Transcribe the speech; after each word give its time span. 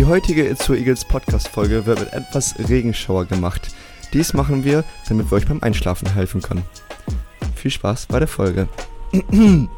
Die 0.00 0.06
heutige 0.06 0.48
Itzo 0.48 0.72
Eagles 0.72 1.04
Podcast-Folge 1.04 1.84
wird 1.84 2.00
mit 2.00 2.12
etwas 2.14 2.54
Regenschauer 2.70 3.26
gemacht. 3.26 3.68
Dies 4.14 4.32
machen 4.32 4.64
wir, 4.64 4.82
damit 5.10 5.30
wir 5.30 5.36
euch 5.36 5.46
beim 5.46 5.62
Einschlafen 5.62 6.10
helfen 6.14 6.40
können. 6.40 6.62
Viel 7.54 7.70
Spaß 7.70 8.06
bei 8.06 8.18
der 8.18 8.26
Folge. 8.26 8.66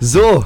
so, 0.00 0.44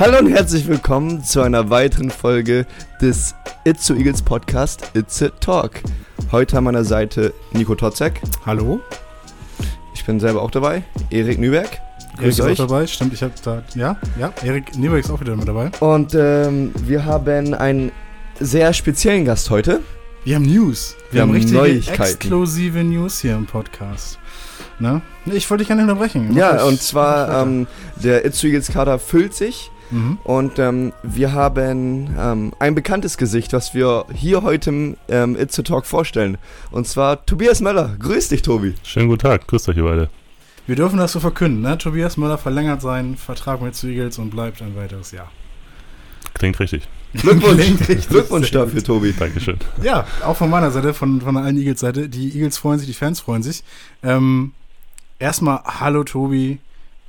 hallo 0.00 0.18
und 0.18 0.32
herzlich 0.32 0.66
willkommen 0.66 1.22
zu 1.22 1.42
einer 1.42 1.70
weiteren 1.70 2.10
Folge 2.10 2.66
des 3.00 3.36
Itzo 3.62 3.94
Eagles 3.94 4.20
Podcast 4.20 4.90
It's 4.94 5.22
a 5.22 5.28
Talk. 5.28 5.80
Heute 6.32 6.58
an 6.58 6.64
meiner 6.64 6.84
Seite 6.84 7.32
Nico 7.52 7.76
Totzek. 7.76 8.20
Hallo. 8.44 8.80
Ich 9.94 10.04
bin 10.04 10.18
selber 10.18 10.42
auch 10.42 10.50
dabei. 10.50 10.82
Erik 11.10 11.38
Nüberg. 11.38 11.85
Erik 12.18 12.28
ist 12.28 12.40
auch 12.40 12.54
dabei, 12.54 12.86
stimmt, 12.86 13.12
ich 13.12 13.22
habe 13.22 13.32
da, 13.42 13.62
ja, 13.74 13.96
ja, 14.18 14.32
Erik 14.42 14.76
Nüberg 14.76 15.00
ist 15.00 15.10
auch 15.10 15.20
wieder 15.20 15.36
mit 15.36 15.46
dabei. 15.46 15.70
Und 15.80 16.14
ähm, 16.14 16.72
wir 16.84 17.04
haben 17.04 17.54
einen 17.54 17.92
sehr 18.40 18.72
speziellen 18.72 19.24
Gast 19.24 19.50
heute. 19.50 19.80
Wir 20.24 20.36
haben 20.36 20.44
News. 20.44 20.96
Wir, 21.10 21.14
wir 21.14 21.22
haben, 21.22 21.28
haben 21.28 21.34
richtige 21.36 21.58
Neuigkeiten. 21.58 22.02
exklusive 22.02 22.84
News 22.84 23.20
hier 23.20 23.34
im 23.34 23.46
Podcast. 23.46 24.18
Ne? 24.78 25.00
Ich 25.26 25.48
wollte 25.50 25.62
dich 25.62 25.68
gar 25.68 25.76
nicht 25.76 25.84
unterbrechen. 25.84 26.34
Ja, 26.34 26.64
und 26.64 26.82
zwar 26.82 27.42
ähm, 27.42 27.66
der 27.96 28.24
It's 28.24 28.42
Eagles 28.42 28.68
Kader 28.68 28.98
füllt 28.98 29.34
sich. 29.34 29.70
Mhm. 29.90 30.18
Und 30.24 30.58
ähm, 30.58 30.92
wir 31.02 31.32
haben 31.32 32.14
ähm, 32.18 32.52
ein 32.58 32.74
bekanntes 32.74 33.16
Gesicht, 33.16 33.52
was 33.52 33.72
wir 33.72 34.04
hier 34.12 34.42
heute 34.42 34.70
im 34.70 34.96
ähm, 35.08 35.36
It's 35.38 35.58
a 35.58 35.62
Talk 35.62 35.86
vorstellen. 35.86 36.38
Und 36.72 36.88
zwar 36.88 37.24
Tobias 37.24 37.60
Möller. 37.60 37.94
Grüß 37.98 38.28
dich, 38.28 38.42
Tobi. 38.42 38.74
Schönen 38.82 39.08
guten 39.08 39.22
Tag. 39.22 39.46
Grüß 39.46 39.68
euch, 39.68 39.76
ihr 39.76 39.84
beide. 39.84 40.10
Wir 40.66 40.74
dürfen 40.74 40.98
das 40.98 41.12
so 41.12 41.20
verkünden, 41.20 41.62
ne? 41.62 41.78
Tobias 41.78 42.16
Möller 42.16 42.38
verlängert 42.38 42.82
seinen 42.82 43.16
Vertrag 43.16 43.62
mit 43.62 43.82
Eagles 43.84 44.18
und 44.18 44.30
bleibt 44.30 44.60
ein 44.62 44.74
weiteres 44.74 45.12
Jahr. 45.12 45.30
Klingt 46.34 46.58
richtig. 46.58 46.88
Glückwunsch, 47.14 47.62
richtig 47.62 48.08
Glückwunsch 48.08 48.50
dafür, 48.50 48.82
Tobi. 48.82 49.14
Dankeschön. 49.16 49.58
Ja, 49.82 50.06
auch 50.24 50.36
von 50.36 50.50
meiner 50.50 50.70
Seite, 50.70 50.92
von, 50.92 51.20
von 51.20 51.36
allen 51.36 51.56
Eagles-Seite. 51.56 52.08
Die 52.08 52.34
Eagles 52.34 52.58
freuen 52.58 52.78
sich, 52.78 52.88
die 52.88 52.94
Fans 52.94 53.20
freuen 53.20 53.42
sich. 53.42 53.62
Ähm, 54.02 54.52
erstmal, 55.18 55.60
hallo 55.64 56.04
Tobi, 56.04 56.58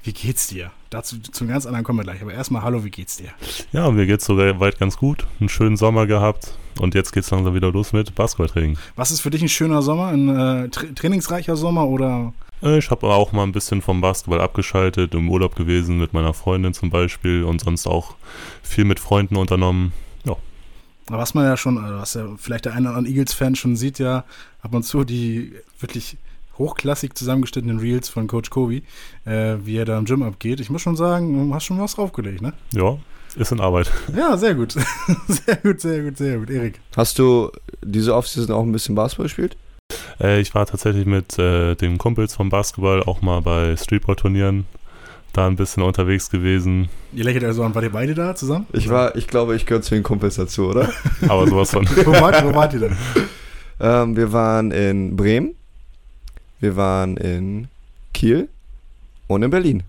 wie 0.03 0.13
geht's 0.13 0.47
dir? 0.47 0.71
Dazu 0.89 1.17
zum 1.19 1.47
ganz 1.47 1.65
anderen 1.65 1.83
kommen 1.83 1.99
wir 1.99 2.03
gleich. 2.03 2.21
Aber 2.21 2.33
erstmal, 2.33 2.61
hallo, 2.61 2.85
wie 2.85 2.91
geht's 2.91 3.17
dir? 3.17 3.29
Ja, 3.73 3.89
mir 3.91 4.05
geht's 4.05 4.25
sogar 4.25 4.59
weit 4.59 4.79
ganz 4.79 4.97
gut. 4.97 5.25
Einen 5.39 5.49
schönen 5.49 5.75
Sommer 5.77 6.05
gehabt. 6.05 6.53
Und 6.79 6.93
jetzt 6.95 7.11
geht's 7.11 7.31
langsam 7.31 7.55
wieder 7.55 7.71
los 7.71 7.91
mit 7.91 8.13
Basketballtraining. 8.15 8.77
Was 8.95 9.11
ist 9.11 9.21
für 9.21 9.31
dich 9.31 9.41
ein 9.41 9.49
schöner 9.49 9.81
Sommer? 9.81 10.07
Ein 10.07 10.29
äh, 10.29 10.69
tra 10.69 10.85
trainingsreicher 10.95 11.57
Sommer 11.57 11.87
oder? 11.87 12.33
Äh, 12.61 12.77
ich 12.77 12.89
habe 12.89 13.07
auch 13.07 13.31
mal 13.31 13.43
ein 13.43 13.51
bisschen 13.51 13.81
vom 13.81 14.01
Basketball 14.01 14.41
abgeschaltet, 14.41 15.13
im 15.13 15.29
Urlaub 15.29 15.55
gewesen 15.55 15.97
mit 15.97 16.13
meiner 16.13 16.33
Freundin 16.33 16.73
zum 16.73 16.89
Beispiel 16.89 17.43
und 17.43 17.61
sonst 17.61 17.87
auch 17.87 18.15
viel 18.63 18.85
mit 18.85 18.99
Freunden 18.99 19.35
unternommen. 19.35 19.93
Ja. 20.25 20.35
Was 21.07 21.33
man 21.33 21.45
ja 21.45 21.57
schon, 21.57 21.77
was 21.81 22.15
ja 22.15 22.27
vielleicht 22.37 22.65
der 22.65 22.73
eine 22.73 22.89
oder 22.89 22.97
andere 22.97 23.13
Eagles-Fan 23.13 23.55
schon 23.55 23.75
sieht, 23.75 23.99
ja 23.99 24.25
ab 24.61 24.73
und 24.73 24.83
zu 24.83 25.03
die 25.03 25.53
wirklich 25.79 26.17
hochklassig 26.57 27.15
zusammengeschnittenen 27.15 27.79
Reels 27.79 28.09
von 28.09 28.27
Coach 28.27 28.49
Kobe, 28.49 28.81
äh, 29.25 29.57
wie 29.63 29.77
er 29.77 29.85
da 29.85 29.97
im 29.97 30.05
Gym 30.05 30.23
abgeht. 30.23 30.59
Ich 30.59 30.69
muss 30.69 30.81
schon 30.81 30.95
sagen, 30.95 31.49
du 31.49 31.53
hast 31.53 31.65
schon 31.65 31.79
was 31.79 31.95
draufgelegt, 31.95 32.41
ne? 32.41 32.53
Ja, 32.73 32.97
ist 33.35 33.51
in 33.51 33.59
Arbeit. 33.59 33.91
Ja, 34.15 34.35
sehr 34.37 34.55
gut. 34.55 34.71
sehr 35.27 35.55
gut, 35.57 35.81
sehr 35.81 36.03
gut, 36.03 36.17
sehr 36.17 36.39
gut. 36.39 36.49
Erik. 36.49 36.79
Hast 36.95 37.19
du 37.19 37.51
diese 37.83 38.15
Offseason 38.15 38.55
auch 38.55 38.63
ein 38.63 38.71
bisschen 38.71 38.95
Basketball 38.95 39.25
gespielt? 39.25 39.55
Äh, 40.19 40.39
ich 40.41 40.53
war 40.55 40.65
tatsächlich 40.65 41.05
mit 41.05 41.37
äh, 41.39 41.75
den 41.75 41.97
Kumpels 41.97 42.35
vom 42.35 42.49
Basketball 42.49 43.03
auch 43.03 43.21
mal 43.21 43.41
bei 43.41 43.75
Streetball-Turnieren 43.75 44.65
da 45.33 45.45
ein 45.47 45.55
bisschen 45.55 45.83
unterwegs 45.83 46.29
gewesen. 46.29 46.89
Ihr 47.13 47.23
lächelt 47.23 47.43
also 47.43 47.63
an, 47.63 47.75
wart 47.75 47.83
ihr 47.83 47.91
beide 47.91 48.15
da 48.15 48.35
zusammen? 48.35 48.65
Ich 48.73 48.89
war, 48.89 49.15
ich 49.15 49.27
glaube, 49.27 49.55
ich 49.55 49.65
gehöre 49.65 49.81
zu 49.81 49.93
den 49.93 50.03
Kumpels 50.03 50.35
dazu, 50.35 50.67
oder? 50.67 50.89
Aber 51.27 51.47
sowas 51.47 51.71
von. 51.71 51.87
wo, 51.87 52.11
wart, 52.13 52.43
wo 52.43 52.53
wart 52.53 52.73
ihr 52.73 52.79
denn? 52.79 52.97
Ähm, 53.79 54.17
wir 54.17 54.33
waren 54.33 54.71
in 54.71 55.15
Bremen 55.15 55.53
wir 56.59 56.75
waren 56.75 57.17
in 57.17 57.67
Kiel 58.13 58.49
und 59.27 59.43
in 59.43 59.51
Berlin. 59.51 59.83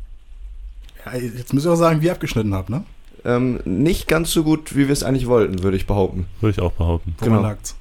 Ja, 1.05 1.15
jetzt 1.15 1.55
müssen 1.55 1.67
wir 1.67 1.73
auch 1.73 1.77
sagen, 1.77 2.03
wie 2.03 2.07
ihr 2.07 2.13
abgeschnitten 2.13 2.53
habt, 2.55 2.69
ne? 2.69 2.85
Ähm, 3.25 3.61
nicht 3.65 4.07
ganz 4.07 4.31
so 4.31 4.45
gut, 4.45 4.77
wie 4.77 4.87
wir 4.87 4.93
es 4.93 5.03
eigentlich 5.03 5.27
wollten, 5.27 5.63
würde 5.63 5.77
ich 5.77 5.87
behaupten. 5.87 6.27
Würde 6.41 6.53
ich 6.53 6.61
auch 6.61 6.73
behaupten. 6.73 7.15
Woran 7.19 7.33
genau. 7.33 7.43
lag's? 7.43 7.75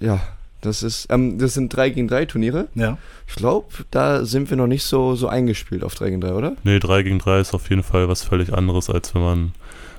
Ja, 0.00 0.20
das 0.60 0.82
ist, 0.82 1.06
ähm, 1.10 1.38
das 1.38 1.54
sind 1.54 1.74
3 1.74 1.90
gegen 1.90 2.08
3 2.08 2.26
Turniere. 2.26 2.68
Ja. 2.74 2.98
Ich 3.26 3.34
glaube, 3.34 3.68
da 3.90 4.24
sind 4.24 4.50
wir 4.50 4.56
noch 4.56 4.66
nicht 4.66 4.84
so, 4.84 5.14
so 5.14 5.28
eingespielt 5.28 5.84
auf 5.84 5.94
3 5.94 6.10
gegen 6.10 6.20
3, 6.20 6.32
oder? 6.32 6.56
Nee, 6.64 6.78
3 6.78 7.02
gegen 7.02 7.18
3 7.18 7.40
ist 7.40 7.54
auf 7.54 7.68
jeden 7.70 7.82
Fall 7.82 8.08
was 8.08 8.22
völlig 8.22 8.52
anderes, 8.52 8.90
als 8.90 9.14
wenn 9.14 9.22
man 9.22 9.52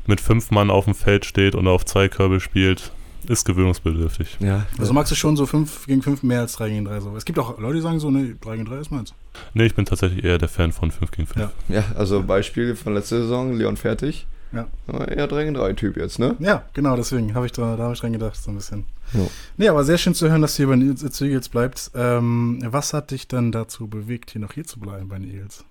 mit 0.06 0.22
fünf 0.22 0.52
Mann 0.52 0.70
auf 0.70 0.86
dem 0.86 0.96
Feld 0.96 1.26
steht 1.26 1.56
und 1.56 1.68
auf 1.68 1.86
zwei 1.86 2.08
Körbe 2.08 2.40
spielt 2.40 2.92
ist 3.28 3.46
gewöhnungsbedürftig. 3.46 4.38
Ja. 4.40 4.66
Also 4.78 4.94
magst 4.94 5.12
du 5.12 5.16
schon 5.16 5.36
so 5.36 5.46
5 5.46 5.88
gegen 5.88 6.02
5 6.02 6.24
mehr 6.24 6.42
als 6.42 6.54
3 6.54 6.70
gegen 6.70 6.86
3 6.86 7.02
so. 7.02 7.16
Es 7.18 7.26
gibt 7.26 7.40
auch 7.40 7.60
Leute, 7.60 7.76
die 7.76 7.82
sagen 7.82 8.00
so, 8.00 8.10
ne, 8.10 8.36
3 8.40 8.56
gegen 8.56 8.66
3 8.66 8.78
ist 8.78 8.92
meins. 8.92 9.14
Nee, 9.54 9.66
ich 9.66 9.76
bin 9.76 9.86
tatsächlich 9.86 10.24
eher 10.24 10.38
der 10.38 10.48
Fan 10.50 10.72
von 10.72 10.92
5 10.92 11.12
gegen 11.12 11.28
5. 11.28 11.52
Ja. 11.68 11.76
ja, 11.76 11.84
also 11.96 12.24
Beispiel 12.24 12.76
von 12.76 12.94
letzter 12.94 13.22
Saison, 13.22 13.54
Leon 13.54 13.78
Fertig. 13.78 14.28
Ja. 14.52 14.68
Eher 15.06 15.28
3 15.28 15.44
gegen 15.44 15.54
3 15.56 15.74
Typ 15.74 15.98
jetzt, 15.98 16.20
ne? 16.20 16.36
Ja, 16.40 16.64
genau, 16.74 16.96
deswegen 16.96 17.34
habe 17.34 17.46
ich 17.46 17.52
da, 17.52 17.76
da 17.76 17.84
hab 17.84 17.94
ich 17.94 18.00
dran 18.00 18.14
gedacht, 18.14 18.38
so 18.38 18.52
ein 18.52 18.56
bisschen. 18.56 18.86
Ja. 19.14 19.28
Nee, 19.58 19.70
aber 19.70 19.84
sehr 19.84 19.98
schön 19.98 20.14
zu 20.14 20.30
hören, 20.30 20.42
dass 20.42 20.56
du 20.56 20.64
hier 20.64 20.68
bei 20.68 20.76
den 20.76 20.98
Eagles 20.98 21.50
bleibst. 21.50 21.92
Ähm, 21.96 22.60
was 22.64 22.94
hat 22.94 23.12
dich 23.12 23.28
dann 23.28 23.52
dazu 23.52 23.88
bewegt, 23.88 24.32
hier 24.32 24.42
noch 24.42 24.54
hier 24.54 24.66
zu 24.66 24.80
bleiben 24.80 25.10
bei 25.10 25.20
den 25.20 25.30
Eagles? 25.30 25.66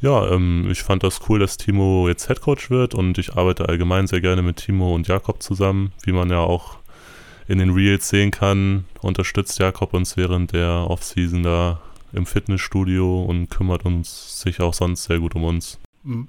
Ja, 0.00 0.30
ähm, 0.30 0.68
ich 0.70 0.82
fand 0.82 1.02
das 1.02 1.20
cool, 1.28 1.38
dass 1.40 1.58
Timo 1.58 2.08
jetzt 2.08 2.28
Headcoach 2.28 2.70
wird 2.70 2.94
und 2.94 3.18
ich 3.18 3.34
arbeite 3.34 3.68
allgemein 3.68 4.06
sehr 4.06 4.20
gerne 4.20 4.40
mit 4.40 4.56
Timo 4.56 4.94
und 4.94 5.08
Jakob 5.08 5.42
zusammen, 5.42 5.92
wie 6.04 6.12
man 6.12 6.30
ja 6.30 6.38
auch 6.38 6.78
in 7.48 7.58
den 7.58 7.70
Reels 7.70 8.08
sehen 8.08 8.30
kann, 8.30 8.84
unterstützt 9.02 9.58
Jakob 9.58 9.92
uns 9.92 10.16
während 10.16 10.52
der 10.52 10.86
Offseason 10.88 11.42
da 11.42 11.80
im 12.12 12.24
Fitnessstudio 12.24 13.24
und 13.24 13.50
kümmert 13.50 13.84
uns 13.84 14.40
sich 14.40 14.60
auch 14.60 14.72
sonst 14.72 15.04
sehr 15.04 15.18
gut 15.18 15.34
um 15.34 15.44
uns. 15.44 15.78
Mhm. 16.04 16.28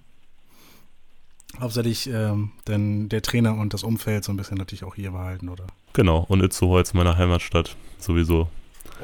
Hauptsächlich 1.59 2.07
ähm, 2.07 2.51
denn 2.67 3.09
der 3.09 3.21
Trainer 3.21 3.55
und 3.55 3.73
das 3.73 3.83
Umfeld 3.83 4.23
so 4.23 4.31
ein 4.31 4.37
bisschen 4.37 4.57
natürlich 4.57 4.83
auch 4.83 4.95
hier 4.95 5.11
behalten, 5.11 5.49
oder? 5.49 5.67
Genau, 5.93 6.25
und 6.27 6.41
Itzehoe 6.41 6.77
als 6.77 6.93
meiner 6.93 7.17
Heimatstadt 7.17 7.75
sowieso 7.99 8.47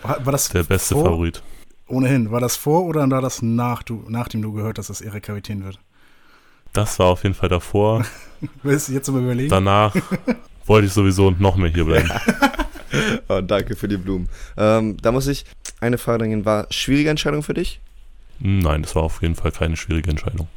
war 0.01 0.31
das 0.31 0.49
der 0.49 0.63
beste 0.63 0.95
vor, 0.95 1.05
Favorit. 1.05 1.41
Ohnehin, 1.87 2.31
war 2.31 2.39
das 2.39 2.55
vor 2.55 2.85
oder 2.85 3.09
war 3.09 3.21
das 3.21 3.41
nach, 3.41 3.83
du, 3.83 4.05
nachdem 4.07 4.41
du 4.41 4.51
gehört 4.53 4.77
hast, 4.77 4.89
dass 4.89 5.01
Erik 5.01 5.23
Kapitän 5.23 5.63
wird? 5.63 5.79
Das 6.73 6.99
war 6.99 7.07
auf 7.07 7.23
jeden 7.23 7.35
Fall 7.35 7.49
davor. 7.49 8.05
Willst 8.63 8.89
du 8.89 8.93
jetzt 8.93 9.09
mal 9.09 9.21
überlegen? 9.21 9.49
Danach 9.49 9.95
wollte 10.65 10.87
ich 10.87 10.93
sowieso 10.93 11.31
noch 11.31 11.55
mehr 11.55 11.71
hier 11.71 11.85
bleiben. 11.85 12.09
oh, 13.29 13.41
danke 13.41 13.75
für 13.75 13.87
die 13.87 13.97
Blumen. 13.97 14.29
Ähm, 14.57 14.97
da 15.01 15.11
muss 15.11 15.27
ich 15.27 15.45
eine 15.79 15.97
Frage 15.97 16.19
bringen. 16.19 16.45
War 16.45 16.67
schwierige 16.69 17.09
Entscheidung 17.09 17.41
für 17.41 17.53
dich? 17.53 17.79
Nein, 18.39 18.83
das 18.83 18.95
war 18.95 19.03
auf 19.03 19.21
jeden 19.21 19.35
Fall 19.35 19.51
keine 19.51 19.77
schwierige 19.77 20.09
Entscheidung. 20.09 20.47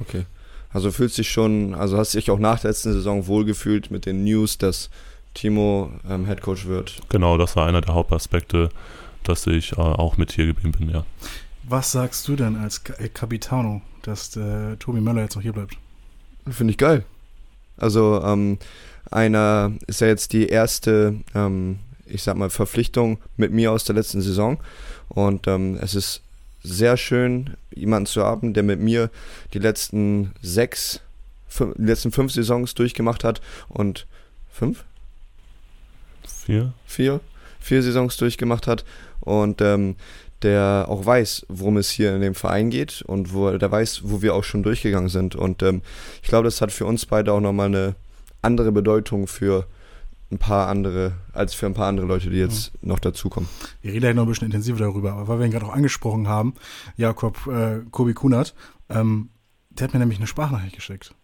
Okay. 0.00 0.24
Also 0.72 0.92
fühlst 0.92 1.18
dich 1.18 1.30
schon, 1.30 1.74
also 1.74 1.98
hast 1.98 2.14
dich 2.14 2.30
auch 2.30 2.38
nach 2.38 2.60
der 2.60 2.70
letzten 2.70 2.92
Saison 2.92 3.26
wohlgefühlt 3.26 3.90
mit 3.90 4.06
den 4.06 4.24
News, 4.24 4.58
dass 4.58 4.90
Timo 5.34 5.90
ähm, 6.08 6.26
Headcoach 6.26 6.66
wird? 6.66 7.00
Genau, 7.08 7.36
das 7.38 7.56
war 7.56 7.66
einer 7.66 7.80
der 7.80 7.94
Hauptaspekte, 7.94 8.70
dass 9.24 9.46
ich 9.46 9.72
äh, 9.72 9.76
auch 9.76 10.16
mit 10.16 10.32
hier 10.32 10.46
geblieben 10.46 10.72
bin, 10.72 10.90
ja. 10.90 11.04
Was 11.64 11.92
sagst 11.92 12.26
du 12.26 12.36
denn 12.36 12.56
als 12.56 12.82
Capitano, 12.84 13.82
dass 14.02 14.36
äh, 14.36 14.76
Tobi 14.76 15.00
Möller 15.00 15.22
jetzt 15.22 15.36
noch 15.36 15.42
hier 15.42 15.52
bleibt? 15.52 15.76
Finde 16.48 16.72
ich 16.72 16.78
geil. 16.78 17.04
Also, 17.76 18.22
ähm, 18.24 18.58
einer 19.10 19.72
ist 19.86 20.00
ja 20.00 20.06
jetzt 20.06 20.32
die 20.32 20.48
erste, 20.48 21.16
ähm, 21.34 21.78
ich 22.06 22.22
sag 22.22 22.36
mal, 22.36 22.50
Verpflichtung 22.50 23.18
mit 23.36 23.52
mir 23.52 23.72
aus 23.72 23.84
der 23.84 23.94
letzten 23.94 24.20
Saison. 24.20 24.58
Und 25.08 25.46
ähm, 25.46 25.78
es 25.80 25.94
ist 25.94 26.22
sehr 26.62 26.96
schön, 26.96 27.56
jemanden 27.74 28.06
zu 28.06 28.22
haben, 28.22 28.54
der 28.54 28.62
mit 28.62 28.80
mir 28.80 29.10
die 29.54 29.58
letzten 29.58 30.32
sechs, 30.42 31.00
fünf, 31.48 31.74
die 31.76 31.84
letzten 31.84 32.12
fünf 32.12 32.32
Saisons 32.32 32.74
durchgemacht 32.74 33.24
hat 33.24 33.40
und 33.68 34.06
fünf? 34.50 34.84
Vier? 36.26 36.72
Vier. 36.86 37.20
Vier 37.60 37.82
Saisons 37.82 38.16
durchgemacht 38.16 38.66
hat 38.66 38.84
und 39.20 39.60
ähm, 39.60 39.96
der 40.42 40.86
auch 40.88 41.04
weiß, 41.04 41.46
worum 41.48 41.76
es 41.76 41.90
hier 41.90 42.14
in 42.14 42.22
dem 42.22 42.34
Verein 42.34 42.70
geht 42.70 43.02
und 43.02 43.34
wo 43.34 43.50
der 43.50 43.70
weiß, 43.70 44.02
wo 44.04 44.22
wir 44.22 44.34
auch 44.34 44.44
schon 44.44 44.62
durchgegangen 44.62 45.10
sind. 45.10 45.36
Und 45.36 45.62
ähm, 45.62 45.82
ich 46.22 46.28
glaube, 46.28 46.44
das 46.44 46.60
hat 46.60 46.72
für 46.72 46.86
uns 46.86 47.04
beide 47.04 47.32
auch 47.32 47.40
nochmal 47.40 47.66
eine 47.66 47.94
andere 48.40 48.72
Bedeutung 48.72 49.26
für 49.26 49.66
ein 50.30 50.38
paar 50.38 50.68
andere, 50.68 51.12
als 51.32 51.54
für 51.54 51.66
ein 51.66 51.74
paar 51.74 51.88
andere 51.88 52.06
Leute, 52.06 52.30
die 52.30 52.36
jetzt 52.36 52.72
mhm. 52.82 52.88
noch 52.90 52.98
dazukommen. 52.98 53.48
Wir 53.82 53.92
reden 53.92 54.04
ja 54.04 54.14
noch 54.14 54.22
ein 54.22 54.28
bisschen 54.28 54.46
intensiver 54.46 54.78
darüber, 54.78 55.12
aber 55.12 55.28
weil 55.28 55.38
wir 55.40 55.46
ihn 55.46 55.52
gerade 55.52 55.66
auch 55.66 55.74
angesprochen 55.74 56.28
haben, 56.28 56.54
Jakob 56.96 57.46
äh, 57.46 57.80
Kobi 57.90 58.14
Kunert, 58.14 58.54
ähm, 58.88 59.30
der 59.70 59.88
hat 59.88 59.94
mir 59.94 60.00
nämlich 60.00 60.18
eine 60.18 60.26
Sprachnachricht 60.26 60.74
geschickt, 60.76 61.14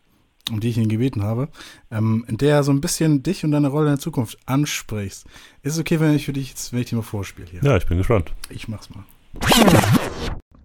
um 0.50 0.60
die 0.60 0.68
ich 0.68 0.78
ihn 0.78 0.88
gebeten 0.88 1.22
habe, 1.22 1.48
ähm, 1.90 2.24
in 2.28 2.36
der 2.36 2.56
er 2.56 2.62
so 2.64 2.72
ein 2.72 2.80
bisschen 2.80 3.22
dich 3.22 3.44
und 3.44 3.52
deine 3.52 3.68
Rolle 3.68 3.86
in 3.86 3.92
der 3.92 4.00
Zukunft 4.00 4.38
ansprichst. 4.46 5.26
Ist 5.62 5.74
es 5.74 5.78
okay, 5.78 6.00
wenn 6.00 6.14
ich 6.14 6.26
für 6.26 6.32
dich 6.32 6.50
jetzt, 6.50 6.72
wenn 6.72 6.80
ich 6.80 6.86
dir 6.86 6.96
mal 6.96 7.02
vorspiele 7.02 7.48
hier? 7.48 7.62
Ja, 7.62 7.76
ich 7.76 7.86
bin 7.86 7.98
gespannt. 7.98 8.32
Ich 8.50 8.66
mach's 8.66 8.88
mal. 8.90 9.04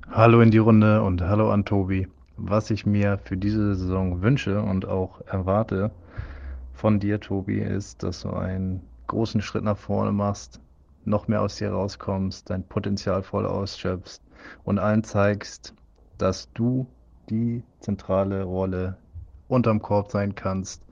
Hallo 0.10 0.42
in 0.42 0.52
die 0.52 0.58
Runde 0.58 1.02
und 1.04 1.22
hallo 1.22 1.52
an 1.52 1.64
Tobi. 1.64 2.08
Was 2.38 2.72
ich 2.72 2.86
mir 2.86 3.20
für 3.24 3.38
diese 3.38 3.76
Saison 3.76 4.22
wünsche 4.22 4.62
und 4.62 4.88
auch 4.88 5.22
erwarte, 5.28 5.92
von 6.81 7.00
dir, 7.00 7.19
Tobi, 7.19 7.60
ist, 7.60 8.01
dass 8.01 8.22
du 8.22 8.31
einen 8.31 8.81
großen 9.06 9.44
Schritt 9.44 9.63
nach 9.63 9.78
vorne 9.78 10.12
machst, 10.12 10.60
noch 11.06 11.28
mehr 11.28 11.44
aus 11.44 11.57
dir 11.57 11.69
rauskommst, 11.69 12.50
dein 12.50 12.63
Potenzial 12.63 13.22
voll 13.22 13.45
ausschöpfst 13.45 14.19
und 14.63 14.80
allen 14.80 15.04
zeigst, 15.04 15.75
dass 16.18 16.51
du 16.54 16.88
die 17.30 17.62
zentrale 17.81 18.45
Rolle 18.45 18.98
unterm 19.48 19.80
Korb 19.80 20.10
sein 20.10 20.33
kannst. 20.33 20.83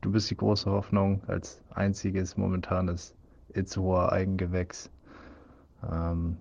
Du 0.00 0.10
bist 0.10 0.28
die 0.32 0.36
große 0.36 0.68
Hoffnung 0.68 1.22
als 1.28 1.62
einziges 1.72 2.36
momentanes 2.36 3.14
Itzehoer 3.54 4.10
Eigengewächs. 4.10 4.90
Ähm, 5.88 6.38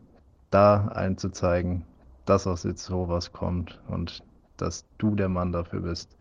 da 0.49 0.87
allen 0.87 1.19
zu 1.19 1.29
zeigen, 1.29 1.85
dass 2.25 2.47
aus 2.47 2.65
Itzehoe 2.65 3.07
was 3.07 3.31
kommt 3.31 3.79
und 3.87 4.23
dass 4.57 4.83
du 4.97 5.13
der 5.13 5.29
Mann 5.29 5.51
dafür 5.51 5.81
bist. 5.81 6.17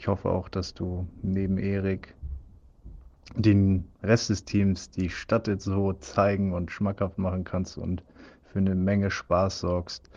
Ich 0.00 0.08
hoffe 0.08 0.30
auch, 0.30 0.48
dass 0.48 0.72
du 0.72 1.06
neben 1.20 1.58
Erik 1.58 2.14
den 3.34 3.84
Rest 4.02 4.30
des 4.30 4.46
Teams 4.46 4.88
die 4.88 5.10
Stadt 5.10 5.46
Itzehoe 5.46 5.98
zeigen 5.98 6.54
und 6.54 6.70
schmackhaft 6.70 7.18
machen 7.18 7.44
kannst 7.44 7.76
und 7.76 8.02
für 8.50 8.60
eine 8.60 8.74
Menge 8.74 9.10
Spaß 9.10 9.60
sorgst. 9.60 10.08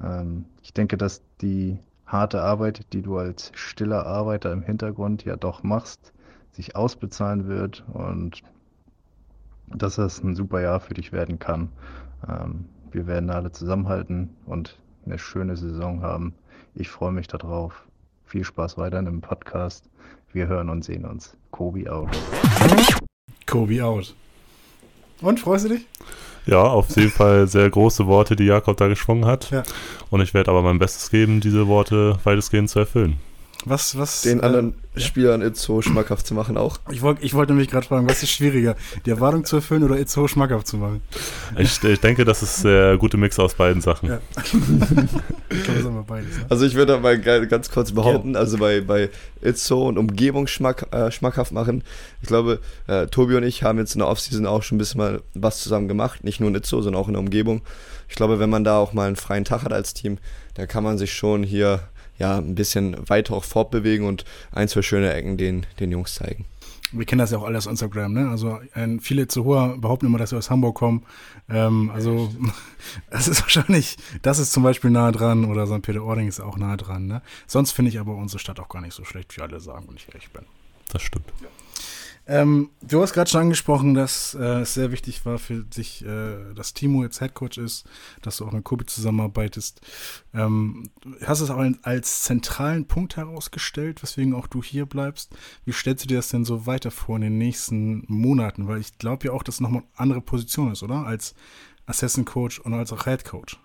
Ähm, 0.00 0.44
ich 0.62 0.72
denke, 0.72 0.96
dass 0.96 1.20
die 1.40 1.80
harte 2.06 2.42
Arbeit, 2.42 2.92
die 2.92 3.02
du 3.02 3.18
als 3.18 3.50
stiller 3.56 4.06
Arbeiter 4.06 4.52
im 4.52 4.62
Hintergrund 4.62 5.24
ja 5.24 5.34
doch 5.34 5.64
machst, 5.64 6.12
sich 6.52 6.76
ausbezahlen 6.76 7.48
wird 7.48 7.84
und 7.92 8.42
dass 9.66 9.96
das 9.96 10.22
ein 10.22 10.36
super 10.36 10.60
Jahr 10.60 10.78
für 10.78 10.94
dich 10.94 11.10
werden 11.10 11.40
kann. 11.40 11.70
Ähm, 12.28 12.66
wir 12.92 13.08
werden 13.08 13.30
alle 13.30 13.50
zusammenhalten 13.50 14.30
und 14.46 14.78
eine 15.06 15.18
schöne 15.18 15.56
Saison 15.56 16.02
haben. 16.02 16.34
Ich 16.76 16.88
freue 16.88 17.10
mich 17.10 17.26
darauf. 17.26 17.87
Viel 18.28 18.44
Spaß 18.44 18.76
weiter 18.76 18.98
in 18.98 19.06
dem 19.06 19.22
Podcast. 19.22 19.88
Wir 20.34 20.48
hören 20.48 20.68
und 20.68 20.84
sehen 20.84 21.06
uns. 21.06 21.34
Kobi 21.50 21.88
out. 21.88 22.10
Kobi 23.46 23.80
out. 23.80 24.14
Und 25.22 25.40
freust 25.40 25.64
du 25.64 25.70
dich? 25.70 25.86
Ja, 26.44 26.62
auf 26.62 26.94
jeden 26.94 27.10
Fall 27.10 27.48
sehr 27.48 27.70
große 27.70 28.06
Worte, 28.06 28.36
die 28.36 28.44
Jakob 28.44 28.76
da 28.76 28.86
geschwungen 28.86 29.24
hat. 29.24 29.50
Ja. 29.50 29.62
Und 30.10 30.20
ich 30.20 30.34
werde 30.34 30.50
aber 30.50 30.60
mein 30.60 30.78
Bestes 30.78 31.10
geben, 31.10 31.40
diese 31.40 31.68
Worte 31.68 32.18
weitestgehend 32.24 32.68
zu 32.68 32.80
erfüllen. 32.80 33.18
Was, 33.64 33.98
was? 33.98 34.22
Den 34.22 34.40
äh, 34.40 34.42
anderen 34.44 34.74
ja. 34.94 35.00
Spielern 35.00 35.42
Itzo 35.42 35.82
schmackhaft 35.82 36.26
zu 36.26 36.34
machen 36.34 36.56
auch. 36.56 36.78
Ich 36.90 37.02
wollte 37.02 37.24
ich 37.24 37.34
wollt 37.34 37.48
nämlich 37.48 37.68
gerade 37.68 37.86
fragen, 37.86 38.08
was 38.08 38.22
ist 38.22 38.30
schwieriger, 38.30 38.76
die 39.04 39.10
Erwartung 39.10 39.44
zu 39.44 39.56
erfüllen 39.56 39.82
oder 39.82 39.98
Itzo 39.98 40.28
schmackhaft 40.28 40.66
zu 40.66 40.76
machen? 40.76 41.02
Ich, 41.56 41.82
ich 41.82 42.00
denke, 42.00 42.24
das 42.24 42.42
ist 42.42 42.64
der 42.64 42.96
gute 42.98 43.16
Mix 43.16 43.38
aus 43.38 43.54
beiden 43.54 43.82
Sachen. 43.82 44.10
Ja. 44.10 44.20
ich 45.50 45.62
glaube, 45.64 45.78
das 45.78 45.84
haben 45.84 45.94
wir 45.94 46.04
beides. 46.06 46.38
Ne? 46.38 46.46
Also 46.48 46.66
ich 46.66 46.74
würde 46.74 46.98
mal 46.98 47.18
ganz 47.18 47.70
kurz 47.70 47.92
behaupten, 47.92 48.36
also 48.36 48.58
bei, 48.58 48.80
bei 48.80 49.10
Itzo 49.42 49.88
und 49.88 49.98
Umgebung 49.98 50.46
schmack, 50.46 50.86
äh, 50.92 51.10
schmackhaft 51.10 51.50
machen. 51.50 51.82
Ich 52.22 52.28
glaube, 52.28 52.60
äh, 52.86 53.06
Tobi 53.08 53.36
und 53.36 53.42
ich 53.42 53.64
haben 53.64 53.78
jetzt 53.78 53.94
in 53.94 54.00
der 54.00 54.08
Offseason 54.08 54.46
auch 54.46 54.62
schon 54.62 54.76
ein 54.76 54.78
bisschen 54.78 54.98
mal 54.98 55.22
was 55.34 55.60
zusammen 55.60 55.88
gemacht. 55.88 56.22
Nicht 56.22 56.40
nur 56.40 56.48
in 56.48 56.54
Itzo, 56.54 56.80
sondern 56.80 57.02
auch 57.02 57.08
in 57.08 57.14
der 57.14 57.20
Umgebung. 57.20 57.62
Ich 58.08 58.14
glaube, 58.14 58.38
wenn 58.38 58.50
man 58.50 58.64
da 58.64 58.78
auch 58.78 58.92
mal 58.92 59.08
einen 59.08 59.16
freien 59.16 59.44
Tag 59.44 59.64
hat 59.64 59.72
als 59.72 59.94
Team, 59.94 60.18
da 60.54 60.66
kann 60.66 60.84
man 60.84 60.96
sich 60.96 61.12
schon 61.12 61.42
hier 61.42 61.80
ja 62.18 62.38
ein 62.38 62.54
bisschen 62.54 62.96
weiter 63.08 63.34
auch 63.34 63.44
fortbewegen 63.44 64.06
und 64.06 64.24
ein, 64.52 64.68
zwei 64.68 64.82
schöne 64.82 65.12
Ecken 65.12 65.36
den, 65.36 65.66
den 65.80 65.90
Jungs 65.90 66.14
zeigen. 66.14 66.44
Wir 66.90 67.04
kennen 67.04 67.18
das 67.18 67.30
ja 67.30 67.38
auch 67.38 67.44
alle 67.44 67.58
aus 67.58 67.66
Instagram, 67.66 68.14
ne? 68.14 68.30
Also 68.30 68.60
ein, 68.72 69.00
viele 69.00 69.28
zu 69.28 69.44
hoher 69.44 69.76
behaupten 69.76 70.06
immer, 70.06 70.16
dass 70.16 70.30
sie 70.30 70.36
aus 70.36 70.48
Hamburg 70.48 70.74
kommen. 70.76 71.04
Ähm, 71.50 71.90
also 71.92 72.32
das 73.10 73.28
ist 73.28 73.42
wahrscheinlich, 73.42 73.98
das 74.22 74.38
ist 74.38 74.52
zum 74.52 74.62
Beispiel 74.62 74.90
nahe 74.90 75.12
dran 75.12 75.44
oder 75.44 75.66
St. 75.66 75.82
Peter-Ording 75.82 76.28
ist 76.28 76.40
auch 76.40 76.56
nahe 76.56 76.78
dran, 76.78 77.06
ne? 77.06 77.22
Sonst 77.46 77.72
finde 77.72 77.90
ich 77.90 78.00
aber 78.00 78.14
unsere 78.14 78.38
Stadt 78.38 78.58
auch 78.58 78.70
gar 78.70 78.80
nicht 78.80 78.94
so 78.94 79.04
schlecht, 79.04 79.36
wie 79.36 79.42
alle 79.42 79.60
sagen, 79.60 79.84
wenn 79.88 79.96
ich 79.96 80.08
ehrlich 80.08 80.30
bin. 80.30 80.44
Das 80.90 81.02
stimmt. 81.02 81.26
Ähm, 82.30 82.68
du 82.82 83.00
hast 83.00 83.14
gerade 83.14 83.30
schon 83.30 83.40
angesprochen, 83.40 83.94
dass 83.94 84.34
äh, 84.34 84.60
es 84.60 84.74
sehr 84.74 84.92
wichtig 84.92 85.24
war 85.24 85.38
für 85.38 85.64
dich, 85.64 86.04
äh, 86.04 86.52
dass 86.54 86.74
Timo 86.74 87.02
jetzt 87.02 87.22
Headcoach 87.22 87.56
ist, 87.56 87.86
dass 88.20 88.36
du 88.36 88.44
auch 88.44 88.52
mit 88.52 88.64
Kobi 88.64 88.84
zusammenarbeitest. 88.84 89.80
Ähm, 90.34 90.90
hast 91.24 91.40
es 91.40 91.48
auch 91.48 91.64
als 91.82 92.24
zentralen 92.24 92.84
Punkt 92.84 93.16
herausgestellt, 93.16 94.02
weswegen 94.02 94.34
auch 94.34 94.46
du 94.46 94.62
hier 94.62 94.84
bleibst. 94.84 95.34
Wie 95.64 95.72
stellst 95.72 96.04
du 96.04 96.08
dir 96.08 96.18
das 96.18 96.28
denn 96.28 96.44
so 96.44 96.66
weiter 96.66 96.90
vor 96.90 97.16
in 97.16 97.22
den 97.22 97.38
nächsten 97.38 98.04
Monaten? 98.08 98.68
Weil 98.68 98.80
ich 98.80 98.98
glaube 98.98 99.28
ja 99.28 99.32
auch, 99.32 99.42
dass 99.42 99.56
es 99.56 99.60
nochmal 99.62 99.82
eine 99.82 99.90
andere 99.96 100.20
Position 100.20 100.70
ist, 100.70 100.82
oder? 100.82 101.06
Als 101.06 101.34
Assistant 101.86 102.26
Coach 102.26 102.58
und 102.58 102.74
als 102.74 102.92
auch 102.92 103.04
Head 103.04 103.24
Coach. 103.24 103.58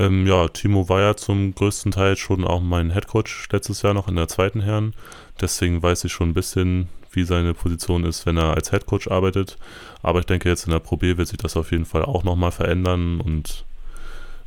Ähm, 0.00 0.26
ja, 0.26 0.48
Timo 0.48 0.88
war 0.88 1.02
ja 1.02 1.14
zum 1.14 1.54
größten 1.54 1.92
Teil 1.92 2.16
schon 2.16 2.44
auch 2.44 2.62
mein 2.62 2.90
Headcoach 2.90 3.46
letztes 3.52 3.82
Jahr 3.82 3.94
noch 3.94 4.08
in 4.08 4.16
der 4.16 4.26
zweiten 4.26 4.60
Herren. 4.60 4.92
Deswegen 5.40 5.80
weiß 5.80 6.02
ich 6.02 6.12
schon 6.12 6.30
ein 6.30 6.34
bisschen, 6.34 6.88
wie 7.12 7.24
seine 7.24 7.54
Position 7.54 8.04
ist, 8.04 8.26
wenn 8.26 8.36
er 8.36 8.54
als 8.54 8.72
Headcoach 8.72 9.10
arbeitet. 9.10 9.58
Aber 10.02 10.20
ich 10.20 10.26
denke, 10.26 10.48
jetzt 10.48 10.64
in 10.64 10.72
der 10.72 10.78
Pro 10.78 10.96
B 10.96 11.16
wird 11.16 11.28
sich 11.28 11.38
das 11.38 11.56
auf 11.56 11.72
jeden 11.72 11.84
Fall 11.84 12.04
auch 12.04 12.24
nochmal 12.24 12.52
verändern 12.52 13.20
und 13.20 13.64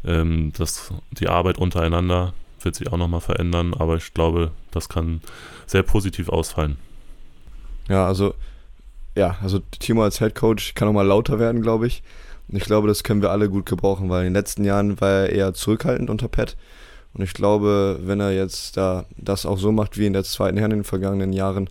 ähm, 0.06 0.51
das, 0.57 0.94
die 1.12 1.27
Arbeit 1.27 1.57
untereinander 1.57 2.33
wird 2.62 2.75
sich 2.75 2.92
auch 2.92 2.98
nochmal 2.98 3.21
verändern. 3.21 3.74
Aber 3.74 3.95
ich 3.95 4.13
glaube, 4.13 4.51
das 4.71 4.89
kann 4.89 5.21
sehr 5.65 5.83
positiv 5.83 6.30
ausfallen. 6.30 6.77
Ja, 7.89 8.07
also 8.07 8.33
ja, 9.16 9.38
also 9.42 9.59
Timo 9.80 10.04
als 10.04 10.19
Head 10.19 10.36
Coach 10.36 10.74
kann 10.74 10.88
auch 10.88 10.94
mal 10.94 11.06
lauter 11.06 11.39
werden, 11.39 11.62
glaube 11.62 11.88
ich. 11.88 12.04
Und 12.48 12.57
ich 12.57 12.63
glaube, 12.63 12.88
das 12.88 13.04
können 13.04 13.21
wir 13.21 13.31
alle 13.31 13.50
gut 13.50 13.66
gebrauchen, 13.66 14.09
weil 14.09 14.21
in 14.21 14.33
den 14.33 14.33
letzten 14.33 14.66
Jahren 14.66 15.00
war 15.00 15.09
er 15.09 15.30
eher 15.30 15.54
zurückhaltend 15.54 16.09
unter 16.09 16.27
Pat. 16.27 16.57
Und 17.13 17.24
ich 17.24 17.33
glaube, 17.33 18.00
wenn 18.04 18.19
er 18.19 18.31
jetzt 18.31 18.75
da 18.75 19.06
das 19.18 19.45
auch 19.45 19.59
so 19.59 19.71
macht 19.71 19.98
wie 19.98 20.07
in 20.07 20.13
der 20.13 20.24
zweiten 20.24 20.57
Herren 20.57 20.71
in 20.71 20.80
den 20.80 20.83
vergangenen 20.83 21.31
Jahren, 21.31 21.69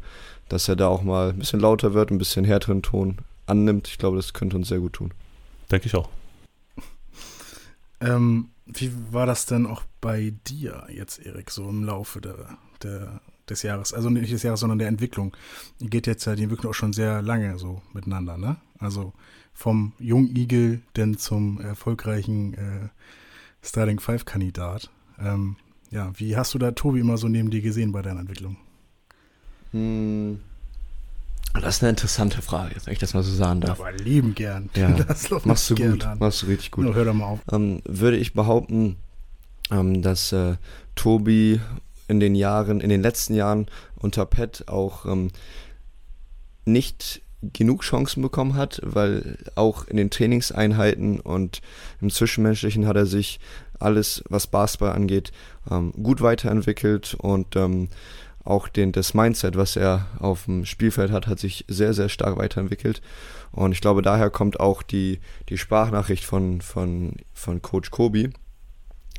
dass 0.52 0.68
er 0.68 0.76
da 0.76 0.88
auch 0.88 1.02
mal 1.02 1.30
ein 1.30 1.38
bisschen 1.38 1.60
lauter 1.60 1.94
wird, 1.94 2.10
ein 2.10 2.18
bisschen 2.18 2.44
härteren 2.44 2.82
Ton 2.82 3.16
annimmt, 3.46 3.88
ich 3.88 3.96
glaube, 3.96 4.18
das 4.18 4.34
könnte 4.34 4.56
uns 4.56 4.68
sehr 4.68 4.80
gut 4.80 4.92
tun. 4.92 5.12
Denke 5.70 5.86
ich 5.86 5.94
auch. 5.94 6.10
Ähm, 8.00 8.50
wie 8.66 8.92
war 9.10 9.24
das 9.24 9.46
denn 9.46 9.66
auch 9.66 9.82
bei 10.02 10.34
dir 10.46 10.86
jetzt, 10.90 11.18
Erik, 11.24 11.50
so 11.50 11.66
im 11.68 11.84
Laufe 11.84 12.20
der, 12.20 12.58
der, 12.82 13.22
des 13.48 13.62
Jahres? 13.62 13.94
Also 13.94 14.10
nicht 14.10 14.30
des 14.30 14.42
Jahres, 14.42 14.60
sondern 14.60 14.78
der 14.78 14.88
Entwicklung. 14.88 15.34
Ihr 15.80 15.88
geht 15.88 16.06
jetzt 16.06 16.26
ja 16.26 16.34
die 16.34 16.42
Entwicklung 16.42 16.72
auch 16.72 16.76
schon 16.76 16.92
sehr 16.92 17.22
lange 17.22 17.58
so 17.58 17.80
miteinander, 17.94 18.36
ne? 18.36 18.56
Also 18.78 19.14
vom 19.54 19.94
Jungigel 19.98 20.82
denn 20.96 21.16
zum 21.16 21.60
erfolgreichen 21.62 22.54
äh, 22.54 22.88
Starting 23.62 24.00
Five-Kandidat. 24.00 24.90
Ähm, 25.18 25.56
ja, 25.90 26.12
wie 26.16 26.36
hast 26.36 26.52
du 26.52 26.58
da 26.58 26.72
Tobi 26.72 27.00
immer 27.00 27.16
so 27.16 27.28
neben 27.28 27.50
dir 27.50 27.62
gesehen 27.62 27.92
bei 27.92 28.02
deiner 28.02 28.20
Entwicklung? 28.20 28.58
Hm, 29.72 30.40
das 31.54 31.76
ist 31.76 31.82
eine 31.82 31.90
interessante 31.90 32.40
Frage, 32.40 32.74
wenn 32.84 32.92
ich 32.92 32.98
das 32.98 33.12
mal 33.14 33.22
so 33.22 33.32
sagen 33.32 33.60
darf. 33.60 33.78
Aber 33.80 33.92
lieben 33.92 34.34
gern. 34.34 34.70
Ja, 34.74 34.88
Das 35.08 35.30
machst 35.44 35.68
du 35.70 35.74
gut, 35.74 36.04
an. 36.04 36.18
machst 36.18 36.42
du 36.42 36.46
richtig 36.46 36.70
gut. 36.70 36.84
Nur 36.84 36.94
hör 36.94 37.04
doch 37.04 37.14
mal 37.14 37.26
auf. 37.26 37.40
ähm, 37.50 37.82
würde 37.84 38.16
ich 38.16 38.32
behaupten, 38.32 38.96
ähm, 39.70 40.00
dass 40.02 40.32
äh, 40.32 40.56
Tobi 40.94 41.60
in 42.08 42.20
den 42.20 42.34
Jahren, 42.34 42.80
in 42.80 42.88
den 42.88 43.02
letzten 43.02 43.34
Jahren 43.34 43.66
unter 43.96 44.24
Pet 44.26 44.64
auch 44.68 45.04
ähm, 45.06 45.30
nicht 46.64 47.20
genug 47.52 47.82
Chancen 47.82 48.22
bekommen 48.22 48.54
hat, 48.54 48.80
weil 48.84 49.36
auch 49.56 49.86
in 49.88 49.96
den 49.96 50.10
Trainingseinheiten 50.10 51.20
und 51.20 51.60
im 52.00 52.08
Zwischenmenschlichen 52.10 52.86
hat 52.86 52.96
er 52.96 53.06
sich 53.06 53.40
alles, 53.80 54.22
was 54.28 54.46
Basketball 54.46 54.92
angeht, 54.92 55.32
ähm, 55.70 55.92
gut 56.02 56.20
weiterentwickelt 56.20 57.14
und 57.14 57.56
ähm, 57.56 57.88
auch 58.44 58.68
den, 58.68 58.92
das 58.92 59.14
Mindset, 59.14 59.56
was 59.56 59.76
er 59.76 60.06
auf 60.18 60.44
dem 60.46 60.64
Spielfeld 60.64 61.10
hat, 61.10 61.26
hat 61.26 61.38
sich 61.38 61.64
sehr, 61.68 61.94
sehr 61.94 62.08
stark 62.08 62.36
weiterentwickelt. 62.38 63.00
Und 63.52 63.72
ich 63.72 63.80
glaube, 63.80 64.02
daher 64.02 64.30
kommt 64.30 64.58
auch 64.60 64.82
die, 64.82 65.20
die 65.48 65.58
Sprachnachricht 65.58 66.24
von, 66.24 66.60
von, 66.60 67.16
von 67.32 67.62
Coach 67.62 67.90
Kobi, 67.90 68.30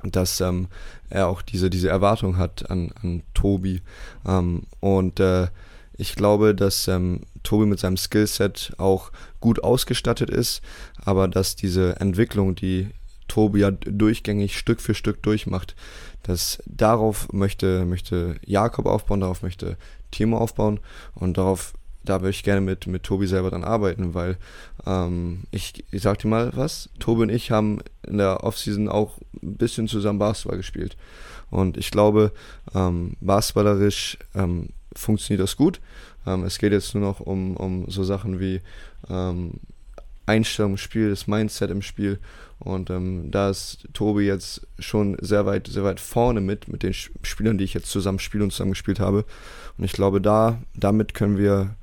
dass 0.04 0.42
ähm, 0.42 0.68
er 1.10 1.28
auch 1.28 1.42
diese, 1.42 1.70
diese 1.70 1.90
Erwartung 1.90 2.38
hat 2.38 2.70
an, 2.70 2.92
an 3.02 3.24
Tobi. 3.34 3.82
Ähm, 4.28 4.64
und 4.80 5.20
äh, 5.20 5.48
ich 5.96 6.16
glaube, 6.16 6.56
dass 6.56 6.88
ähm, 6.88 7.22
Tobi 7.44 7.66
mit 7.66 7.80
seinem 7.80 7.98
Skillset 7.98 8.74
auch 8.78 9.12
gut 9.40 9.64
ausgestattet 9.64 10.30
ist, 10.30 10.62
aber 10.98 11.28
dass 11.28 11.56
diese 11.56 12.00
Entwicklung, 12.00 12.56
die 12.56 12.90
Tobi 13.28 13.60
ja 13.60 13.72
durchgängig 13.72 14.58
Stück 14.58 14.82
für 14.82 14.96
Stück 14.96 15.24
durchmacht, 15.24 15.76
dass 16.24 16.62
darauf 16.66 17.32
möchte, 17.32 17.86
möchte 17.86 18.36
Jakob 18.46 18.86
aufbauen, 18.86 19.22
darauf 19.22 19.44
möchte 19.44 19.78
Timo 20.12 20.38
aufbauen 20.38 20.80
und 21.14 21.38
darauf, 21.38 21.74
da 22.04 22.22
würde 22.22 22.32
ich 22.32 22.44
gerne 22.44 22.62
mit, 22.62 22.88
mit 22.88 23.04
Tobi 23.04 23.28
selber 23.28 23.50
dran 23.50 23.64
arbeiten, 23.64 24.14
weil 24.14 24.38
ähm, 24.86 25.44
ich, 25.52 25.84
ich 25.92 26.02
sag 26.02 26.20
dir 26.20 26.28
mal 26.28 26.52
was, 26.56 26.90
Tobi 27.00 27.24
und 27.24 27.30
ich 27.30 27.52
haben 27.52 27.80
in 28.06 28.18
der 28.18 28.44
Offseason 28.44 28.90
auch 28.90 29.18
ein 29.42 29.58
bisschen 29.58 29.88
zusammen 29.88 30.20
Basketball 30.20 30.58
gespielt 30.58 30.98
und 31.50 31.78
ich 31.78 31.92
glaube, 31.92 32.32
ähm, 32.74 33.16
basketballerisch 33.22 34.18
ähm, 34.34 34.70
funktioniert 34.96 35.44
das 35.44 35.56
gut. 35.56 35.82
Ähm, 36.26 36.44
es 36.46 36.58
geht 36.58 36.72
jetzt 36.72 36.96
nur 36.96 37.04
noch 37.04 37.20
um, 37.20 37.56
um 37.58 37.90
so 37.90 38.04
Sachen 38.04 38.40
wie 38.40 38.62
ähm, 39.10 39.60
Einstellung 40.26 40.72
im 40.72 40.78
Spiel, 40.78 41.10
das 41.10 41.28
Mindset 41.28 41.70
im 41.70 41.82
Spiel 41.82 42.20
Und 42.64 42.90
ähm, 42.90 43.30
da 43.30 43.50
ist 43.50 43.88
Tobi 43.94 44.24
jetzt 44.24 44.66
schon 44.80 45.18
sehr 45.20 45.46
weit, 45.46 45.68
sehr 45.68 45.84
weit 45.84 46.00
vorne 46.00 46.40
mit, 46.40 46.70
mit 46.70 46.84
den 46.84 46.94
Spielern, 46.94 47.58
die 47.58 47.66
ich 47.66 47.74
jetzt 47.74 47.90
zusammen 47.90 48.20
spiele 48.20 48.44
und 48.44 48.52
zusammen 48.52 48.72
gespielt 48.72 49.00
habe. 49.00 49.26
Und 49.78 49.84
ich 49.84 49.92
glaube, 49.92 50.22
da, 50.22 50.62
damit 50.74 51.14
können 51.14 51.38
wir 51.38 51.76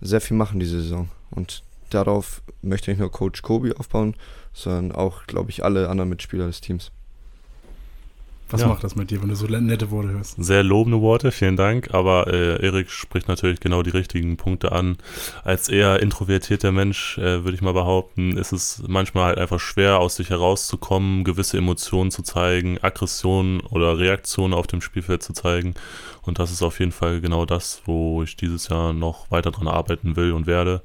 sehr 0.00 0.20
viel 0.20 0.36
machen 0.36 0.58
diese 0.58 0.80
Saison. 0.82 1.08
Und 1.30 1.62
darauf 1.90 2.42
möchte 2.62 2.90
nicht 2.90 2.98
nur 2.98 3.12
Coach 3.12 3.42
Kobi 3.42 3.72
aufbauen, 3.72 4.14
sondern 4.52 4.92
auch, 4.92 5.26
glaube 5.26 5.50
ich, 5.50 5.64
alle 5.64 5.88
anderen 5.88 6.10
Mitspieler 6.10 6.46
des 6.46 6.60
Teams. 6.60 6.90
Was 8.48 8.60
ja. 8.60 8.68
macht 8.68 8.84
das 8.84 8.94
mit 8.94 9.10
dir, 9.10 9.20
wenn 9.20 9.28
du 9.28 9.34
so 9.34 9.46
nette 9.46 9.90
Worte 9.90 10.10
hörst? 10.10 10.36
Sehr 10.38 10.62
lobende 10.62 11.00
Worte, 11.00 11.32
vielen 11.32 11.56
Dank. 11.56 11.92
Aber 11.92 12.28
äh, 12.28 12.64
Erik 12.64 12.90
spricht 12.90 13.26
natürlich 13.26 13.58
genau 13.58 13.82
die 13.82 13.90
richtigen 13.90 14.36
Punkte 14.36 14.70
an. 14.70 14.98
Als 15.42 15.68
eher 15.68 16.00
introvertierter 16.00 16.70
Mensch, 16.70 17.18
äh, 17.18 17.42
würde 17.42 17.54
ich 17.54 17.62
mal 17.62 17.72
behaupten, 17.72 18.36
ist 18.36 18.52
es 18.52 18.84
manchmal 18.86 19.26
halt 19.26 19.38
einfach 19.38 19.58
schwer, 19.58 19.98
aus 19.98 20.16
sich 20.16 20.30
herauszukommen, 20.30 21.24
gewisse 21.24 21.58
Emotionen 21.58 22.12
zu 22.12 22.22
zeigen, 22.22 22.78
Aggressionen 22.82 23.60
oder 23.60 23.98
Reaktionen 23.98 24.54
auf 24.54 24.68
dem 24.68 24.80
Spielfeld 24.80 25.24
zu 25.24 25.32
zeigen. 25.32 25.74
Und 26.22 26.38
das 26.38 26.52
ist 26.52 26.62
auf 26.62 26.78
jeden 26.78 26.92
Fall 26.92 27.20
genau 27.20 27.46
das, 27.46 27.82
wo 27.84 28.22
ich 28.22 28.36
dieses 28.36 28.68
Jahr 28.68 28.92
noch 28.92 29.30
weiter 29.30 29.50
dran 29.50 29.68
arbeiten 29.68 30.14
will 30.14 30.32
und 30.32 30.46
werde 30.46 30.82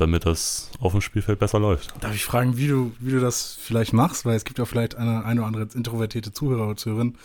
damit 0.00 0.26
das 0.26 0.70
auf 0.80 0.92
dem 0.92 1.00
Spielfeld 1.00 1.38
besser 1.38 1.58
läuft. 1.58 1.92
Darf 2.00 2.14
ich 2.14 2.24
fragen, 2.24 2.56
wie 2.56 2.68
du, 2.68 2.92
wie 2.98 3.12
du 3.12 3.20
das 3.20 3.58
vielleicht 3.60 3.92
machst? 3.92 4.24
Weil 4.24 4.36
es 4.36 4.44
gibt 4.44 4.58
ja 4.58 4.64
vielleicht 4.64 4.94
eine, 4.94 5.24
eine 5.24 5.40
oder 5.40 5.48
andere 5.48 5.68
introvertierte 5.74 6.32
Zuhörer 6.32 6.66
oder 6.66 6.76
Zuhörerin, 6.76 7.16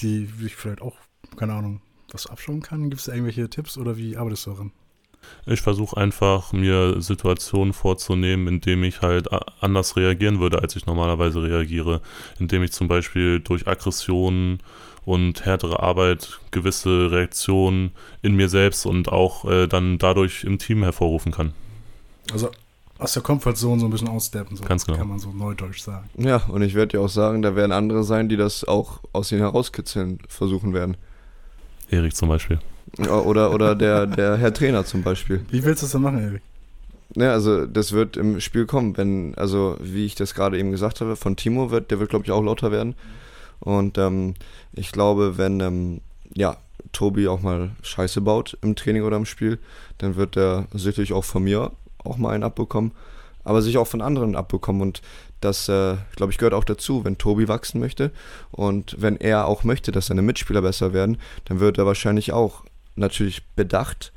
die 0.00 0.26
sich 0.26 0.56
vielleicht 0.56 0.82
auch, 0.82 0.96
keine 1.36 1.54
Ahnung, 1.54 1.80
was 2.12 2.26
abschauen 2.26 2.62
kann. 2.62 2.90
Gibt 2.90 3.00
es 3.00 3.08
irgendwelche 3.08 3.48
Tipps 3.50 3.78
oder 3.78 3.96
wie 3.96 4.16
arbeitest 4.16 4.46
du 4.46 4.50
daran? 4.50 4.72
Ich 5.46 5.60
versuche 5.60 5.96
einfach, 5.96 6.52
mir 6.52 7.00
Situationen 7.00 7.72
vorzunehmen, 7.72 8.46
indem 8.48 8.84
ich 8.84 9.02
halt 9.02 9.28
anders 9.60 9.96
reagieren 9.96 10.40
würde, 10.40 10.60
als 10.60 10.76
ich 10.76 10.86
normalerweise 10.86 11.42
reagiere. 11.42 12.00
Indem 12.38 12.62
ich 12.62 12.72
zum 12.72 12.88
Beispiel 12.88 13.40
durch 13.40 13.66
Aggressionen 13.66 14.60
und 15.04 15.44
härtere 15.44 15.82
Arbeit 15.82 16.38
gewisse 16.50 17.10
Reaktionen 17.10 17.92
in 18.22 18.36
mir 18.36 18.48
selbst 18.48 18.84
und 18.84 19.10
auch 19.10 19.44
äh, 19.46 19.66
dann 19.66 19.98
dadurch 19.98 20.44
im 20.44 20.58
Team 20.58 20.82
hervorrufen 20.82 21.32
kann. 21.32 21.54
Also 22.32 22.50
aus 22.98 23.12
der 23.12 23.22
Comfortzone 23.22 23.80
so 23.80 23.86
ein 23.86 23.90
bisschen 23.90 24.08
aussteppen, 24.08 24.56
so 24.56 24.64
Ganz 24.64 24.84
genau. 24.84 24.98
kann 24.98 25.08
man 25.08 25.18
so 25.18 25.30
neudeutsch 25.30 25.80
sagen. 25.80 26.08
Ja, 26.16 26.38
und 26.48 26.62
ich 26.62 26.74
werde 26.74 26.96
dir 26.96 27.00
auch 27.00 27.08
sagen, 27.08 27.42
da 27.42 27.54
werden 27.54 27.72
andere 27.72 28.02
sein, 28.02 28.28
die 28.28 28.36
das 28.36 28.64
auch 28.64 29.00
aus 29.12 29.30
ihnen 29.30 29.40
herauskitzeln 29.40 30.18
versuchen 30.28 30.74
werden. 30.74 30.96
Erik 31.90 32.14
zum 32.16 32.28
Beispiel. 32.28 32.58
Oder, 32.98 33.52
oder 33.52 33.74
der, 33.74 34.06
der 34.06 34.36
Herr 34.36 34.52
Trainer 34.52 34.84
zum 34.84 35.02
Beispiel. 35.02 35.44
Wie 35.50 35.62
willst 35.62 35.82
du 35.82 35.84
das 35.84 35.92
denn 35.92 36.02
machen, 36.02 36.18
Erik? 36.18 36.42
Ja, 37.14 37.32
also 37.32 37.66
das 37.66 37.92
wird 37.92 38.16
im 38.16 38.40
Spiel 38.40 38.66
kommen, 38.66 38.96
wenn, 38.96 39.34
also 39.36 39.76
wie 39.80 40.04
ich 40.04 40.14
das 40.14 40.34
gerade 40.34 40.58
eben 40.58 40.72
gesagt 40.72 41.00
habe, 41.00 41.16
von 41.16 41.36
Timo 41.36 41.70
wird, 41.70 41.90
der 41.90 42.00
wird 42.00 42.10
glaube 42.10 42.24
ich 42.24 42.32
auch 42.32 42.42
lauter 42.42 42.70
werden. 42.70 42.94
Und 43.60 43.98
ähm, 43.98 44.34
ich 44.72 44.92
glaube, 44.92 45.38
wenn 45.38 45.60
ähm, 45.60 46.00
ja, 46.34 46.56
Tobi 46.92 47.28
auch 47.28 47.42
mal 47.42 47.70
Scheiße 47.82 48.20
baut 48.20 48.58
im 48.62 48.76
Training 48.76 49.02
oder 49.02 49.16
im 49.16 49.26
Spiel, 49.26 49.58
dann 49.98 50.16
wird 50.16 50.36
er 50.36 50.66
sicherlich 50.72 51.12
auch 51.12 51.24
von 51.24 51.44
mir 51.44 51.72
auch 52.08 52.18
mal 52.18 52.30
einen 52.30 52.44
abbekommen, 52.44 52.92
aber 53.44 53.62
sich 53.62 53.78
auch 53.78 53.86
von 53.86 54.02
anderen 54.02 54.36
abbekommen. 54.36 54.82
Und 54.82 55.02
das, 55.40 55.68
äh, 55.68 55.96
glaube 56.16 56.32
ich, 56.32 56.38
gehört 56.38 56.54
auch 56.54 56.64
dazu, 56.64 57.04
wenn 57.04 57.18
Tobi 57.18 57.48
wachsen 57.48 57.80
möchte 57.80 58.10
und 58.50 58.96
wenn 58.98 59.16
er 59.16 59.46
auch 59.46 59.64
möchte, 59.64 59.92
dass 59.92 60.06
seine 60.06 60.22
Mitspieler 60.22 60.62
besser 60.62 60.92
werden, 60.92 61.18
dann 61.44 61.60
wird 61.60 61.78
er 61.78 61.86
wahrscheinlich 61.86 62.32
auch 62.32 62.64
natürlich 62.96 63.46
bedacht, 63.54 64.12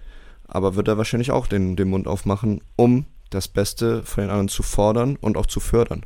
aber 0.48 0.76
wird 0.76 0.88
er 0.88 0.98
wahrscheinlich 0.98 1.32
auch 1.32 1.48
den, 1.48 1.76
den 1.76 1.90
Mund 1.90 2.08
aufmachen, 2.08 2.62
um 2.76 3.06
das 3.30 3.48
Beste 3.48 4.04
von 4.04 4.24
den 4.24 4.30
anderen 4.30 4.50
zu 4.50 4.64
fordern 4.64 5.18
und 5.22 5.38
auch 5.38 5.46
zu 5.46 5.60
fördern. 5.60 6.04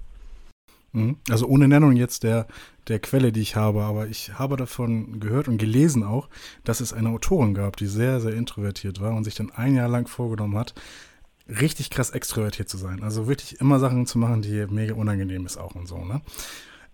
Mhm. 0.96 1.18
Also 1.30 1.48
ohne 1.48 1.68
Nennung 1.68 1.96
jetzt 1.96 2.24
der, 2.24 2.48
der 2.88 3.00
Quelle, 3.00 3.32
die 3.32 3.42
ich 3.42 3.56
habe, 3.56 3.84
aber 3.84 4.08
ich 4.08 4.38
habe 4.40 4.56
davon 4.56 5.20
gehört 5.20 5.48
und 5.48 5.58
gelesen 5.58 6.04
auch, 6.04 6.30
dass 6.64 6.80
es 6.80 6.94
eine 6.94 7.10
Autorin 7.10 7.54
gab, 7.54 7.78
die 7.78 7.88
sehr, 7.88 8.22
sehr 8.22 8.34
introvertiert 8.34 9.02
war 9.02 9.14
und 9.14 9.24
sich 9.24 9.36
dann 9.36 9.52
ein 9.52 9.76
Jahr 9.76 9.90
lang 9.90 10.08
vorgenommen 10.08 10.58
hat, 10.58 10.74
richtig 11.48 11.90
krass 11.90 12.10
extrovertiert 12.10 12.70
zu 12.70 12.78
sein. 12.78 13.04
Also 13.04 13.28
wirklich 13.28 13.60
immer 13.60 13.80
Sachen 13.80 14.06
zu 14.06 14.18
machen, 14.18 14.42
die 14.42 14.66
mega 14.68 14.96
unangenehm 14.96 15.46
ist 15.46 15.58
auch 15.58 15.76
und 15.76 15.88
so, 15.88 16.04
ne? 16.04 16.22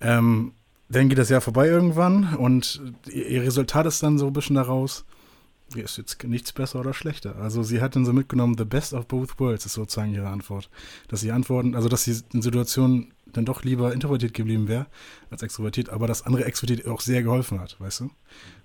Ähm, 0.01 0.53
dann 0.89 1.07
geht 1.07 1.17
das 1.17 1.29
Jahr 1.29 1.41
vorbei 1.41 1.67
irgendwann 1.67 2.35
und 2.35 2.81
ihr 3.09 3.43
Resultat 3.43 3.85
ist 3.85 4.03
dann 4.03 4.17
so 4.17 4.27
ein 4.27 4.33
bisschen 4.33 4.57
daraus, 4.57 5.05
ist 5.73 5.97
jetzt 5.97 6.21
nichts 6.25 6.51
besser 6.51 6.81
oder 6.81 6.93
schlechter. 6.93 7.37
Also 7.37 7.63
sie 7.63 7.81
hat 7.81 7.95
dann 7.95 8.05
so 8.05 8.11
mitgenommen, 8.11 8.57
the 8.57 8.65
best 8.65 8.93
of 8.93 9.07
both 9.07 9.39
worlds 9.39 9.65
ist 9.65 9.73
sozusagen 9.73 10.13
ihre 10.13 10.27
Antwort. 10.27 10.69
Dass 11.07 11.21
sie 11.21 11.31
antworten, 11.31 11.75
also 11.75 11.87
dass 11.87 12.03
sie 12.03 12.21
in 12.33 12.41
Situationen 12.41 13.13
dann 13.27 13.45
doch 13.45 13.63
lieber 13.63 13.93
introvertiert 13.93 14.33
geblieben 14.33 14.67
wäre 14.67 14.87
als 15.29 15.43
extrovertiert, 15.43 15.89
aber 15.89 16.07
das 16.07 16.25
andere 16.25 16.43
extrovertiert 16.43 16.87
auch 16.89 16.99
sehr 16.99 17.23
geholfen 17.23 17.61
hat, 17.61 17.79
weißt 17.79 18.01
du? 18.01 18.03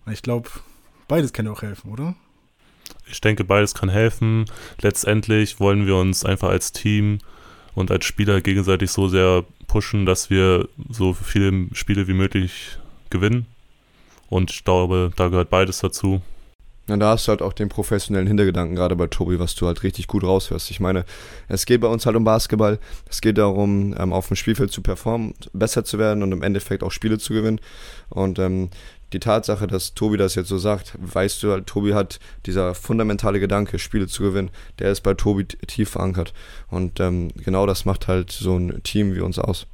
Und 0.05 0.13
ich 0.13 0.23
glaube, 0.23 0.51
beides 1.07 1.33
kann 1.33 1.47
ja 1.47 1.53
auch 1.53 1.63
helfen, 1.63 1.93
oder? 1.93 2.17
Ich 3.11 3.21
denke, 3.21 3.45
beides 3.45 3.75
kann 3.75 3.89
helfen. 3.89 4.47
Letztendlich 4.81 5.61
wollen 5.61 5.87
wir 5.87 5.97
uns 5.97 6.25
einfach 6.25 6.49
als 6.49 6.73
Team 6.73 7.19
und 7.75 7.91
als 7.91 8.05
Spieler 8.05 8.41
gegenseitig 8.41 8.91
so 8.91 9.09
sehr 9.09 9.45
pushen, 9.67 10.07
dass 10.07 10.31
wir 10.31 10.69
so 10.89 11.13
viele 11.13 11.67
Spiele 11.73 12.09
wie 12.09 12.15
möglich 12.15 12.79
gewinnen. 13.11 13.47
Und 14.29 14.51
ich 14.51 14.65
glaube, 14.65 15.13
da 15.17 15.29
gehört 15.29 15.51
beides 15.51 15.79
dazu. 15.79 16.21
Ja, 16.89 16.97
da 16.97 17.11
hast 17.11 17.27
du 17.27 17.31
halt 17.31 17.43
auch 17.43 17.53
den 17.53 17.69
professionellen 17.69 18.29
Hintergedanken, 18.29 18.77
gerade 18.77 18.95
bei 18.95 19.09
Tobi, 19.09 19.41
was 19.41 19.57
du 19.57 19.67
halt 19.67 19.83
richtig 19.83 20.07
gut 20.07 20.23
raushörst. 20.23 20.71
Ich 20.71 20.79
meine, 20.79 21.05
es 21.49 21.67
geht 21.67 21.81
bei 21.81 21.89
uns 21.89 22.07
halt 22.07 22.15
um 22.15 22.23
Basketball. 22.23 22.79
Es 23.11 23.21
geht 23.21 23.39
darum, 23.39 23.93
ähm, 23.99 24.13
auf 24.13 24.29
dem 24.29 24.37
Spielfeld 24.37 24.71
zu 24.71 24.83
performen, 24.83 25.35
besser 25.53 25.85
zu 25.85 25.99
werden 25.99 26.23
und 26.23 26.31
im 26.31 26.43
Endeffekt 26.43 26.85
auch 26.85 26.93
Spiele 26.93 27.19
zu 27.19 27.33
gewinnen. 27.33 27.61
Und 28.09 28.39
ähm, 28.39 28.71
die 29.13 29.21
Tatsache, 29.21 29.67
dass 29.67 29.95
Tobi 29.95 30.17
das 30.17 30.35
jetzt 30.35 30.49
so 30.49 30.59
sagt, 30.59 30.95
weißt 30.99 31.43
du 31.43 31.61
Tobi 31.61 31.95
hat 31.95 32.19
dieser 32.45 32.75
fundamentale 32.75 33.41
Gedanke, 33.41 33.79
Spiele 33.79 34.09
zu 34.09 34.23
gewinnen, 34.23 34.51
der 34.79 34.91
ist 34.91 35.03
bei 35.03 35.15
Tobi 35.15 35.45
tief 35.45 35.91
verankert. 35.91 36.33
Und 36.69 37.01
ähm, 37.01 37.29
genau 37.37 37.67
das 37.67 37.85
macht 37.85 38.09
halt 38.09 38.31
so 38.31 38.57
ein 38.57 38.83
Team 38.83 39.15
wie 39.15 39.21
uns 39.21 39.39
aus. 39.39 39.67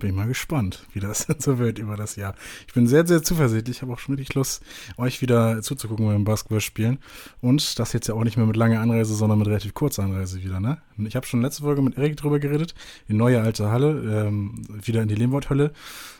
Bin 0.00 0.16
mal 0.16 0.26
gespannt, 0.26 0.86
wie 0.92 1.00
das 1.00 1.26
so 1.38 1.58
wird 1.58 1.78
über 1.78 1.96
das 1.96 2.16
Jahr. 2.16 2.34
Ich 2.66 2.74
bin 2.74 2.86
sehr, 2.86 3.06
sehr 3.06 3.22
zuversichtlich. 3.22 3.78
Ich 3.78 3.82
habe 3.82 3.92
auch 3.92 3.98
schon 3.98 4.16
richtig 4.16 4.34
Lust, 4.34 4.62
euch 4.98 5.22
wieder 5.22 5.62
zuzugucken 5.62 6.06
beim 6.06 6.24
Basketballspielen. 6.24 6.98
Und 7.40 7.78
das 7.78 7.92
jetzt 7.92 8.08
ja 8.08 8.14
auch 8.14 8.24
nicht 8.24 8.36
mehr 8.36 8.44
mit 8.44 8.56
langer 8.56 8.80
Anreise, 8.80 9.14
sondern 9.14 9.38
mit 9.38 9.48
relativ 9.48 9.72
kurzer 9.72 10.02
Anreise 10.02 10.42
wieder. 10.42 10.60
Ne? 10.60 10.78
Ich 10.98 11.16
habe 11.16 11.26
schon 11.26 11.42
letzte 11.42 11.62
Folge 11.62 11.80
mit 11.80 11.96
Erik 11.96 12.16
drüber 12.16 12.38
geredet. 12.38 12.74
Die 13.08 13.14
neue 13.14 13.40
alte 13.40 13.70
Halle, 13.70 14.26
ähm, 14.26 14.66
wieder 14.68 15.00
in 15.00 15.08
die 15.08 15.14
Lehmworthölle. 15.14 15.72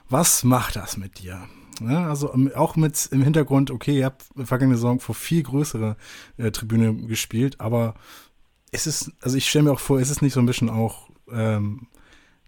Was 0.09 0.45
macht 0.45 0.76
das 0.76 0.97
mit 0.97 1.19
dir? 1.19 1.47
Ja, 1.81 2.09
also 2.09 2.33
ähm, 2.33 2.50
auch 2.54 2.76
mit 2.76 3.09
im 3.11 3.23
Hintergrund, 3.23 3.71
okay, 3.71 3.99
ihr 3.99 4.07
habt 4.07 4.25
vergangene 4.45 4.76
Saison 4.76 5.00
vor 5.00 5.14
viel 5.14 5.43
größere 5.43 5.97
äh, 6.37 6.50
Tribüne 6.50 6.95
gespielt, 6.95 7.61
aber 7.61 7.95
es 8.71 8.87
ist, 8.87 9.12
also 9.21 9.37
ich 9.37 9.49
stelle 9.49 9.64
mir 9.64 9.73
auch 9.73 9.81
vor, 9.81 10.00
ist 10.00 10.11
es 10.11 10.23
nicht 10.23 10.33
so 10.33 10.40
ein 10.40 10.47
bisschen 10.47 10.71
auch 10.71 11.09
ähm, 11.33 11.87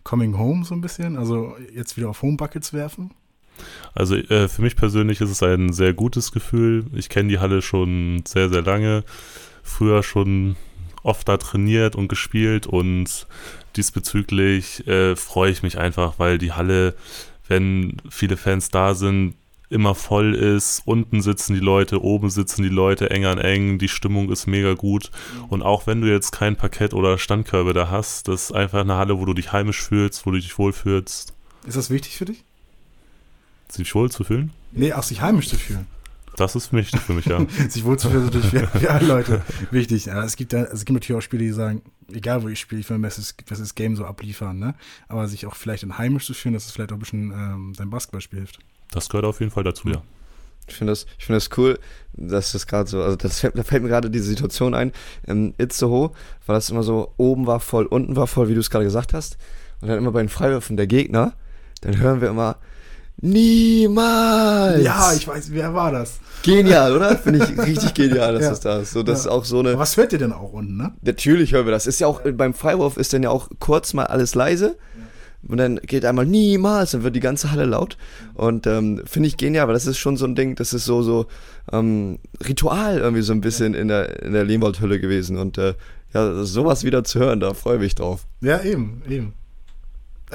Coming 0.04 0.38
Home 0.38 0.64
so 0.64 0.74
ein 0.74 0.80
bisschen? 0.80 1.16
Also 1.16 1.56
jetzt 1.74 1.96
wieder 1.96 2.08
auf 2.08 2.22
Home 2.22 2.36
Buckets 2.36 2.72
werfen? 2.72 3.12
Also 3.94 4.16
äh, 4.16 4.48
für 4.48 4.62
mich 4.62 4.76
persönlich 4.76 5.20
ist 5.20 5.30
es 5.30 5.42
ein 5.42 5.72
sehr 5.72 5.94
gutes 5.94 6.32
Gefühl. 6.32 6.86
Ich 6.94 7.08
kenne 7.08 7.28
die 7.28 7.38
Halle 7.38 7.62
schon 7.62 8.22
sehr, 8.26 8.48
sehr 8.48 8.62
lange. 8.62 9.04
Früher 9.62 10.02
schon 10.02 10.56
oft 11.02 11.28
da 11.28 11.36
trainiert 11.36 11.96
und 11.96 12.08
gespielt 12.08 12.66
und 12.66 13.26
diesbezüglich 13.76 14.86
äh, 14.86 15.16
freue 15.16 15.50
ich 15.50 15.62
mich 15.62 15.78
einfach, 15.78 16.18
weil 16.18 16.38
die 16.38 16.52
Halle 16.52 16.94
wenn 17.48 17.96
viele 18.10 18.36
Fans 18.36 18.68
da 18.70 18.94
sind, 18.94 19.34
immer 19.68 19.94
voll 19.94 20.34
ist. 20.34 20.82
Unten 20.84 21.22
sitzen 21.22 21.54
die 21.54 21.60
Leute, 21.60 22.02
oben 22.02 22.30
sitzen 22.30 22.62
die 22.62 22.68
Leute 22.68 23.10
eng 23.10 23.24
an 23.24 23.38
eng. 23.38 23.78
Die 23.78 23.88
Stimmung 23.88 24.30
ist 24.30 24.46
mega 24.46 24.74
gut. 24.74 25.10
Und 25.48 25.62
auch 25.62 25.86
wenn 25.86 26.00
du 26.00 26.08
jetzt 26.08 26.30
kein 26.32 26.56
Parkett 26.56 26.94
oder 26.94 27.18
Standkörbe 27.18 27.72
da 27.72 27.90
hast, 27.90 28.28
das 28.28 28.44
ist 28.44 28.52
einfach 28.52 28.80
eine 28.80 28.96
Halle, 28.96 29.18
wo 29.18 29.24
du 29.24 29.34
dich 29.34 29.52
heimisch 29.52 29.82
fühlst, 29.82 30.26
wo 30.26 30.30
du 30.30 30.38
dich 30.38 30.56
wohlfühlst. 30.58 31.34
Ist 31.66 31.76
das 31.76 31.90
wichtig 31.90 32.16
für 32.16 32.26
dich? 32.26 32.44
Sich 33.68 33.94
wohl 33.94 34.10
zu 34.10 34.22
fühlen? 34.22 34.52
Nee, 34.70 34.92
auch 34.92 35.02
sich 35.02 35.20
heimisch 35.20 35.48
zu 35.48 35.56
fühlen. 35.56 35.86
Das 36.36 36.54
ist 36.54 36.72
wichtig 36.72 37.00
für 37.00 37.14
mich, 37.14 37.24
ja. 37.24 37.44
sich 37.68 37.84
wohlzufühlen 37.84 38.28
ist 38.28 38.34
natürlich 38.34 38.50
für, 38.50 38.78
für 38.78 38.90
alle 38.90 39.06
Leute 39.06 39.42
wichtig. 39.70 40.06
Ja, 40.06 40.22
es, 40.22 40.36
gibt, 40.36 40.52
es 40.52 40.84
gibt 40.84 40.94
natürlich 40.94 41.18
auch 41.18 41.22
Spiele, 41.22 41.44
die 41.44 41.52
sagen, 41.52 41.82
egal 42.12 42.42
wo 42.42 42.48
ich 42.48 42.60
spiele, 42.60 42.80
ich 42.80 42.90
will 42.90 42.98
mir 42.98 43.08
das, 43.08 43.34
das 43.48 43.74
Game 43.74 43.96
so 43.96 44.04
abliefern, 44.04 44.58
ne? 44.58 44.74
Aber 45.08 45.28
sich 45.28 45.46
auch 45.46 45.54
vielleicht 45.54 45.82
in 45.82 45.96
heimisch 45.96 46.26
zu 46.26 46.34
fühlen, 46.34 46.52
dass 46.52 46.66
es 46.66 46.72
vielleicht 46.72 46.92
auch 46.92 46.96
ein 46.96 47.00
bisschen 47.00 47.30
ähm, 47.30 47.72
dein 47.76 47.90
Basketballspiel 47.90 48.40
hilft. 48.40 48.58
Das 48.90 49.08
gehört 49.08 49.24
auf 49.24 49.40
jeden 49.40 49.50
Fall 49.50 49.64
dazu, 49.64 49.88
ja. 49.88 50.02
Ich 50.68 50.74
finde 50.74 50.92
das, 50.92 51.06
find 51.18 51.36
das 51.36 51.48
cool, 51.56 51.78
dass 52.12 52.52
das 52.52 52.66
gerade 52.66 52.90
so, 52.90 53.00
also 53.00 53.16
das, 53.16 53.40
da 53.40 53.62
fällt 53.62 53.82
mir 53.82 53.88
gerade 53.88 54.10
diese 54.10 54.24
Situation 54.24 54.74
ein. 54.74 54.92
Im 55.24 55.54
Itzehoe 55.58 56.10
war 56.46 56.54
das 56.54 56.70
immer 56.70 56.82
so, 56.82 57.14
oben 57.16 57.46
war 57.46 57.60
voll, 57.60 57.86
unten 57.86 58.16
war 58.16 58.26
voll, 58.26 58.48
wie 58.48 58.54
du 58.54 58.60
es 58.60 58.70
gerade 58.70 58.84
gesagt 58.84 59.14
hast. 59.14 59.38
Und 59.80 59.88
dann 59.88 59.98
immer 59.98 60.10
bei 60.10 60.20
den 60.20 60.28
Freiwürfen 60.28 60.76
der 60.76 60.86
Gegner, 60.88 61.34
dann 61.82 61.98
hören 61.98 62.20
wir 62.20 62.28
immer, 62.28 62.56
Niemals! 63.20 64.82
Ja, 64.84 65.12
ich 65.14 65.26
weiß, 65.26 65.52
wer 65.52 65.72
war 65.74 65.92
das? 65.92 66.18
Genial, 66.42 66.94
oder? 66.94 67.16
Finde 67.16 67.44
ich 67.44 67.58
richtig 67.66 67.94
genial, 67.94 68.34
dass 68.34 68.42
Ja. 68.42 68.50
das 68.50 68.60
da 68.60 68.78
ist. 68.80 68.92
So, 68.92 69.02
das 69.02 69.24
Ja. 69.24 69.30
ist 69.30 69.36
auch 69.36 69.44
so 69.44 69.60
eine. 69.60 69.70
Aber 69.70 69.78
was 69.80 69.96
hört 69.96 70.12
ihr 70.12 70.18
denn 70.18 70.32
auch 70.32 70.52
unten, 70.52 70.76
ne? 70.76 70.92
Natürlich 71.02 71.52
hören 71.52 71.64
wir 71.66 71.72
das. 71.72 71.86
Ist 71.86 71.98
ja 72.00 72.06
auch 72.06 72.20
beim 72.20 72.54
Freiwurf 72.54 72.96
ist 72.96 73.12
dann 73.12 73.22
ja 73.22 73.30
auch 73.30 73.48
kurz 73.58 73.94
mal 73.94 74.04
alles 74.04 74.34
leise. 74.34 74.76
Und 75.48 75.58
dann 75.58 75.76
geht 75.76 76.04
einmal 76.04 76.26
niemals, 76.26 76.90
dann 76.90 77.04
wird 77.04 77.14
die 77.14 77.20
ganze 77.20 77.52
Halle 77.52 77.66
laut. 77.66 77.96
Und 78.34 78.66
ähm, 78.66 79.02
finde 79.06 79.28
ich 79.28 79.36
genial, 79.36 79.68
weil 79.68 79.74
das 79.74 79.86
ist 79.86 79.98
schon 79.98 80.16
so 80.16 80.24
ein 80.24 80.34
Ding, 80.34 80.56
das 80.56 80.72
ist 80.72 80.84
so, 80.86 81.02
so 81.02 81.26
ähm, 81.72 82.18
Ritual 82.48 82.98
irgendwie 82.98 83.22
so 83.22 83.32
ein 83.32 83.40
bisschen 83.42 83.74
in 83.74 83.86
der, 83.86 84.22
in 84.24 84.32
der 84.32 84.44
Lehmwald-Hülle 84.44 84.98
gewesen. 84.98 85.38
Und 85.38 85.56
äh, 85.56 85.74
ja, 86.12 86.42
sowas 86.42 86.82
wieder 86.82 87.04
zu 87.04 87.20
hören, 87.20 87.38
da 87.38 87.54
freue 87.54 87.76
ich 87.76 87.80
mich 87.82 87.94
drauf. 87.94 88.26
Ja, 88.40 88.60
eben, 88.62 89.02
eben. 89.08 89.34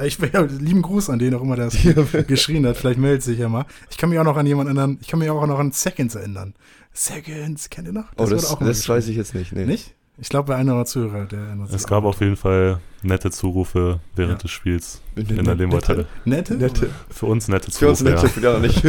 Ich 0.02 0.18
ja, 0.32 0.40
lieben 0.42 0.80
Gruß 0.82 1.10
an 1.10 1.18
den, 1.18 1.34
auch 1.34 1.42
immer 1.42 1.56
der 1.56 1.66
das 1.66 1.76
geschrien 2.26 2.66
hat. 2.66 2.76
Vielleicht 2.76 2.98
meldet 2.98 3.22
sich 3.22 3.38
ja 3.38 3.48
mal. 3.48 3.66
Ich 3.90 3.98
kann 3.98 4.08
mich 4.10 4.18
auch 4.18 4.24
noch 4.24 4.36
an 4.36 4.46
jemand 4.46 4.70
anderen, 4.70 4.98
ich 5.00 5.08
kann 5.08 5.18
mich 5.18 5.28
auch 5.28 5.46
noch 5.46 5.58
an 5.58 5.72
Seconds 5.72 6.14
erinnern. 6.14 6.54
Seconds, 6.94 7.68
kennt 7.70 7.88
ihr 7.88 7.92
noch? 7.92 8.06
oh, 8.16 8.26
das, 8.26 8.50
mal 8.58 8.66
das 8.66 8.78
geschrien. 8.78 8.96
weiß 8.96 9.08
ich 9.08 9.16
jetzt 9.16 9.34
nicht. 9.34 9.52
Nee. 9.52 9.66
Nicht? 9.66 9.94
Ich 10.18 10.28
glaube, 10.28 10.48
bei 10.48 10.56
einer 10.56 10.84
Zuhörer, 10.84 11.24
der 11.24 11.40
erinnert 11.40 11.68
sich 11.68 11.76
Es 11.76 11.86
gab 11.86 12.04
auf 12.04 12.20
jeden 12.20 12.36
Fall 12.36 12.80
nette 13.02 13.30
Zurufe 13.30 13.98
während 14.14 14.34
Ja. 14.34 14.38
des 14.42 14.50
Spiels 14.50 15.00
Nette- 15.16 15.34
in 15.34 15.44
der 15.44 15.54
Lehmwaldhalle. 15.54 16.06
Nette? 16.26 16.54
Nette. 16.54 16.90
Für 17.10 17.26
uns 17.26 17.48
nette 17.48 17.70
Für 17.70 17.88
uns 17.88 17.98
Zurufe, 18.00 18.26
nicht, 18.26 18.42
ja. 18.42 18.52
ja. 18.52 18.58
nicht. 18.60 18.84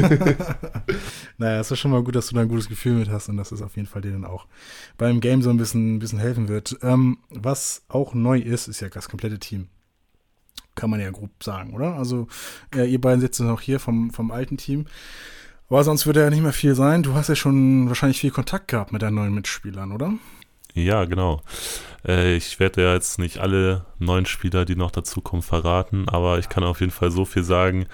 Naja, 1.37 1.59
es 1.59 1.71
ist 1.71 1.79
schon 1.79 1.91
mal 1.91 2.03
gut, 2.03 2.15
dass 2.15 2.27
du 2.27 2.35
da 2.35 2.41
ein 2.41 2.47
gutes 2.49 2.67
Gefühl 2.69 2.93
mit 2.95 3.09
hast 3.09 3.29
und 3.29 3.37
dass 3.37 3.51
es 3.51 3.61
auf 3.61 3.75
jeden 3.75 3.87
Fall 3.87 4.01
denen 4.01 4.25
auch 4.25 4.45
beim 4.97 5.19
Game 5.21 5.41
so 5.41 5.49
ein 5.49 5.57
bisschen, 5.57 5.95
ein 5.95 5.99
bisschen 5.99 6.19
helfen 6.19 6.47
wird. 6.49 6.77
Ähm, 6.81 7.17
was 7.29 7.83
auch 7.87 8.13
neu 8.13 8.37
ist, 8.39 8.67
ist 8.67 8.81
ja 8.81 8.89
das 8.89 9.09
komplette 9.09 9.39
Team. 9.39 9.67
Kann 10.75 10.89
man 10.89 10.99
ja 10.99 11.11
grob 11.11 11.31
sagen, 11.43 11.73
oder? 11.73 11.95
Also, 11.95 12.27
äh, 12.75 12.85
ihr 12.89 12.99
beiden 12.99 13.21
sitzen 13.21 13.47
noch 13.47 13.61
hier 13.61 13.79
vom, 13.79 14.11
vom 14.11 14.31
alten 14.31 14.57
Team. 14.57 14.85
Aber 15.69 15.83
sonst 15.83 16.05
würde 16.05 16.21
ja 16.21 16.29
nicht 16.29 16.43
mehr 16.43 16.53
viel 16.53 16.75
sein. 16.75 17.03
Du 17.03 17.13
hast 17.13 17.29
ja 17.29 17.35
schon 17.35 17.87
wahrscheinlich 17.87 18.19
viel 18.19 18.31
Kontakt 18.31 18.67
gehabt 18.67 18.91
mit 18.91 19.01
deinen 19.01 19.15
neuen 19.15 19.33
Mitspielern, 19.33 19.91
oder? 19.91 20.13
Ja, 20.73 21.05
genau. 21.05 21.41
Äh, 22.07 22.35
ich 22.35 22.59
werde 22.59 22.83
ja 22.83 22.93
jetzt 22.93 23.19
nicht 23.19 23.39
alle 23.39 23.85
neuen 23.99 24.25
Spieler, 24.25 24.65
die 24.65 24.75
noch 24.75 24.91
dazukommen, 24.91 25.43
verraten, 25.43 26.09
aber 26.09 26.39
ich 26.39 26.49
kann 26.49 26.63
auf 26.63 26.79
jeden 26.79 26.91
Fall 26.91 27.11
so 27.11 27.25
viel 27.25 27.43
sagen. 27.43 27.85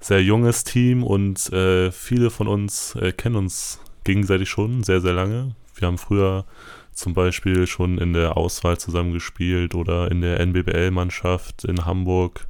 Sehr 0.00 0.22
junges 0.22 0.64
Team 0.64 1.02
und 1.02 1.50
äh, 1.52 1.90
viele 1.90 2.30
von 2.30 2.46
uns 2.46 2.94
äh, 2.96 3.12
kennen 3.12 3.36
uns 3.36 3.80
gegenseitig 4.04 4.48
schon 4.48 4.82
sehr, 4.82 5.00
sehr 5.00 5.14
lange. 5.14 5.54
Wir 5.74 5.88
haben 5.88 5.98
früher 5.98 6.44
zum 6.94 7.12
Beispiel 7.14 7.66
schon 7.66 7.98
in 7.98 8.12
der 8.12 8.36
Auswahl 8.36 8.78
zusammengespielt 8.78 9.74
oder 9.74 10.10
in 10.10 10.20
der 10.20 10.40
NBBL-Mannschaft 10.40 11.64
in 11.64 11.84
Hamburg. 11.84 12.46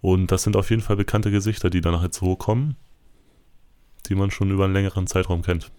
Und 0.00 0.32
das 0.32 0.42
sind 0.42 0.56
auf 0.56 0.70
jeden 0.70 0.82
Fall 0.82 0.96
bekannte 0.96 1.30
Gesichter, 1.30 1.70
die 1.70 1.80
danach 1.80 2.02
jetzt 2.02 2.20
hochkommen, 2.20 2.76
die 4.08 4.14
man 4.16 4.30
schon 4.30 4.50
über 4.50 4.64
einen 4.64 4.74
längeren 4.74 5.06
Zeitraum 5.06 5.42
kennt. 5.42 5.70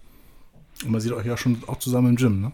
Und 0.84 0.90
man 0.92 1.00
sieht 1.00 1.12
euch 1.12 1.26
ja 1.26 1.36
schon 1.36 1.62
auch 1.66 1.78
zusammen 1.78 2.08
im 2.10 2.16
Gym, 2.16 2.40
ne? 2.40 2.52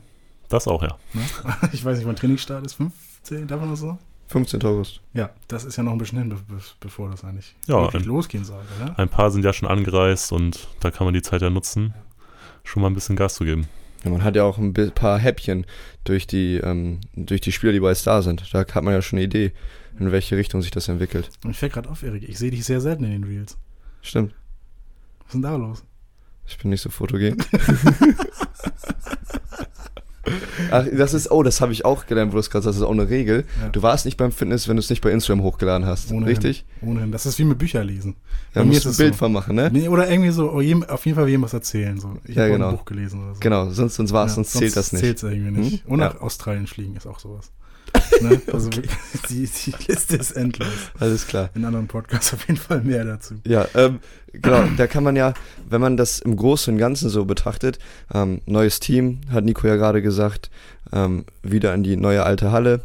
Das 0.48 0.66
auch, 0.66 0.82
ja. 0.82 0.98
ne? 1.14 1.22
Ich 1.72 1.84
weiß 1.84 1.96
nicht, 1.98 2.06
wann 2.06 2.16
Trainingsstart 2.16 2.66
ist. 2.66 2.74
15, 2.74 3.46
darf 3.46 3.60
man 3.60 3.70
das 3.70 3.80
so? 3.80 3.98
15. 4.28 4.62
August. 4.64 5.00
Ja, 5.14 5.30
das 5.48 5.64
ist 5.64 5.76
ja 5.76 5.82
noch 5.82 5.92
ein 5.92 5.98
bisschen 5.98 6.18
hin, 6.18 6.28
be 6.28 6.36
be 6.48 6.60
bevor 6.80 7.08
das 7.10 7.24
eigentlich 7.24 7.54
Ja, 7.66 7.80
wirklich 7.82 8.02
ein- 8.02 8.08
losgehen 8.08 8.44
soll, 8.44 8.62
oder? 8.80 8.98
Ein 8.98 9.08
paar 9.08 9.30
sind 9.30 9.44
ja 9.44 9.52
schon 9.52 9.68
angereist 9.68 10.32
und 10.32 10.68
da 10.80 10.90
kann 10.90 11.04
man 11.04 11.14
die 11.14 11.22
Zeit 11.22 11.40
ja 11.42 11.50
nutzen, 11.50 11.94
schon 12.64 12.82
mal 12.82 12.88
ein 12.90 12.94
bisschen 12.94 13.16
Gas 13.16 13.34
zu 13.34 13.44
geben. 13.44 13.66
Ja, 14.04 14.10
man 14.10 14.24
hat 14.24 14.36
ja 14.36 14.44
auch 14.44 14.58
ein 14.58 14.72
paar 14.72 15.18
Häppchen 15.18 15.66
durch 16.04 16.26
die, 16.26 16.56
ähm, 16.56 17.00
durch 17.14 17.40
die 17.40 17.52
Spieler, 17.52 17.72
die 17.72 17.80
bereits 17.80 18.02
da 18.02 18.22
sind. 18.22 18.52
Da 18.52 18.60
hat 18.60 18.84
man 18.84 18.94
ja 18.94 19.02
schon 19.02 19.18
eine 19.18 19.26
Idee, 19.26 19.52
in 19.98 20.10
welche 20.10 20.36
Richtung 20.36 20.62
sich 20.62 20.70
das 20.70 20.88
entwickelt. 20.88 21.30
Und 21.44 21.50
ich 21.50 21.58
fällt 21.58 21.74
gerade 21.74 21.88
auf, 21.88 22.02
Erik, 22.02 22.28
ich 22.28 22.38
sehe 22.38 22.50
dich 22.50 22.64
sehr 22.64 22.80
selten 22.80 23.04
in 23.04 23.10
den 23.10 23.24
Reels. 23.24 23.58
Stimmt. 24.00 24.34
Was 25.20 25.26
ist 25.28 25.34
denn 25.34 25.42
da 25.42 25.56
los? 25.56 25.84
Ich 26.46 26.58
bin 26.58 26.70
nicht 26.70 26.80
so 26.80 26.90
fotogen. 26.90 27.36
Ach, 30.70 30.84
das 30.96 31.14
ist, 31.14 31.30
oh, 31.30 31.42
das 31.42 31.60
habe 31.60 31.72
ich 31.72 31.84
auch 31.84 32.06
gelernt, 32.06 32.32
wo 32.32 32.34
du 32.36 32.40
es 32.40 32.50
gerade 32.50 32.64
sagst, 32.64 32.76
das 32.76 32.82
ist 32.82 32.86
auch 32.86 32.92
eine 32.92 33.08
Regel. 33.08 33.44
Ja. 33.60 33.68
Du 33.70 33.82
warst 33.82 34.04
nicht 34.04 34.16
beim 34.16 34.32
Fitness, 34.32 34.68
wenn 34.68 34.76
du 34.76 34.80
es 34.80 34.90
nicht 34.90 35.02
bei 35.02 35.10
Instagram 35.10 35.42
hochgeladen 35.42 35.86
hast. 35.86 36.10
Ohnehin. 36.10 36.24
Richtig? 36.24 36.64
Ohnehin. 36.82 37.12
Das 37.12 37.26
ist 37.26 37.38
wie 37.38 37.44
mit 37.44 37.58
Bücher 37.58 37.82
lesen. 37.84 38.16
Da 38.52 38.60
Bei 38.60 38.66
mir 38.66 38.72
musst 38.74 38.84
du 38.86 38.90
ein 38.90 38.96
Bild 38.96 39.14
so. 39.14 39.18
von 39.18 39.32
machen, 39.32 39.56
ne? 39.56 39.70
Nee, 39.72 39.88
oder 39.88 40.10
irgendwie 40.10 40.30
so, 40.30 40.50
oh, 40.50 40.62
auf 40.88 41.06
jeden 41.06 41.16
Fall 41.16 41.28
jedem 41.28 41.42
was 41.42 41.52
erzählen. 41.52 41.98
So. 42.00 42.16
Ich 42.24 42.34
Ja, 42.36 42.42
habe 42.42 42.52
genau. 42.52 42.68
ein 42.70 42.76
Buch 42.76 42.84
gelesen 42.84 43.22
oder 43.24 43.34
so. 43.34 43.40
Genau, 43.40 43.70
sonst, 43.70 43.94
sonst 43.96 44.12
war 44.12 44.24
es, 44.26 44.32
Ja, 44.32 44.34
sonst 44.36 44.52
zählt 44.52 44.76
das 44.76 44.92
nicht. 44.92 45.00
Zählt 45.02 45.16
es 45.18 45.22
irgendwie 45.22 45.60
nicht. 45.60 45.84
Hm? 45.84 45.92
Und 45.92 46.00
Ja. 46.00 46.08
nach 46.08 46.20
Australien 46.20 46.66
fliegen 46.66 46.96
ist 46.96 47.06
auch 47.06 47.18
sowas. 47.20 47.50
Ne? 48.20 48.40
Also 48.52 48.70
die, 49.28 49.46
die 49.46 49.74
Liste 49.88 50.16
ist 50.16 50.32
endlos. 50.32 50.68
Alles 50.98 51.26
klar. 51.26 51.50
In 51.54 51.64
anderen 51.64 51.86
Podcasts 51.86 52.32
auf 52.34 52.46
jeden 52.46 52.58
Fall 52.58 52.82
mehr 52.82 53.04
dazu. 53.04 53.34
Ja, 53.46 53.66
ähm, 53.74 54.00
genau, 54.32 54.64
da 54.76 54.86
kann 54.86 55.04
man 55.04 55.16
ja, 55.16 55.34
wenn 55.68 55.80
man 55.80 55.96
das 55.96 56.20
im 56.20 56.36
Großen 56.36 56.74
und 56.74 56.78
Ganzen 56.78 57.08
so 57.08 57.24
betrachtet, 57.24 57.78
ähm, 58.12 58.40
neues 58.46 58.80
Team, 58.80 59.20
hat 59.30 59.44
Nico 59.44 59.66
ja 59.66 59.76
gerade 59.76 60.02
gesagt, 60.02 60.50
ähm, 60.92 61.24
wieder 61.42 61.74
in 61.74 61.82
die 61.82 61.96
neue 61.96 62.24
alte 62.24 62.50
Halle, 62.52 62.84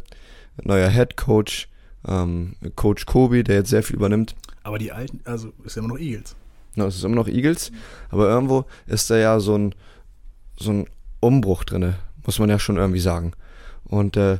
neuer 0.62 0.88
Head 0.88 1.16
Coach, 1.16 1.68
ähm, 2.06 2.54
Coach 2.74 3.06
Kobi, 3.06 3.42
der 3.42 3.56
jetzt 3.56 3.70
sehr 3.70 3.82
viel 3.82 3.96
übernimmt. 3.96 4.34
Aber 4.62 4.78
die 4.78 4.92
alten, 4.92 5.20
also 5.24 5.52
ist 5.64 5.76
ja 5.76 5.82
immer 5.82 5.94
noch 5.94 6.00
Eagles. 6.00 6.36
Genau, 6.74 6.88
es 6.88 6.96
ist 6.96 7.04
immer 7.04 7.14
noch 7.14 7.28
Eagles, 7.28 7.72
aber 8.10 8.28
irgendwo 8.28 8.66
ist 8.86 9.08
da 9.10 9.16
ja 9.16 9.40
so 9.40 9.56
ein, 9.56 9.74
so 10.58 10.72
ein 10.72 10.86
Umbruch 11.20 11.64
drinne, 11.64 11.98
muss 12.24 12.38
man 12.38 12.50
ja 12.50 12.58
schon 12.58 12.76
irgendwie 12.76 13.00
sagen. 13.00 13.32
Und 13.84 14.16
äh, 14.16 14.38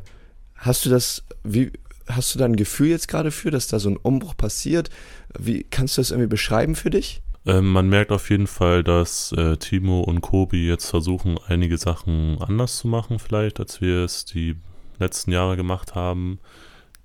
hast 0.57 0.87
du 0.87 0.90
das, 0.90 1.25
wie, 1.45 1.73
hast 2.09 2.35
du 2.35 2.38
da 2.38 2.45
ein 2.45 2.57
Gefühl 2.57 2.88
jetzt 2.88 3.09
gerade 3.09 3.31
für, 3.31 3.51
dass 3.51 3.66
da 3.66 3.79
so 3.79 3.90
ein 3.90 3.97
Umbruch 3.97 4.37
passiert? 4.37 4.90
Wie 5.38 5.64
kannst 5.64 5.97
du 5.97 6.01
das 6.01 6.11
irgendwie 6.11 6.29
beschreiben 6.29 6.75
für 6.75 6.90
dich? 6.90 7.23
Ähm, 7.47 7.71
man 7.73 7.88
merkt 7.88 8.11
auf 8.11 8.31
jeden 8.31 8.49
Fall, 8.49 8.83
dass 8.83 9.33
äh, 9.33 9.57
Timo 9.57 10.01
und 10.01 10.21
Kobi 10.21 10.66
jetzt 10.66 10.90
versuchen, 10.90 11.38
einige 11.47 11.79
Sachen 11.79 12.40
anders 12.42 12.79
zu 12.79 12.88
machen, 12.88 13.19
vielleicht, 13.19 13.61
als 13.61 13.81
wir 13.81 14.05
es 14.05 14.25
die 14.25 14.57
letzten 14.99 15.33
Jahre 15.33 15.57
gemacht 15.57 15.95
haben. 15.95 16.40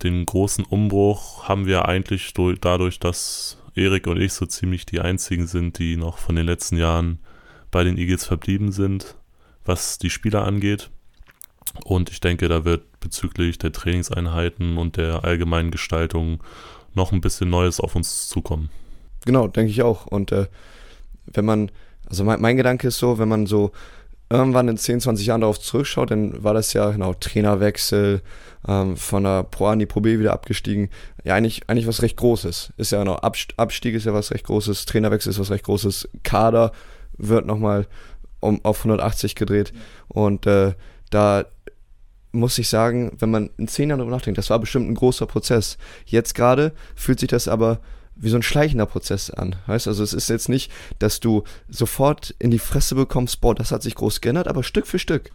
Den 0.01 0.25
großen 0.25 0.65
Umbruch 0.65 1.47
haben 1.47 1.67
wir 1.67 1.87
eigentlich 1.87 2.33
durch, 2.33 2.59
dadurch, 2.59 2.99
dass 2.99 3.57
Erik 3.75 4.07
und 4.07 4.19
ich 4.19 4.33
so 4.33 4.47
ziemlich 4.47 4.85
die 4.87 4.99
einzigen 4.99 5.45
sind, 5.45 5.77
die 5.77 5.95
noch 5.95 6.17
von 6.17 6.35
den 6.35 6.45
letzten 6.45 6.77
Jahren 6.77 7.19
bei 7.69 7.83
den 7.83 7.97
Eagles 7.97 8.25
verblieben 8.25 8.71
sind, 8.71 9.15
was 9.63 9.99
die 9.99 10.09
Spieler 10.09 10.43
angeht. 10.45 10.89
Und 11.85 12.09
ich 12.09 12.19
denke, 12.19 12.47
da 12.47 12.65
wird 12.65 12.99
bezüglich 12.99 13.57
der 13.57 13.71
Trainingseinheiten 13.71 14.77
und 14.77 14.97
der 14.97 15.23
allgemeinen 15.23 15.71
Gestaltung 15.71 16.43
noch 16.93 17.11
ein 17.11 17.21
bisschen 17.21 17.49
Neues 17.49 17.79
auf 17.79 17.95
uns 17.95 18.27
zukommen. 18.27 18.69
Genau, 19.25 19.47
denke 19.47 19.71
ich 19.71 19.81
auch. 19.81 20.05
Und 20.07 20.31
äh, 20.31 20.47
wenn 21.25 21.45
man, 21.45 21.71
also 22.09 22.23
mein, 22.23 22.41
mein 22.41 22.57
Gedanke 22.57 22.87
ist 22.87 22.97
so, 22.97 23.19
wenn 23.19 23.29
man 23.29 23.45
so 23.45 23.71
irgendwann 24.29 24.67
in 24.67 24.77
10, 24.77 25.01
20 25.01 25.25
Jahren 25.25 25.41
darauf 25.41 25.59
zurückschaut, 25.59 26.11
dann 26.11 26.43
war 26.43 26.53
das 26.53 26.73
ja 26.73 26.91
genau 26.91 27.13
Trainerwechsel, 27.13 28.21
ähm, 28.67 28.95
von 28.95 29.23
der 29.23 29.43
Pro 29.43 29.67
A 29.67 29.73
in 29.73 29.79
die 29.79 29.85
Pro 29.85 30.01
B 30.01 30.19
wieder 30.19 30.33
abgestiegen. 30.33 30.89
Ja, 31.23 31.35
eigentlich, 31.35 31.67
eigentlich 31.67 31.87
was 31.87 32.01
recht 32.01 32.17
Großes. 32.17 32.73
Ist 32.77 32.91
ja 32.91 32.99
genau, 32.99 33.15
Abst 33.15 33.53
Abstieg 33.57 33.95
ist 33.95 34.05
ja 34.05 34.13
was 34.13 34.31
recht 34.31 34.45
Großes, 34.45 34.85
Trainerwechsel 34.85 35.31
ist 35.31 35.39
was 35.39 35.51
recht 35.51 35.65
Großes, 35.65 36.09
Kader 36.23 36.71
wird 37.17 37.45
nochmal 37.45 37.87
um, 38.39 38.63
auf 38.63 38.79
180 38.79 39.35
gedreht. 39.35 39.73
Und 40.07 40.47
äh, 40.47 40.73
da 41.11 41.45
muss 42.31 42.57
ich 42.57 42.69
sagen, 42.69 43.11
wenn 43.19 43.29
man 43.29 43.49
in 43.57 43.67
zehn 43.67 43.89
Jahren 43.89 43.99
darüber 43.99 44.15
nachdenkt, 44.15 44.37
das 44.37 44.49
war 44.49 44.59
bestimmt 44.59 44.89
ein 44.89 44.95
großer 44.95 45.25
Prozess. 45.27 45.77
Jetzt 46.05 46.33
gerade 46.33 46.73
fühlt 46.95 47.19
sich 47.19 47.29
das 47.29 47.47
aber 47.47 47.79
wie 48.15 48.29
so 48.29 48.37
ein 48.37 48.43
schleichender 48.43 48.85
Prozess 48.85 49.29
an. 49.29 49.55
Weißt 49.67 49.87
also 49.87 50.03
es 50.03 50.13
ist 50.13 50.29
jetzt 50.29 50.49
nicht, 50.49 50.71
dass 50.99 51.19
du 51.19 51.43
sofort 51.69 52.35
in 52.39 52.51
die 52.51 52.59
Fresse 52.59 52.95
bekommst, 52.95 53.41
boah, 53.41 53.55
das 53.55 53.71
hat 53.71 53.83
sich 53.83 53.95
groß 53.95 54.21
geändert, 54.21 54.47
aber 54.47 54.63
Stück 54.63 54.87
für 54.87 54.99
Stück. 54.99 55.31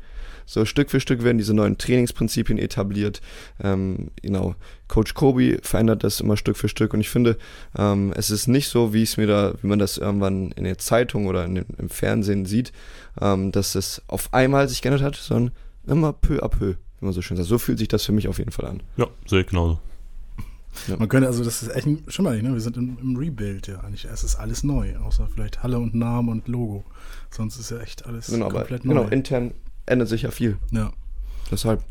So 0.49 0.65
Stück 0.65 0.91
für 0.91 1.01
Stück 1.01 1.25
werden 1.25 1.39
diese 1.39 1.55
neuen 1.55 1.77
Trainingsprinzipien 1.77 2.59
etabliert. 2.59 3.21
Ähm, 3.61 4.12
genau, 4.23 4.55
Coach 4.87 5.15
Kobi 5.15 5.59
verändert 5.61 6.05
das 6.05 6.21
immer 6.21 6.37
Stück 6.37 6.57
für 6.57 6.69
Stück 6.69 6.95
und 6.95 7.01
ich 7.01 7.11
finde, 7.11 7.37
ähm, 7.77 8.12
es 8.17 8.31
ist 8.31 8.47
nicht 8.47 8.69
so, 8.69 8.95
wie 8.95 9.03
es 9.03 9.17
mir 9.17 9.27
da, 9.27 9.55
wie 9.61 9.67
man 9.67 9.81
das 9.81 9.99
irgendwann 9.99 10.53
in 10.53 10.62
der 10.62 10.79
Zeitung 10.79 11.27
oder 11.27 11.45
in, 11.45 11.57
im 11.57 11.89
Fernsehen 11.89 12.47
sieht, 12.47 12.73
ähm, 13.21 13.51
dass 13.51 13.75
es 13.75 14.03
auf 14.07 14.33
einmal 14.33 14.69
sich 14.69 14.83
geändert 14.83 15.03
hat, 15.03 15.17
sondern 15.17 15.53
immer 15.87 16.12
peu 16.12 16.42
à 16.42 16.49
peu, 16.49 16.75
wie 17.01 17.05
man 17.05 17.12
so 17.12 17.22
schön 17.22 17.37
sagt. 17.37 17.49
So 17.49 17.59
fühlt 17.59 17.79
sich 17.79 17.88
das 17.88 18.05
für 18.05 18.12
mich 18.12 18.29
auf 18.29 18.38
jeden 18.38 18.53
Fall 18.53 18.66
an. 18.66 18.83
Ja, 18.96 19.07
sehe 19.27 19.40
ich 19.40 19.46
genauso. 19.46 19.81
Man 20.99 21.09
könnte, 21.09 21.27
also 21.27 21.42
das 21.42 21.62
ist 21.62 21.75
echt, 21.75 21.87
mal, 22.18 22.42
ne? 22.42 22.53
wir 22.53 22.61
sind 22.61 22.77
im, 22.77 22.99
im 23.01 23.16
Rebuild 23.16 23.66
ja 23.66 23.81
eigentlich. 23.81 24.05
Es 24.05 24.22
ist 24.22 24.37
alles 24.37 24.62
neu, 24.62 24.96
außer 24.99 25.27
vielleicht 25.33 25.62
Halle 25.62 25.79
und 25.79 25.94
Namen 25.94 26.29
und 26.29 26.49
Logo. 26.49 26.85
Sonst 27.31 27.59
ist 27.59 27.70
ja 27.70 27.79
echt 27.79 28.05
alles 28.07 28.27
Genau, 28.27 28.46
aber 28.46 28.59
komplett 28.61 28.85
neu. 28.85 28.94
genau, 28.94 29.09
intern 29.09 29.53
ändert 29.87 30.09
sich 30.09 30.22
ja 30.22 30.31
viel. 30.31 30.59
ja. 30.70 30.92
Deshalb. 31.51 31.83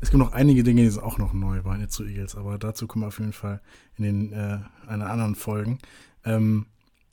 Es 0.00 0.10
gibt 0.10 0.18
noch 0.18 0.32
einige 0.32 0.62
Dinge, 0.62 0.82
die 0.82 0.90
sind 0.90 1.02
auch 1.02 1.16
noch 1.16 1.32
neu 1.32 1.62
bei 1.62 1.78
den 1.78 1.88
zu 1.88 2.04
Eagles, 2.04 2.34
aber 2.34 2.58
dazu 2.58 2.86
kommen 2.86 3.04
wir 3.04 3.08
auf 3.08 3.18
jeden 3.20 3.32
Fall 3.32 3.62
in 3.96 4.04
den 4.04 4.32
äh, 4.32 4.58
einer 4.86 5.08
anderen 5.08 5.34
Folgen. 5.34 5.78
Ähm, 6.24 6.66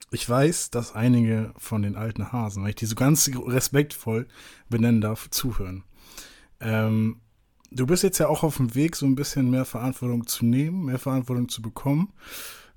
ich 0.10 0.28
weiß, 0.28 0.72
dass 0.72 0.94
einige 0.94 1.54
von 1.58 1.84
den 1.84 1.96
alten 1.96 2.34
Hasen, 2.34 2.64
weil 2.64 2.72
ich 2.72 2.76
die 2.76 2.86
so 2.86 2.96
ganz 2.96 3.30
respektvoll 3.48 4.28
benennen 4.70 5.00
darf, 5.00 5.30
zuhören. 5.30 5.84
Ähm, 6.62 7.18
du 7.72 7.86
bist 7.86 8.04
jetzt 8.04 8.20
ja 8.20 8.28
auch 8.28 8.44
auf 8.44 8.58
dem 8.58 8.76
Weg, 8.76 8.96
so 8.96 9.06
ein 9.06 9.16
bisschen 9.16 9.50
mehr 9.50 9.66
Verantwortung 9.66 10.28
zu 10.28 10.46
nehmen, 10.46 10.86
mehr 10.86 11.00
Verantwortung 11.00 11.50
zu 11.50 11.62
bekommen. 11.62 12.14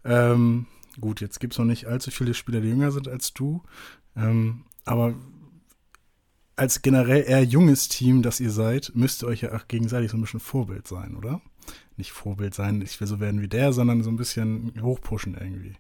Ähm, 0.04 0.66
gut, 1.00 1.20
jetzt 1.20 1.40
gibt 1.40 1.54
es 1.54 1.58
noch 1.58 1.64
nicht 1.64 1.86
allzu 1.86 2.10
viele 2.10 2.34
Spieler, 2.34 2.60
die 2.60 2.68
jünger 2.68 2.90
sind 2.90 3.08
als 3.08 3.32
du. 3.34 3.62
Ähm, 4.16 4.64
aber 4.84 5.14
als 6.56 6.82
generell 6.82 7.24
eher 7.26 7.42
junges 7.42 7.88
Team, 7.88 8.22
das 8.22 8.40
ihr 8.40 8.50
seid, 8.50 8.92
müsst 8.94 9.22
ihr 9.22 9.26
euch 9.26 9.42
ja 9.42 9.54
auch 9.54 9.66
gegenseitig 9.66 10.10
so 10.10 10.16
ein 10.16 10.20
bisschen 10.20 10.40
Vorbild 10.40 10.86
sein, 10.86 11.16
oder? 11.16 11.40
Nicht 11.96 12.12
Vorbild 12.12 12.54
sein, 12.54 12.80
ich 12.82 13.00
will 13.00 13.08
so 13.08 13.20
werden 13.20 13.40
wie 13.40 13.48
der, 13.48 13.72
sondern 13.72 14.02
so 14.02 14.10
ein 14.10 14.16
bisschen 14.16 14.72
hochpushen 14.80 15.34
irgendwie. 15.34 15.74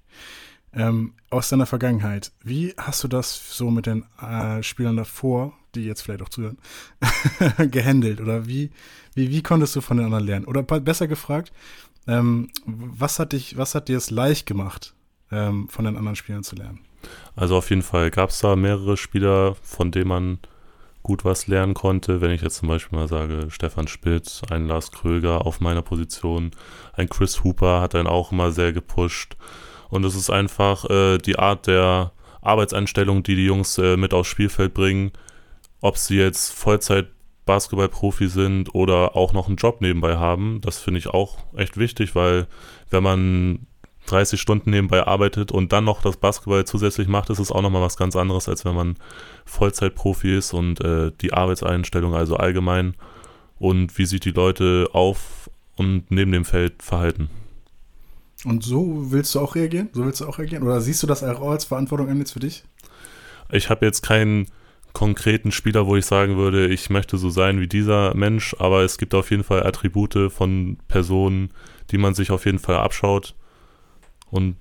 Ähm, 0.76 1.14
aus 1.30 1.48
deiner 1.48 1.66
Vergangenheit, 1.66 2.32
wie 2.42 2.74
hast 2.76 3.04
du 3.04 3.08
das 3.08 3.56
so 3.56 3.70
mit 3.70 3.86
den 3.86 4.04
äh, 4.20 4.62
Spielern 4.62 4.96
davor, 4.96 5.52
die 5.74 5.84
jetzt 5.84 6.02
vielleicht 6.02 6.22
auch 6.22 6.28
zuhören, 6.28 6.58
gehandelt? 7.70 8.20
Oder 8.20 8.46
wie, 8.46 8.70
wie, 9.14 9.30
wie 9.30 9.42
konntest 9.42 9.76
du 9.76 9.80
von 9.80 9.96
den 9.96 10.06
anderen 10.06 10.24
lernen? 10.24 10.44
Oder 10.46 10.62
besser 10.62 11.06
gefragt, 11.06 11.52
ähm, 12.06 12.50
was 12.66 13.18
hat 13.18 13.32
dich, 13.32 13.56
was 13.56 13.74
hat 13.74 13.88
dir 13.88 13.96
es 13.96 14.10
leicht 14.10 14.46
gemacht, 14.46 14.94
ähm, 15.30 15.68
von 15.68 15.84
den 15.84 15.96
anderen 15.96 16.16
Spielern 16.16 16.44
zu 16.44 16.56
lernen? 16.56 16.80
Also 17.36 17.56
auf 17.56 17.70
jeden 17.70 17.82
Fall 17.82 18.10
gab 18.10 18.30
es 18.30 18.40
da 18.40 18.56
mehrere 18.56 18.96
Spieler, 18.96 19.56
von 19.62 19.90
denen 19.90 20.08
man 20.08 20.38
gut 21.02 21.24
was 21.24 21.46
lernen 21.46 21.74
konnte. 21.74 22.20
Wenn 22.20 22.30
ich 22.30 22.42
jetzt 22.42 22.56
zum 22.56 22.68
Beispiel 22.68 22.98
mal 22.98 23.08
sage, 23.08 23.46
Stefan 23.50 23.88
Spitz, 23.88 24.42
ein 24.50 24.66
Lars 24.66 24.90
Kröger 24.90 25.46
auf 25.46 25.60
meiner 25.60 25.82
Position, 25.82 26.52
ein 26.94 27.08
Chris 27.08 27.44
Hooper 27.44 27.80
hat 27.80 27.94
einen 27.94 28.08
auch 28.08 28.32
immer 28.32 28.50
sehr 28.52 28.72
gepusht. 28.72 29.36
Und 29.94 30.02
es 30.04 30.16
ist 30.16 30.28
einfach 30.28 30.90
äh, 30.90 31.18
die 31.18 31.38
Art 31.38 31.68
der 31.68 32.10
Arbeitseinstellung, 32.42 33.22
die 33.22 33.36
die 33.36 33.46
Jungs 33.46 33.78
äh, 33.78 33.96
mit 33.96 34.12
aufs 34.12 34.28
Spielfeld 34.28 34.74
bringen. 34.74 35.12
Ob 35.80 35.98
sie 35.98 36.16
jetzt 36.16 36.52
Vollzeit 36.52 37.06
Basketballprofi 37.46 38.26
sind 38.26 38.74
oder 38.74 39.14
auch 39.14 39.32
noch 39.32 39.46
einen 39.46 39.54
Job 39.54 39.80
nebenbei 39.80 40.16
haben, 40.16 40.60
das 40.62 40.80
finde 40.80 40.98
ich 40.98 41.06
auch 41.06 41.38
echt 41.56 41.76
wichtig, 41.76 42.16
weil 42.16 42.48
wenn 42.90 43.04
man 43.04 43.68
30 44.06 44.40
Stunden 44.40 44.70
nebenbei 44.70 45.06
arbeitet 45.06 45.52
und 45.52 45.72
dann 45.72 45.84
noch 45.84 46.02
das 46.02 46.16
Basketball 46.16 46.64
zusätzlich 46.64 47.06
macht, 47.06 47.30
ist 47.30 47.38
es 47.38 47.52
auch 47.52 47.62
nochmal 47.62 47.82
was 47.82 47.96
ganz 47.96 48.16
anderes, 48.16 48.48
als 48.48 48.64
wenn 48.64 48.74
man 48.74 48.96
Vollzeitprofi 49.44 50.36
ist 50.36 50.54
und 50.54 50.80
äh, 50.80 51.12
die 51.20 51.32
Arbeitseinstellung 51.32 52.16
also 52.16 52.36
allgemein 52.36 52.96
und 53.60 53.96
wie 53.96 54.06
sich 54.06 54.18
die 54.18 54.32
Leute 54.32 54.88
auf 54.92 55.48
und 55.76 56.10
neben 56.10 56.32
dem 56.32 56.44
Feld 56.44 56.82
verhalten. 56.82 57.30
Und 58.44 58.62
so 58.62 59.10
willst 59.10 59.34
du 59.34 59.40
auch 59.40 59.54
reagieren? 59.54 59.88
So 59.92 60.04
willst 60.04 60.20
du 60.20 60.26
auch 60.26 60.38
reagieren? 60.38 60.62
Oder 60.62 60.80
siehst 60.80 61.02
du 61.02 61.06
das 61.06 61.22
auch 61.22 61.50
als 61.50 61.64
Verantwortung 61.64 62.08
an 62.08 62.18
jetzt 62.18 62.32
für 62.32 62.40
dich? 62.40 62.64
Ich 63.50 63.70
habe 63.70 63.86
jetzt 63.86 64.02
keinen 64.02 64.46
konkreten 64.92 65.50
Spieler, 65.50 65.86
wo 65.86 65.96
ich 65.96 66.06
sagen 66.06 66.36
würde, 66.36 66.68
ich 66.68 66.88
möchte 66.88 67.18
so 67.18 67.28
sein 67.28 67.60
wie 67.60 67.66
dieser 67.66 68.14
Mensch, 68.14 68.54
aber 68.58 68.82
es 68.82 68.96
gibt 68.96 69.14
auf 69.14 69.30
jeden 69.30 69.42
Fall 69.42 69.66
Attribute 69.66 70.30
von 70.32 70.78
Personen, 70.88 71.50
die 71.90 71.98
man 71.98 72.14
sich 72.14 72.30
auf 72.30 72.46
jeden 72.46 72.60
Fall 72.60 72.76
abschaut 72.76 73.34
und 74.30 74.56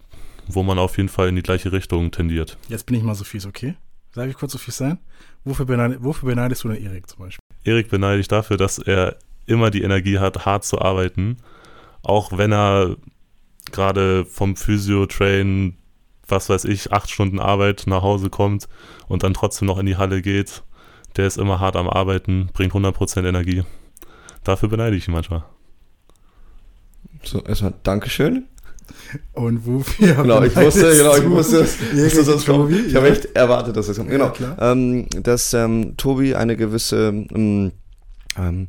wo 0.47 0.63
man 0.63 0.79
auf 0.79 0.97
jeden 0.97 1.09
Fall 1.09 1.29
in 1.29 1.35
die 1.35 1.43
gleiche 1.43 1.71
Richtung 1.71 2.11
tendiert. 2.11 2.57
Jetzt 2.67 2.85
bin 2.85 2.95
ich 2.95 3.03
mal 3.03 3.15
so 3.15 3.23
fies, 3.23 3.45
okay? 3.45 3.75
Darf 4.13 4.27
ich 4.27 4.35
kurz 4.35 4.51
so 4.51 4.57
fies 4.57 4.77
sein? 4.77 4.99
Wofür, 5.43 5.65
beneid, 5.65 5.97
wofür 5.99 6.29
beneidest 6.29 6.63
du 6.63 6.69
denn 6.69 6.83
Erik 6.83 7.07
zum 7.07 7.19
Beispiel? 7.19 7.39
Erik 7.63 7.89
beneide 7.89 8.19
ich 8.19 8.27
dafür, 8.27 8.57
dass 8.57 8.79
er 8.79 9.17
immer 9.45 9.71
die 9.71 9.83
Energie 9.83 10.19
hat, 10.19 10.45
hart 10.45 10.65
zu 10.65 10.81
arbeiten. 10.81 11.37
Auch 12.01 12.37
wenn 12.37 12.51
er 12.51 12.97
gerade 13.73 14.25
vom 14.25 14.55
Physio-Train, 14.55 15.75
was 16.27 16.49
weiß 16.49 16.65
ich, 16.65 16.93
acht 16.93 17.09
Stunden 17.11 17.39
Arbeit 17.39 17.83
nach 17.87 18.01
Hause 18.01 18.29
kommt 18.29 18.67
und 19.07 19.23
dann 19.23 19.33
trotzdem 19.33 19.67
noch 19.67 19.77
in 19.77 19.85
die 19.85 19.97
Halle 19.97 20.21
geht. 20.21 20.63
Der 21.17 21.27
ist 21.27 21.37
immer 21.37 21.59
hart 21.59 21.75
am 21.75 21.89
Arbeiten, 21.89 22.49
bringt 22.53 22.73
100% 22.73 23.27
Energie. 23.27 23.63
Dafür 24.43 24.69
beneide 24.69 24.95
ich 24.95 25.07
ihn 25.07 25.13
manchmal. 25.13 25.43
So, 27.23 27.41
erstmal 27.43 27.73
Dankeschön. 27.83 28.45
Und 29.33 29.65
wofür? 29.65 30.15
Genau, 30.23 30.43
ich 30.43 30.55
wusste, 30.55 30.95
genau, 30.95 31.15
ich 31.15 31.29
wusste, 31.29 31.61
wusste 31.61 32.23
sonst 32.23 32.45
Tobi, 32.45 32.75
Ich 32.87 32.95
habe 32.95 33.09
echt 33.09 33.25
erwartet, 33.35 33.77
dass 33.77 33.87
das 33.87 33.97
kommt. 33.97 34.09
Genau, 34.09 34.25
Ja, 34.25 34.31
klar. 34.31 34.57
ähm, 34.59 35.07
dass 35.21 35.53
ähm, 35.53 35.95
Tobi 35.97 36.35
eine 36.35 36.57
gewisse, 36.57 37.07
ähm, 37.33 37.71
ähm, 38.37 38.67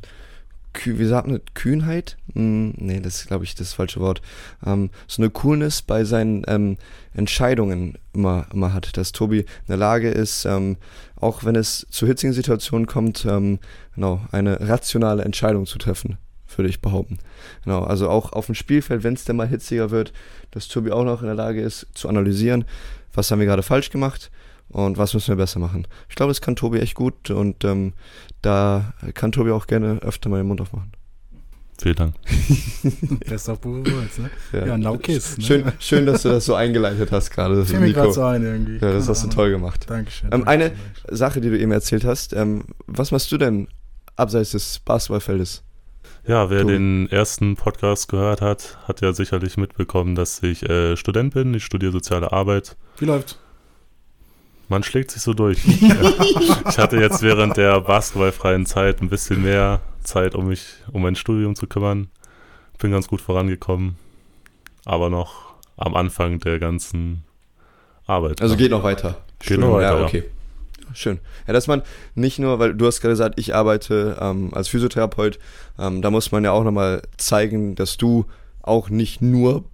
wie 0.84 1.04
sagt 1.06 1.26
man? 1.26 1.40
Kühnheit? 1.54 2.16
Hm, 2.34 2.74
nee, 2.76 3.00
das 3.00 3.16
ist, 3.16 3.28
glaube 3.28 3.44
ich, 3.44 3.54
das 3.54 3.72
falsche 3.72 4.00
Wort. 4.00 4.20
Ähm, 4.64 4.90
so 5.06 5.22
eine 5.22 5.30
Coolness 5.30 5.82
bei 5.82 6.04
seinen 6.04 6.44
ähm, 6.48 6.76
Entscheidungen 7.14 7.96
immer, 8.12 8.46
immer 8.52 8.72
hat. 8.72 8.96
Dass 8.96 9.12
Tobi 9.12 9.40
in 9.40 9.46
der 9.68 9.76
Lage 9.76 10.10
ist, 10.10 10.44
ähm, 10.44 10.76
auch 11.16 11.44
wenn 11.44 11.56
es 11.56 11.87
zu 11.90 12.06
hitzigen 12.06 12.32
Situationen 12.32 12.87
kommt, 12.87 13.24
ähm, 13.24 13.58
genau, 13.94 14.20
eine 14.32 14.60
rationale 14.68 15.24
Entscheidung 15.24 15.66
zu 15.66 15.78
treffen, 15.78 16.18
würde 16.56 16.68
ich 16.68 16.80
behaupten. 16.80 17.18
Genau, 17.64 17.82
also 17.82 18.08
auch 18.08 18.32
auf 18.32 18.46
dem 18.46 18.54
Spielfeld, 18.54 19.02
wenn 19.04 19.14
es 19.14 19.24
denn 19.24 19.37
mal 19.37 19.48
hitziger 19.48 19.90
wird, 19.90 20.12
dass 20.50 20.68
Tobi 20.68 20.92
auch 20.92 21.04
noch 21.04 21.20
in 21.20 21.26
der 21.26 21.34
Lage 21.34 21.60
ist, 21.60 21.87
zu 21.94 22.08
analysieren, 22.08 22.64
was 23.12 23.30
haben 23.30 23.38
wir 23.38 23.46
gerade 23.46 23.62
falsch 23.62 23.90
gemacht 23.90 24.30
und 24.74 24.98
was 24.98 25.14
müssen 25.14 25.28
wir 25.28 25.37
besser 25.37 25.60
machen. 25.60 25.87
Ich 26.08 26.16
glaube, 26.16 26.30
das 26.30 26.40
kann 26.40 26.56
Tobi 26.56 26.80
echt 26.80 26.94
gut 26.94 27.30
und 27.30 27.64
ähm, 27.64 27.92
da 28.42 28.92
kann 29.14 29.30
Tobi 29.32 29.52
auch 29.52 29.66
gerne 29.66 30.00
öfter 30.02 30.28
mal 30.28 30.38
den 30.38 30.48
Mund 30.48 30.60
aufmachen. 30.60 30.92
Vielen 31.80 31.96
Dank. 31.96 32.14
Best 33.28 33.48
of 33.48 33.60
both 33.60 33.90
worlds, 33.90 34.18
ne? 34.18 34.30
Ja, 34.52 34.76
now 34.76 34.96
kiss. 34.96 35.38
Ne? 35.38 35.44
Schön, 35.44 35.72
schön, 35.78 36.06
dass 36.06 36.22
du 36.22 36.28
das 36.28 36.44
so 36.44 36.54
eingeleitet 36.54 37.10
hast 37.12 37.30
gerade, 37.30 37.64
Fiel 37.64 37.80
mir 37.80 37.92
gerade 37.92 38.12
so 38.12 38.22
ein 38.22 38.42
irgendwie. 38.42 38.74
Ja, 38.74 38.92
das 38.92 39.06
Keine 39.06 39.08
hast 39.08 39.22
du 39.22 39.26
Ahnung. 39.26 39.34
toll 39.37 39.50
gemacht. 39.50 39.87
Dankeschön. 39.88 40.26
Ähm, 40.26 40.44
Dankeschön, 40.44 40.48
eine 40.48 40.70
Dankeschön. 40.70 41.16
Sache, 41.16 41.40
die 41.40 41.50
du 41.50 41.58
eben 41.58 41.72
erzählt 41.72 42.04
hast, 42.04 42.32
ähm, 42.32 42.64
was 42.87 43.10
machst 43.12 43.30
du 43.32 43.38
denn 43.38 43.68
abseits 44.16 44.52
des 44.52 44.80
Basketballfeldes? 44.80 45.62
Ja, 46.26 46.48
wer 46.50 46.62
Tobi. 46.62 46.72
den 46.72 47.08
ersten 47.10 47.54
Podcast 47.56 48.08
gehört 48.08 48.40
hat, 48.40 48.78
hat 48.88 49.00
ja 49.02 49.12
sicherlich 49.12 49.56
mitbekommen, 49.56 50.14
dass 50.14 50.42
ich 50.42 50.68
äh, 50.68 50.96
Student 50.96 51.34
bin. 51.34 51.54
Ich 51.54 51.64
studiere 51.64 51.92
soziale 51.92 52.32
Arbeit. 52.32 52.76
Wie 52.98 53.04
läuft? 53.04 53.38
Man 54.68 54.83
schlägt 54.83 55.11
sich 55.11 55.22
so 55.22 55.35
durch. 55.35 55.64
ich 56.68 56.79
hatte 56.79 56.96
jetzt 56.96 57.22
während 57.22 57.57
der 57.57 57.81
basketballfreien 57.81 58.66
Zeit 58.66 59.03
ein 59.03 59.09
bisschen 59.09 59.42
mehr 59.42 59.81
Zeit, 60.03 60.35
um 60.35 60.48
mich 60.48 60.74
um 60.92 61.03
mein 61.03 61.16
Studium 61.16 61.55
zu 61.55 61.66
kümmern. 61.66 62.09
Bin 62.79 62.90
ganz 62.90 63.09
gut 63.09 63.20
vorangekommen, 63.20 63.96
aber 64.85 65.11
noch 65.11 65.55
am 65.77 65.94
Anfang 65.94 66.38
der 66.40 66.59
ganzen 66.59 67.24
Arbeit. 68.07 68.42
Also 68.42 68.57
geht 68.57 68.70
noch 68.70 68.83
weiter. 68.83 69.18
Geht 69.38 69.59
noch 69.59 69.74
weiter, 69.74 69.92
Ja, 69.94 69.98
ja. 70.00 70.05
okay. 70.05 70.24
Schön. 70.92 71.18
Ja, 71.46 71.53
dass 71.53 71.66
man 71.66 71.83
nicht 72.14 72.38
nur, 72.38 72.59
weil 72.59 72.74
du 72.74 72.87
hast 72.87 73.00
gerade 73.00 73.12
gesagt, 73.12 73.38
ich 73.38 73.55
arbeite 73.55 74.16
ähm, 74.20 74.50
als 74.53 74.68
Physiotherapeut, 74.68 75.38
ähm, 75.79 76.03
da 76.03 76.11
muss 76.11 76.31
man 76.31 76.44
ja 76.44 76.53
auch 76.53 76.62
nochmal 76.62 77.03
zeigen, 77.16 77.74
dass 77.74 77.96
du 77.96 78.27
auch 78.62 78.90
nicht 78.90 79.20
nur 79.20 79.64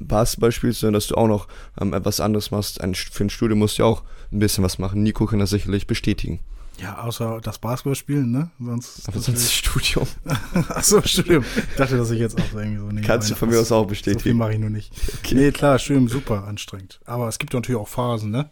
Basketball 0.00 0.50
spielst, 0.52 0.80
sondern 0.80 0.94
dass 0.94 1.06
du 1.06 1.14
auch 1.14 1.28
noch 1.28 1.46
ähm, 1.80 1.92
etwas 1.92 2.20
anderes 2.20 2.50
machst. 2.50 2.80
Ein, 2.80 2.94
für 2.94 3.24
ein 3.24 3.30
Studium 3.30 3.58
musst 3.60 3.78
du 3.78 3.82
ja 3.82 3.88
auch 3.88 4.02
ein 4.32 4.38
bisschen 4.38 4.64
was 4.64 4.78
machen. 4.78 5.02
Nico 5.02 5.26
kann 5.26 5.38
das 5.38 5.50
sicherlich 5.50 5.86
bestätigen. 5.86 6.40
Ja, 6.80 6.98
außer 7.02 7.40
das 7.42 7.58
Basketballspielen, 7.58 8.30
ne? 8.30 8.50
Sonst. 8.58 9.06
Aber 9.06 9.20
sonst 9.20 9.42
das 9.44 9.52
Studium. 9.52 10.06
Achso, 10.70 11.02
Studium. 11.02 11.44
Ich 11.70 11.76
dachte, 11.76 11.98
dass 11.98 12.10
ich 12.10 12.18
jetzt 12.18 12.40
auch 12.40 12.54
irgendwie 12.54 12.78
so 12.78 12.84
nebenbei 12.86 13.06
Kannst 13.06 13.30
du 13.30 13.34
von 13.34 13.50
mir 13.50 13.56
was- 13.56 13.70
aus 13.70 13.72
auch 13.72 13.82
So 13.82 13.88
viel 13.88 13.90
bestätigen. 13.90 14.38
mache 14.38 14.54
ich 14.54 14.58
nur 14.58 14.70
nicht. 14.70 14.90
Okay. 15.18 15.34
Nee, 15.34 15.50
klar, 15.52 15.78
Studium 15.78 16.08
super 16.08 16.44
anstrengend. 16.44 16.98
Aber 17.04 17.28
es 17.28 17.38
gibt 17.38 17.52
natürlich 17.52 17.78
auch 17.78 17.88
Phasen, 17.88 18.30
ne? 18.30 18.48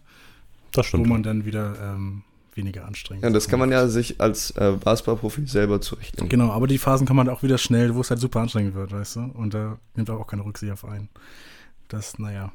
das 0.73 0.85
Wo 0.85 0.89
stimmt. 0.89 1.07
man 1.07 1.23
dann 1.23 1.47
wieder 1.47 1.75
ähm, 1.83 2.23
weniger 2.59 2.85
anstrengend 2.85 3.25
Ja, 3.25 3.31
das 3.31 3.49
kann 3.49 3.59
man 3.59 3.73
ja 3.73 3.89
sich 3.89 4.21
als 4.21 4.51
äh, 4.51 4.73
Basketballprofi 4.73 5.47
selber 5.47 5.81
zurechtlegen. 5.81 6.29
Genau, 6.29 6.51
aber 6.51 6.67
die 6.67 6.77
Phasen 6.77 7.07
kann 7.07 7.17
man 7.17 7.31
auch 7.31 7.43
wieder 7.43 7.57
schnell, 7.57 7.95
wo 7.95 8.03
es 8.03 8.11
halt 8.11 8.21
super 8.21 8.41
anstrengend 8.41 8.75
wird, 8.75 8.93
weißt 8.93 9.17
du? 9.17 9.21
Und 9.35 9.55
da 9.55 9.79
nimmt 9.95 10.11
auch 10.11 10.27
keine 10.27 10.45
Rücksicht 10.45 10.73
auf 10.73 10.85
einen. 10.85 11.09
Das, 11.89 12.19
naja. 12.19 12.53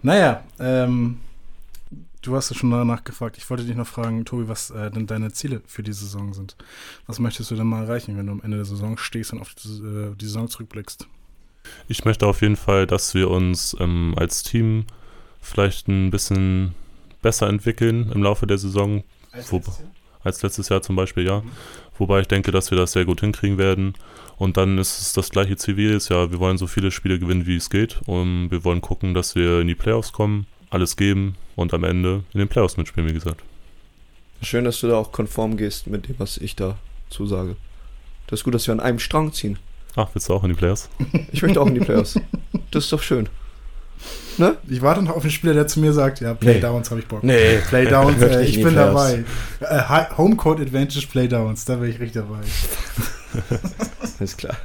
Naja, 0.00 0.42
ähm, 0.58 1.18
du 2.22 2.34
hast 2.36 2.50
ja 2.50 2.56
schon 2.56 2.70
danach 2.70 3.04
gefragt. 3.04 3.36
Ich 3.36 3.48
wollte 3.50 3.64
dich 3.64 3.76
noch 3.76 3.86
fragen, 3.86 4.24
Tobi, 4.24 4.48
was 4.48 4.70
äh, 4.70 4.90
denn 4.90 5.06
deine 5.06 5.32
Ziele 5.32 5.60
für 5.66 5.82
die 5.82 5.92
Saison 5.92 6.32
sind. 6.32 6.56
Was 7.06 7.18
möchtest 7.18 7.50
du 7.50 7.54
denn 7.54 7.66
mal 7.66 7.82
erreichen, 7.82 8.16
wenn 8.16 8.26
du 8.26 8.32
am 8.32 8.42
Ende 8.42 8.56
der 8.56 8.66
Saison 8.66 8.96
stehst 8.96 9.32
und 9.32 9.40
auf 9.40 9.54
die, 9.54 9.68
äh, 9.68 10.14
die 10.14 10.24
Saison 10.24 10.48
zurückblickst? 10.48 11.06
Ich 11.88 12.04
möchte 12.04 12.26
auf 12.26 12.42
jeden 12.42 12.56
Fall, 12.56 12.86
dass 12.86 13.14
wir 13.14 13.28
uns 13.28 13.76
ähm, 13.80 14.14
als 14.16 14.42
Team 14.42 14.86
vielleicht 15.40 15.88
ein 15.88 16.10
bisschen 16.10 16.74
besser 17.22 17.48
entwickeln 17.48 18.12
im 18.12 18.22
Laufe 18.22 18.46
der 18.46 18.58
Saison, 18.58 19.02
Wo- 19.50 19.62
als 20.24 20.42
letztes 20.42 20.68
Jahr 20.68 20.82
zum 20.82 20.96
Beispiel, 20.96 21.24
ja. 21.24 21.42
Wobei 21.98 22.20
ich 22.20 22.26
denke, 22.28 22.50
dass 22.50 22.70
wir 22.70 22.78
das 22.78 22.92
sehr 22.92 23.04
gut 23.04 23.20
hinkriegen 23.20 23.58
werden. 23.58 23.94
Und 24.38 24.56
dann 24.56 24.76
ist 24.76 25.00
es 25.00 25.12
das 25.12 25.30
gleiche 25.30 25.56
Ziel 25.56 25.76
wie 25.76 25.86
jedes 25.86 26.08
Jahr. 26.08 26.30
Wir 26.32 26.40
wollen 26.40 26.58
so 26.58 26.66
viele 26.66 26.90
Spiele 26.90 27.18
gewinnen, 27.18 27.46
wie 27.46 27.56
es 27.56 27.70
geht. 27.70 28.00
Und 28.06 28.50
wir 28.50 28.64
wollen 28.64 28.80
gucken, 28.80 29.14
dass 29.14 29.34
wir 29.36 29.60
in 29.60 29.68
die 29.68 29.74
Playoffs 29.76 30.12
kommen, 30.12 30.46
alles 30.68 30.96
geben 30.96 31.36
und 31.54 31.72
am 31.72 31.84
Ende 31.84 32.24
in 32.34 32.40
den 32.40 32.48
Playoffs 32.48 32.76
mitspielen, 32.76 33.08
wie 33.08 33.14
gesagt. 33.14 33.42
Schön, 34.42 34.64
dass 34.64 34.80
du 34.80 34.88
da 34.88 34.96
auch 34.96 35.12
konform 35.12 35.56
gehst 35.56 35.86
mit 35.86 36.08
dem, 36.08 36.16
was 36.18 36.36
ich 36.38 36.56
da 36.56 36.76
zusage. 37.08 37.56
Das 38.26 38.40
ist 38.40 38.44
gut, 38.44 38.54
dass 38.54 38.66
wir 38.66 38.72
an 38.72 38.80
einem 38.80 38.98
Strang 38.98 39.32
ziehen. 39.32 39.58
Ach, 39.94 40.08
willst 40.12 40.28
du 40.28 40.34
auch 40.34 40.42
in 40.42 40.50
die 40.50 40.56
Playoffs? 40.56 40.90
Ich 41.32 41.40
möchte 41.40 41.60
auch 41.60 41.68
in 41.68 41.74
die 41.74 41.80
Playoffs. 41.80 42.20
Das 42.72 42.84
ist 42.84 42.92
doch 42.92 43.02
schön. 43.02 43.28
Ne? 44.38 44.56
Ich 44.68 44.82
warte 44.82 45.02
noch 45.02 45.16
auf 45.16 45.22
einen 45.22 45.30
Spieler, 45.30 45.54
der 45.54 45.66
zu 45.66 45.80
mir 45.80 45.92
sagt, 45.92 46.20
ja, 46.20 46.34
Playdowns 46.34 46.90
habe 46.90 47.00
ich 47.00 47.06
Bock. 47.06 47.22
Nee. 47.22 47.58
Playdowns, 47.68 48.20
äh, 48.20 48.44
ich 48.44 48.62
bin 48.62 48.74
dabei. 48.74 49.24
Äh, 49.60 49.82
Homecourt 50.16 50.60
Advantage 50.60 51.06
Playdowns, 51.06 51.64
da 51.64 51.80
wäre 51.80 51.88
ich 51.88 51.98
richtig 52.00 52.22
dabei. 52.22 52.40
Alles 54.18 54.36
klar. 54.36 54.56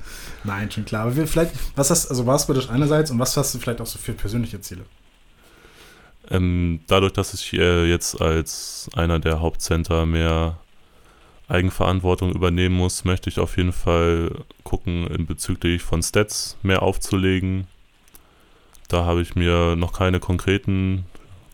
Nein, 0.44 0.72
schon 0.72 0.86
klar. 0.86 1.04
Aber 1.04 1.16
wir 1.16 1.28
vielleicht, 1.28 1.54
was 1.76 1.90
hast 1.90 2.08
also 2.08 2.24
Basketball 2.24 2.64
einerseits 2.70 3.12
und 3.12 3.20
was 3.20 3.36
hast 3.38 3.54
du 3.54 3.60
vielleicht 3.60 3.80
auch 3.82 3.86
so 3.86 4.00
für 4.00 4.14
persönliche 4.14 4.60
Ziele? 4.60 4.84
Ähm, 6.30 6.82
dadurch, 6.88 7.14
dass 7.14 7.34
ich 7.34 7.54
äh, 7.54 7.86
jetzt 7.86 8.22
als 8.22 8.90
einer 8.96 9.20
der 9.20 9.40
Hauptcenter 9.40 10.06
mehr 10.06 10.58
Eigenverantwortung 11.48 12.34
übernehmen 12.34 12.76
muss, 12.76 13.04
möchte 13.04 13.30
ich 13.30 13.40
auf 13.40 13.58
jeden 13.58 13.74
Fall 13.74 14.32
gucken, 14.64 15.08
in 15.08 15.26
bezüglich 15.26 15.82
von 15.82 16.02
Stats 16.02 16.58
mehr 16.64 16.82
aufzulegen. 16.82 17.68
Da 18.92 19.06
habe 19.06 19.22
ich 19.22 19.36
mir 19.36 19.78
noch 19.78 19.94
keine 19.94 20.20
konkreten 20.20 21.06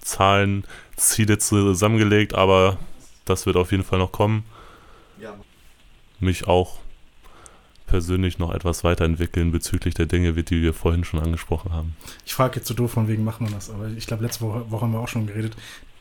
Zahlen, 0.01 0.63
Ziele 0.95 1.37
zusammengelegt, 1.37 2.33
aber 2.33 2.79
das 3.25 3.45
wird 3.45 3.57
auf 3.57 3.71
jeden 3.71 3.83
Fall 3.83 3.99
noch 3.99 4.11
kommen. 4.11 4.43
Ja. 5.21 5.35
Mich 6.19 6.47
auch 6.47 6.79
persönlich 7.85 8.39
noch 8.39 8.51
etwas 8.51 8.83
weiterentwickeln 8.83 9.51
bezüglich 9.51 9.93
der 9.93 10.07
Dinge, 10.07 10.33
die 10.33 10.63
wir 10.63 10.73
vorhin 10.73 11.03
schon 11.03 11.19
angesprochen 11.19 11.73
haben. 11.73 11.95
Ich 12.25 12.33
frage 12.33 12.55
jetzt 12.55 12.67
so 12.67 12.73
doof, 12.73 12.93
von 12.93 13.07
wegen 13.07 13.23
macht 13.23 13.39
man 13.39 13.51
das, 13.51 13.69
aber 13.69 13.87
ich 13.89 14.07
glaube, 14.07 14.23
letzte 14.23 14.41
Woche, 14.41 14.71
Woche 14.71 14.81
haben 14.81 14.93
wir 14.93 14.99
auch 14.99 15.07
schon 15.07 15.27
geredet, 15.27 15.55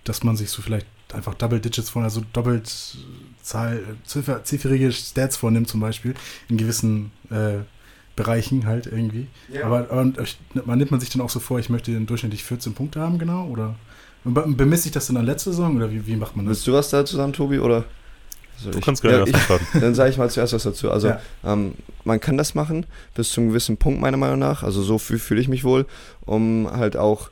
dass 0.04 0.24
man 0.24 0.38
sich 0.38 0.48
so 0.48 0.62
vielleicht 0.62 0.86
einfach 1.12 1.34
Double 1.34 1.60
Digits 1.60 1.90
von, 1.90 2.02
also 2.02 2.22
doppelt 2.32 2.96
Zahl, 3.42 3.82
ziffer, 4.04 4.42
ziffrige 4.42 4.90
Stats 4.90 5.36
vornimmt 5.36 5.68
zum 5.68 5.80
Beispiel, 5.80 6.14
in 6.48 6.56
gewissen 6.56 7.12
äh, 7.28 7.58
Bereichen 8.16 8.66
halt 8.66 8.86
irgendwie. 8.86 9.26
Ja. 9.52 9.66
Aber 9.66 10.12
man 10.64 10.78
nimmt 10.78 10.90
man 10.90 11.00
sich 11.00 11.10
dann 11.10 11.20
auch 11.20 11.30
so 11.30 11.38
vor, 11.38 11.58
ich 11.58 11.68
möchte 11.68 11.92
dann 11.92 12.06
durchschnittlich 12.06 12.44
14 12.44 12.74
Punkte 12.74 13.00
haben, 13.00 13.18
genau, 13.18 13.46
oder 13.46 13.74
bemisst 14.24 14.86
ich 14.86 14.92
das 14.92 15.06
dann 15.06 15.16
an 15.16 15.26
letzte 15.26 15.50
Saison 15.50 15.76
oder 15.76 15.90
wie, 15.90 16.06
wie 16.06 16.16
macht 16.16 16.34
man 16.36 16.46
das? 16.46 16.56
Willst 16.56 16.66
du 16.66 16.72
was 16.72 16.90
dazu 16.90 17.16
sagen, 17.16 17.32
Tobi, 17.32 17.58
oder? 17.58 17.84
Also 18.56 18.70
du 18.70 18.78
ich, 18.78 18.84
kannst 18.84 19.02
gerne 19.02 19.18
ja, 19.18 19.26
erst 19.26 19.44
starten. 19.44 19.80
Dann 19.80 19.94
sage 19.94 20.10
ich 20.10 20.16
mal 20.16 20.30
zuerst 20.30 20.52
was 20.54 20.62
dazu. 20.62 20.90
Also 20.90 21.08
ja. 21.08 21.20
ähm, 21.44 21.74
man 22.04 22.20
kann 22.20 22.36
das 22.36 22.54
machen 22.54 22.86
bis 23.14 23.30
zu 23.30 23.40
einem 23.40 23.50
gewissen 23.50 23.76
Punkt 23.76 24.00
meiner 24.00 24.16
Meinung 24.16 24.38
nach. 24.38 24.62
Also 24.62 24.82
so 24.82 24.98
fühle 24.98 25.18
fühl 25.18 25.38
ich 25.38 25.48
mich 25.48 25.62
wohl, 25.62 25.86
um 26.24 26.68
halt 26.70 26.96
auch, 26.96 27.30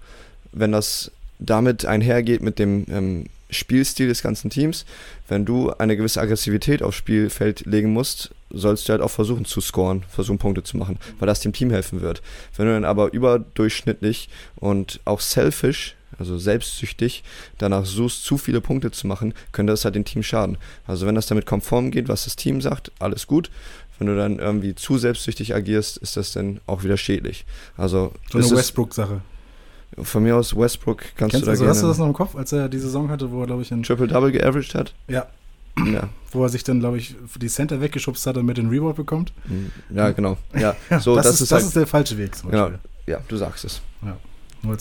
wenn 0.53 0.73
das 0.73 1.11
damit 1.39 1.85
einhergeht 1.87 2.43
mit 2.43 2.59
dem 2.59 2.85
ähm, 2.91 3.27
Spielstil 3.55 4.09
des 4.09 4.23
ganzen 4.23 4.51
Teams, 4.51 4.85
wenn 5.29 5.45
du 5.45 5.73
eine 5.73 5.97
gewisse 5.97 6.21
Aggressivität 6.21 6.83
aufs 6.83 6.97
Spielfeld 6.97 7.67
legen 7.67 7.93
musst, 7.93 8.31
sollst 8.51 8.89
du 8.89 8.93
halt 8.93 9.03
auch 9.03 9.11
versuchen 9.11 9.45
zu 9.45 9.61
scoren, 9.61 10.05
versuchen 10.09 10.39
Punkte 10.39 10.63
zu 10.63 10.77
machen, 10.77 10.99
weil 11.19 11.27
das 11.27 11.41
dem 11.41 11.53
Team 11.53 11.71
helfen 11.71 12.01
wird. 12.01 12.23
Wenn 12.57 12.67
du 12.67 12.73
dann 12.73 12.85
aber 12.85 13.13
überdurchschnittlich 13.13 14.29
und 14.57 15.01
auch 15.05 15.21
selfish 15.21 15.97
also 16.19 16.39
selbstsüchtig, 16.39 17.25
danach 17.59 17.85
suchst, 17.85 18.25
zu 18.25 18.39
viele 18.39 18.61
Punkte 18.61 18.91
zu 18.91 19.07
machen, 19.07 19.35
könnte 19.53 19.73
das 19.73 19.85
halt 19.85 19.95
dem 19.95 20.05
Team 20.05 20.23
schaden. 20.23 20.59
Also 20.87 21.07
wenn 21.07 21.15
das 21.15 21.27
damit 21.27 21.47
konform 21.47 21.91
geht, 21.91 22.09
was 22.09 22.25
das 22.25 22.37
Team 22.37 22.61
sagt, 22.61 22.93
alles 22.99 23.27
gut. 23.27 23.51
Wenn 23.99 24.09
du 24.09 24.17
dann 24.17 24.39
irgendwie 24.39 24.75
zu 24.75 24.99
selbstsüchtig 24.99 25.55
agierst, 25.55 25.99
ist 25.99 26.17
das 26.17 26.33
dann 26.33 26.61
auch 26.67 26.83
wieder 26.83 26.97
schädlich. 26.97 27.47
Also 27.77 28.13
so 28.31 28.39
eine 28.39 28.51
Westbrook-Sache. 28.51 29.23
Von 30.03 30.23
mir 30.25 30.37
aus 30.37 30.57
Westbrook 30.57 30.99
kannst 31.17 31.19
Kennst 31.19 31.35
du 31.43 31.47
da 31.47 31.51
also, 31.53 31.65
gerne... 31.65 31.71
Hast 31.71 31.83
du 31.83 31.87
das 31.87 31.99
noch 31.99 32.07
im 32.07 32.13
Kopf, 32.13 32.35
als 32.35 32.53
er 32.53 32.69
die 32.69 32.79
Saison 32.79 33.09
hatte, 33.11 33.31
wo 33.31 33.41
er, 33.41 33.47
glaube 33.47 33.63
ich, 33.63 33.71
ein... 33.73 33.83
Triple-Double 33.83 34.33
geaveraged 34.33 34.75
hat? 34.75 34.95
Ja. 35.09 35.27
ja. 35.79 36.09
Wo 36.33 36.43
er 36.43 36.49
sich 36.49 36.65
dann, 36.65 36.81
glaube 36.81 36.99
ich, 36.99 37.15
die 37.41 37.49
Center 37.49 37.81
weggeschubst 37.81 38.27
hat 38.27 38.37
und 38.37 38.47
mit 38.47 38.57
den 38.57 38.69
Reward 38.69 38.97
bekommt? 38.97 39.33
Ja, 39.91 40.11
genau. 40.11 40.37
Ja, 40.59 40.75
so, 40.99 41.15
das, 41.15 41.27
das, 41.27 41.41
ist, 41.41 41.43
das 41.43 41.53
halt, 41.53 41.65
ist 41.65 41.77
der 41.77 41.87
falsche 41.87 42.19
Weg 42.19 42.35
zum 42.35 42.51
Beispiel. 42.51 42.67
Genau. 42.67 42.79
Ja, 43.07 43.21
du 43.29 43.37
sagst 43.37 43.65
es. 43.65 43.83
Ja. 44.03 44.17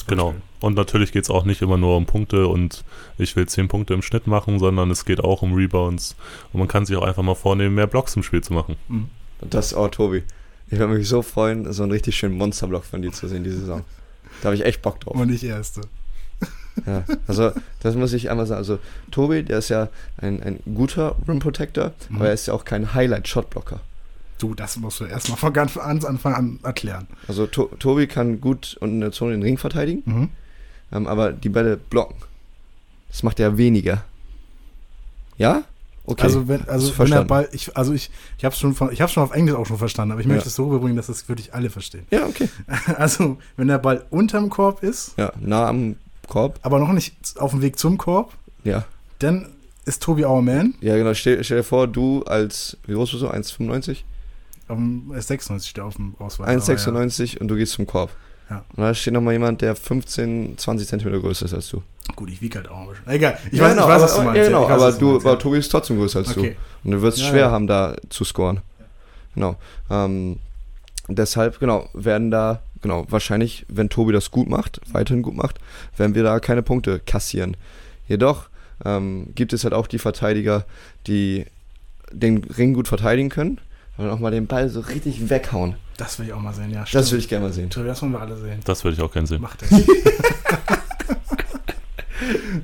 Genau. 0.08 0.34
Und 0.60 0.76
natürlich 0.76 1.12
geht 1.12 1.23
es 1.23 1.30
auch 1.30 1.43
nicht 1.43 1.62
immer 1.62 1.78
nur 1.78 1.97
um 1.97 2.06
Punkte 2.06 2.47
und 2.47 2.84
ich 3.17 3.36
will 3.36 3.47
10 3.47 3.67
Punkte 3.67 3.93
im 3.93 4.02
Schnitt 4.02 4.28
machen, 4.28 4.60
sondern 4.60 4.89
es 4.91 5.06
geht 5.06 5.21
auch 5.21 5.41
um 5.41 5.54
Rebounds. 5.54 6.15
Und 6.54 6.60
man 6.60 6.67
kann 6.67 6.86
sich 6.86 6.95
auch 6.95 7.04
einfach 7.04 7.23
mal 7.23 7.36
vornehmen, 7.36 7.76
mehr 7.76 7.88
Blocks 7.88 8.15
im 8.15 8.23
Spiel 8.23 8.41
zu 8.41 8.54
machen. 8.54 8.78
Mhm. 8.88 9.10
Das, 9.41 9.76
oh 9.76 9.88
Tobi, 9.89 10.23
ich 10.69 10.80
würde 10.80 10.93
mich 10.93 11.08
so 11.08 11.21
freuen, 11.21 11.71
so 11.73 11.84
einen 11.84 11.91
richtig 11.91 12.15
schönen 12.15 12.38
Monsterblock 12.38 12.86
von 12.86 13.02
dir 13.02 13.12
zu 13.12 13.28
sehen 13.28 13.43
diese 13.43 13.60
Saison. 13.60 13.84
Da 14.44 14.48
habe 14.48 14.58
ich 14.58 14.66
echt 14.66 14.82
Bock 14.82 15.00
drauf. 15.00 15.16
Und 15.16 15.30
nicht 15.30 15.44
Erste. 15.44 15.80
Ja, 16.86 17.06
also 17.28 17.54
das 17.80 17.96
muss 17.96 18.12
ich 18.12 18.30
einmal 18.30 18.46
sagen. 18.46 18.58
Also 18.58 18.80
Tobi, 19.10 19.44
der 19.44 19.60
ist 19.60 19.70
ja 19.70 19.88
ein, 20.18 20.44
ein 20.44 20.60
guter 20.76 21.16
Rim 21.26 21.40
Protector, 21.40 21.94
mhm. 22.10 22.18
aber 22.18 22.28
er 22.28 22.34
ist 22.34 22.48
ja 22.48 22.54
auch 22.54 22.66
kein 22.66 22.94
Highlight-Shot-Blocker. 22.94 23.80
Du, 24.40 24.54
das 24.54 24.76
musst 24.76 25.00
du 25.00 25.06
erstmal 25.06 25.38
von 25.38 25.54
ganz 25.54 25.78
Anfang 25.78 26.34
an 26.34 26.60
erklären. 26.62 27.08
Also 27.26 27.48
to 27.48 27.70
Tobi 27.80 28.06
kann 28.06 28.42
gut 28.42 28.76
und 28.82 28.90
in 28.90 29.00
der 29.00 29.14
Zone 29.14 29.32
den 29.32 29.44
Ring 29.44 29.58
verteidigen, 29.58 30.04
mhm. 30.06 30.30
ähm, 30.92 31.08
aber 31.08 31.32
die 31.32 31.48
Bälle 31.48 31.78
blocken. 31.78 32.18
Das 33.08 33.24
macht 33.24 33.40
er 33.40 33.58
weniger. 33.58 34.04
Ja? 35.38 35.64
Okay. 36.06 36.24
Also 36.24 36.48
wenn, 36.48 36.68
also 36.68 36.98
wenn 36.98 37.12
der 37.12 37.24
Ball, 37.24 37.48
ich, 37.54 37.78
also 37.78 37.94
ich, 37.94 38.12
ich 38.38 38.44
habe 38.44 38.54
schon, 38.54 38.76
ich 38.92 39.02
habe 39.02 39.12
schon 39.12 39.24
auf 39.24 39.32
Englisch 39.32 39.56
auch 39.56 39.66
schon 39.66 39.78
verstanden, 39.78 40.12
aber 40.12 40.22
ich 40.22 40.28
möchte 40.28 40.50
es 40.50 40.56
so 40.56 40.66
rüberbringen, 40.66 40.98
dass 40.98 41.08
das 41.08 41.30
wirklich 41.30 41.54
alle 41.54 41.70
verstehen. 41.70 42.06
Ja, 42.12 42.26
okay. 42.26 42.50
Also 42.98 43.38
wenn 43.56 43.70
der 43.70 43.78
Ball 43.78 44.06
unterm 44.10 44.50
Korb 44.50 44.84
ist, 44.84 45.13
ja, 45.18 45.32
nah 45.39 45.68
am 45.68 45.96
Korb, 46.28 46.60
aber 46.62 46.80
noch 46.80 46.92
nicht 46.92 47.16
auf 47.39 47.52
dem 47.52 47.62
Weg 47.62 47.80
zum 47.80 47.98
Korb, 47.98 48.34
ja, 48.66 48.86
dann 49.20 49.48
ist 49.86 50.04
Tobi 50.04 50.26
our 50.26 50.42
man. 50.42 50.76
Ja, 50.82 50.98
genau. 50.98 51.13
Stell, 51.13 51.44
stell 51.44 51.58
dir 51.58 51.63
vor, 51.63 51.88
du 51.88 52.24
als, 52.24 52.78
wie 52.86 52.94
groß 52.94 53.12
bist 53.12 53.24
du? 53.24 53.30
1,95? 53.30 54.00
Um, 54.70 55.12
96 55.13 55.70
steht 55.70 55.84
auf 55.84 55.96
dem 55.96 56.16
Ausweis. 56.20 56.70
1,96 56.70 57.36
ja. 57.36 57.42
und 57.42 57.48
du 57.50 57.56
gehst 57.56 57.74
zum 57.74 57.86
Korb. 57.86 58.10
Ja. 58.50 58.64
Und 58.76 58.84
da 58.84 58.94
steht 58.94 59.14
nochmal 59.14 59.34
jemand, 59.34 59.62
der 59.62 59.76
15, 59.76 60.58
20 60.58 60.88
Zentimeter 60.88 61.20
größer 61.20 61.46
ist 61.46 61.54
als 61.54 61.70
du. 61.70 61.82
Gut, 62.16 62.30
ich 62.30 62.42
wiege 62.42 62.58
halt 62.58 62.70
auch 62.70 62.82
ein 62.82 62.88
bisschen. 62.90 63.08
Egal, 63.08 63.38
ich, 63.52 63.58
ja, 63.58 63.66
weiß, 63.66 63.72
genau, 63.72 63.84
ich 63.84 63.90
weiß, 63.90 64.02
was 64.02 64.16
du 64.16 64.22
meinst. 64.24 64.38
Ja, 64.38 64.46
genau, 64.46 64.64
weiß, 64.64 64.82
aber, 64.82 64.92
du, 64.94 65.16
aber 65.18 65.40
Tobi 65.40 65.58
ist 65.58 65.70
trotzdem 65.70 65.98
größer 65.98 66.20
als 66.20 66.38
okay. 66.38 66.56
du. 66.84 66.88
Und 66.88 66.92
du 66.92 67.02
wirst 67.02 67.18
es 67.18 67.26
schwer 67.26 67.50
haben, 67.50 67.68
da 67.68 67.96
zu 68.10 68.24
scoren. 68.24 68.62
Genau. 69.36 69.56
Ähm, 69.90 70.40
deshalb, 71.08 71.60
genau, 71.60 71.90
werden 71.94 72.30
da, 72.30 72.62
genau, 72.82 73.06
wahrscheinlich, 73.10 73.66
wenn 73.70 73.90
Tobi 73.90 74.12
das 74.12 74.32
gut 74.32 74.50
macht, 74.50 74.82
weiterhin 74.92 75.24
gut 75.24 75.36
macht, 75.36 75.60
werden 75.98 76.14
wir 76.14 76.24
da 76.24 76.40
keine 76.40 76.62
Punkte 76.62 77.00
kassieren. 77.00 77.58
Jedoch 78.08 78.50
ähm, 78.86 79.28
gibt 79.34 79.54
es 79.54 79.64
halt 79.64 79.74
auch 79.74 79.88
die 79.88 80.00
Verteidiger, 80.00 80.66
die 81.08 81.46
den 82.12 82.44
Ring 82.44 82.74
gut 82.74 82.88
verteidigen 82.88 83.30
können 83.30 83.60
und 83.98 84.10
auch 84.10 84.20
mal 84.20 84.32
den 84.32 84.48
Ball 84.48 84.70
so 84.70 84.80
richtig 84.80 85.30
weghauen. 85.30 85.76
Das 85.98 86.18
will 86.18 86.26
ich 86.28 86.34
auch 86.34 86.42
mal 86.42 86.54
sehen, 86.54 86.72
ja. 86.72 86.86
Stimmt. 86.86 87.04
Das 87.04 87.12
will 87.12 87.20
ich 87.20 87.28
gerne 87.30 87.46
mal 87.46 87.54
sehen. 87.54 87.70
Das 87.70 88.02
wollen 88.02 88.12
wir 88.14 88.22
alle 88.22 88.36
sehen. 88.38 88.60
Das 88.66 88.84
würde 88.84 88.96
ich 88.96 89.02
auch 89.02 89.12
gerne 89.12 89.28
sehen. 89.28 89.42
Macht 89.42 89.62
das. 89.62 89.70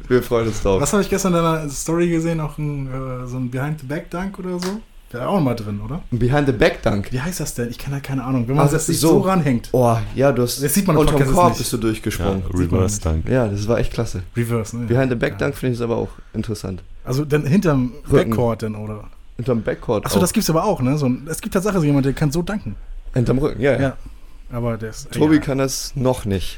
wir 0.07 0.23
freuen 0.23 0.47
uns 0.47 0.61
drauf. 0.61 0.81
Was 0.81 0.91
habe 0.93 1.03
ich 1.03 1.09
gestern 1.09 1.35
in 1.35 1.43
deiner 1.43 1.69
Story 1.69 2.09
gesehen? 2.09 2.39
Auch 2.39 2.57
ein, 2.57 2.87
äh, 2.87 3.27
so 3.27 3.37
ein 3.37 3.51
Behind-the-Back-Dunk 3.51 4.39
oder 4.39 4.59
so? 4.59 4.79
Der 5.13 5.27
auch 5.27 5.39
mal 5.39 5.55
drin, 5.55 5.81
oder? 5.81 6.01
Ein 6.11 6.19
Behind-the-Back-Dunk? 6.19 7.11
Wie 7.11 7.19
heißt 7.19 7.39
das 7.39 7.55
denn? 7.55 7.69
Ich 7.69 7.79
kann 7.79 7.91
da 7.93 7.99
keine 7.99 8.23
Ahnung. 8.23 8.47
Wenn 8.47 8.55
man 8.55 8.65
also 8.65 8.75
das 8.75 8.85
sich 8.87 8.99
so, 8.99 9.09
so 9.09 9.19
ranhängt. 9.21 9.69
Oh, 9.71 9.97
ja, 10.15 10.31
du 10.31 10.43
hast 10.43 10.63
das 10.63 10.73
sieht 10.73 10.87
man 10.87 10.97
unterm 10.97 11.15
Podcast 11.15 11.33
Korb 11.33 11.57
bist 11.57 11.73
du 11.73 11.77
durchgesprungen. 11.77 12.43
Ja, 12.43 12.59
Reverse-Dunk. 12.59 13.27
Ja, 13.29 13.47
das 13.47 13.67
war 13.67 13.79
echt 13.79 13.93
klasse. 13.93 14.23
Reverse, 14.35 14.77
ne? 14.77 14.85
Behind-the-Back-Dunk 14.85 15.53
ja. 15.53 15.59
finde 15.59 15.75
ich 15.75 15.81
aber 15.81 15.97
auch 15.97 16.09
interessant. 16.33 16.83
Also 17.03 17.25
dann 17.25 17.45
hinterm 17.45 17.93
Rücken. 18.11 18.29
Backcourt 18.31 18.61
denn, 18.63 18.75
oder? 18.75 19.09
Hinterm 19.39 19.61
Backcourt 19.61 20.05
Achso, 20.05 20.19
das 20.19 20.33
gibt's 20.33 20.49
aber 20.49 20.65
auch, 20.65 20.81
ne? 20.81 20.97
So 20.97 21.05
ein, 21.05 21.25
es 21.29 21.39
gibt 21.39 21.53
tatsächlich 21.53 21.83
jemanden, 21.83 22.03
der 22.03 22.13
kann 22.13 22.29
so 22.29 22.41
danken. 22.41 22.75
Hinterm 23.13 23.37
Rücken, 23.37 23.61
ja, 23.61 23.71
ja. 23.71 23.79
ja. 23.79 23.97
Aber 24.51 24.77
der 24.77 24.89
ist, 24.89 25.09
Tobi 25.13 25.35
ja. 25.35 25.41
kann 25.41 25.59
das 25.59 25.95
noch 25.95 26.25
nicht. 26.25 26.57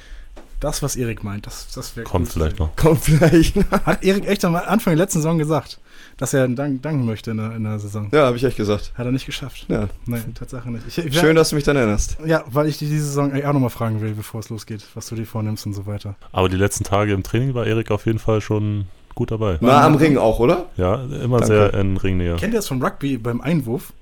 Das, 0.60 0.82
was 0.82 0.96
Erik 0.96 1.24
meint, 1.24 1.46
das, 1.46 1.68
das 1.76 1.96
wäre 1.96 2.06
Kommt 2.06 2.30
vielleicht 2.30 2.58
noch. 2.58 2.76
Kommt 2.76 3.04
vielleicht. 3.04 3.56
Hat 3.86 4.04
Erik 4.04 4.28
echt 4.28 4.44
am 4.46 4.56
Anfang 4.56 4.94
der 4.94 4.96
letzten 4.96 5.20
Saison 5.20 5.38
gesagt, 5.38 5.80
dass 6.18 6.34
er 6.34 6.48
dank, 6.48 6.82
danken 6.82 7.06
möchte 7.06 7.30
in 7.30 7.38
der, 7.38 7.56
in 7.56 7.66
der 7.66 7.78
Saison. 7.78 8.10
Ja, 8.12 8.26
habe 8.26 8.38
ich 8.38 8.44
echt 8.44 8.58
gesagt. 8.58 8.94
Hat 8.96 9.06
er 9.06 9.12
nicht 9.12 9.28
geschafft. 9.28 9.68
Ja. 9.70 9.88
Nein, 10.08 10.34
Tatsache 10.34 10.72
nicht. 10.72 10.88
Ich, 10.88 10.98
ich, 10.98 11.20
Schön, 11.20 11.36
dass 11.36 11.50
du 11.50 11.58
mich 11.58 11.64
dann 11.64 11.76
erinnerst. 11.76 12.18
Ja, 12.26 12.44
weil 12.48 12.66
ich 12.68 12.80
dich 12.80 12.90
diese 12.90 13.06
Saison 13.06 13.32
auch 13.32 13.54
nochmal 13.54 13.70
fragen 13.70 14.02
will, 14.02 14.14
bevor 14.14 14.40
es 14.40 14.50
losgeht, 14.50 14.84
was 14.96 15.06
du 15.06 15.14
dir 15.14 15.28
vornimmst 15.28 15.68
und 15.68 15.74
so 15.74 15.86
weiter. 15.86 16.16
Aber 16.32 16.50
die 16.50 16.58
letzten 16.58 16.84
Tage 16.84 17.14
im 17.14 17.22
Training 17.22 17.54
war 17.54 17.68
Erik 17.68 17.92
auf 17.92 18.08
jeden 18.08 18.20
Fall 18.20 18.42
schon 18.42 18.88
gut 19.16 19.32
dabei. 19.32 19.58
Nah 19.62 19.86
am 19.86 19.96
Ring 19.96 20.18
auch, 20.18 20.40
oder? 20.40 20.70
Ja, 20.78 20.96
immer 21.04 21.40
Danke. 21.40 21.46
sehr 21.46 21.74
in 21.74 21.98
Ringnähe. 21.98 22.36
Kennt 22.36 22.54
ihr 22.54 22.60
das 22.60 22.68
von 22.68 22.82
Rugby 22.82 23.18
beim 23.18 23.42
Einwurf? 23.42 23.94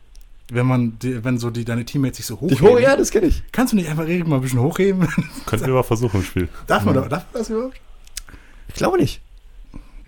Wenn 0.51 0.65
man, 0.65 0.97
die, 0.99 1.23
wenn 1.23 1.37
so 1.37 1.51
die, 1.51 1.63
deine 1.63 1.85
Teammates 1.85 2.17
sich 2.17 2.25
so 2.25 2.39
hochheben. 2.41 2.67
hoch, 2.67 2.79
ja, 2.79 2.95
das 2.95 3.11
kenne 3.11 3.27
ich. 3.27 3.43
Kannst 3.51 3.73
du 3.73 3.77
nicht 3.77 3.87
einfach 3.87 4.07
Erik 4.07 4.27
mal 4.27 4.37
ein 4.37 4.41
bisschen 4.41 4.61
hochheben? 4.61 5.07
Könnten 5.45 5.67
wir 5.67 5.73
mal 5.75 5.83
versuchen 5.83 6.21
im 6.21 6.25
Spiel. 6.25 6.49
Darf 6.65 6.85
man, 6.85 6.95
ja. 6.95 7.01
darf 7.01 7.25
man 7.31 7.41
das 7.41 7.49
überhaupt? 7.49 7.79
Ich 8.69 8.73
glaube 8.73 8.97
nicht. 8.97 9.21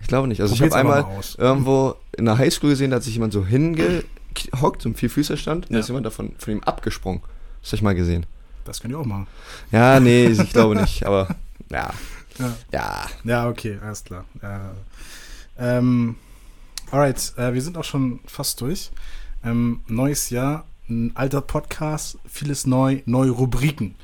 Ich 0.00 0.08
glaube 0.08 0.26
nicht. 0.26 0.40
Also 0.40 0.54
Probier's 0.54 0.74
ich 0.74 0.78
habe 0.78 0.94
einmal 0.96 1.22
irgendwo 1.38 1.94
in 2.16 2.24
der 2.24 2.38
Highschool 2.38 2.70
gesehen, 2.70 2.90
da 2.90 2.96
hat 2.96 3.04
sich 3.04 3.14
jemand 3.14 3.32
so 3.32 3.46
hingehockt, 3.46 4.82
so 4.82 4.88
ein 4.88 4.96
Vierfüßerstand, 4.96 5.66
und 5.66 5.70
ja. 5.70 5.76
da 5.76 5.80
ist 5.80 5.88
jemand 5.88 6.06
davon 6.06 6.32
von 6.38 6.54
ihm 6.54 6.60
abgesprungen. 6.64 7.22
Das 7.60 7.70
habe 7.70 7.76
ich 7.76 7.82
mal 7.82 7.94
gesehen. 7.94 8.26
Das 8.64 8.80
könnt 8.80 8.92
ihr 8.92 8.98
auch 8.98 9.06
machen. 9.06 9.28
Ja, 9.70 10.00
nee, 10.00 10.26
ich 10.26 10.52
glaube 10.52 10.74
nicht, 10.76 11.06
aber 11.06 11.28
ja. 11.70 11.90
Ja. 12.38 12.56
Ja, 12.72 13.06
ja 13.24 13.48
okay, 13.48 13.78
alles 13.82 14.04
klar. 14.04 14.24
Ja. 14.42 14.72
Ähm, 15.58 16.16
alright, 16.90 17.32
äh, 17.36 17.52
wir 17.54 17.62
sind 17.62 17.76
auch 17.76 17.84
schon 17.84 18.20
fast 18.26 18.60
durch. 18.60 18.90
Ähm, 19.44 19.80
neues 19.86 20.30
Jahr, 20.30 20.64
ein 20.88 21.12
alter 21.14 21.40
Podcast, 21.40 22.18
vieles 22.26 22.66
neu, 22.66 23.02
neue 23.06 23.30
Rubriken. 23.30 23.94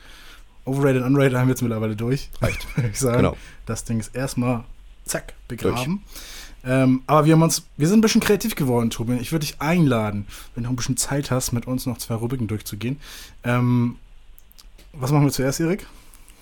Overrated, 0.64 1.02
Unrated 1.02 1.36
haben 1.36 1.46
wir 1.46 1.52
jetzt 1.52 1.62
mittlerweile 1.62 1.96
durch. 1.96 2.30
Reicht. 2.40 2.66
ich 2.90 2.98
sagen. 2.98 3.18
Genau. 3.18 3.36
Das 3.66 3.84
Ding 3.84 4.00
ist 4.00 4.14
erstmal, 4.14 4.64
zack, 5.04 5.34
begraben. 5.48 6.02
Ähm, 6.64 7.02
aber 7.06 7.24
wir 7.24 7.34
haben 7.34 7.42
uns, 7.42 7.62
wir 7.76 7.88
sind 7.88 7.98
ein 7.98 8.02
bisschen 8.02 8.20
kreativ 8.20 8.54
geworden, 8.54 8.90
Tobi. 8.90 9.14
Ich 9.14 9.32
würde 9.32 9.46
dich 9.46 9.60
einladen, 9.60 10.26
wenn 10.54 10.64
du 10.64 10.70
ein 10.70 10.76
bisschen 10.76 10.96
Zeit 10.96 11.30
hast, 11.30 11.52
mit 11.52 11.66
uns 11.66 11.86
noch 11.86 11.98
zwei 11.98 12.14
Rubriken 12.14 12.48
durchzugehen. 12.48 13.00
Ähm, 13.44 13.96
was 14.92 15.12
machen 15.12 15.24
wir 15.24 15.32
zuerst, 15.32 15.60
Erik? 15.60 15.86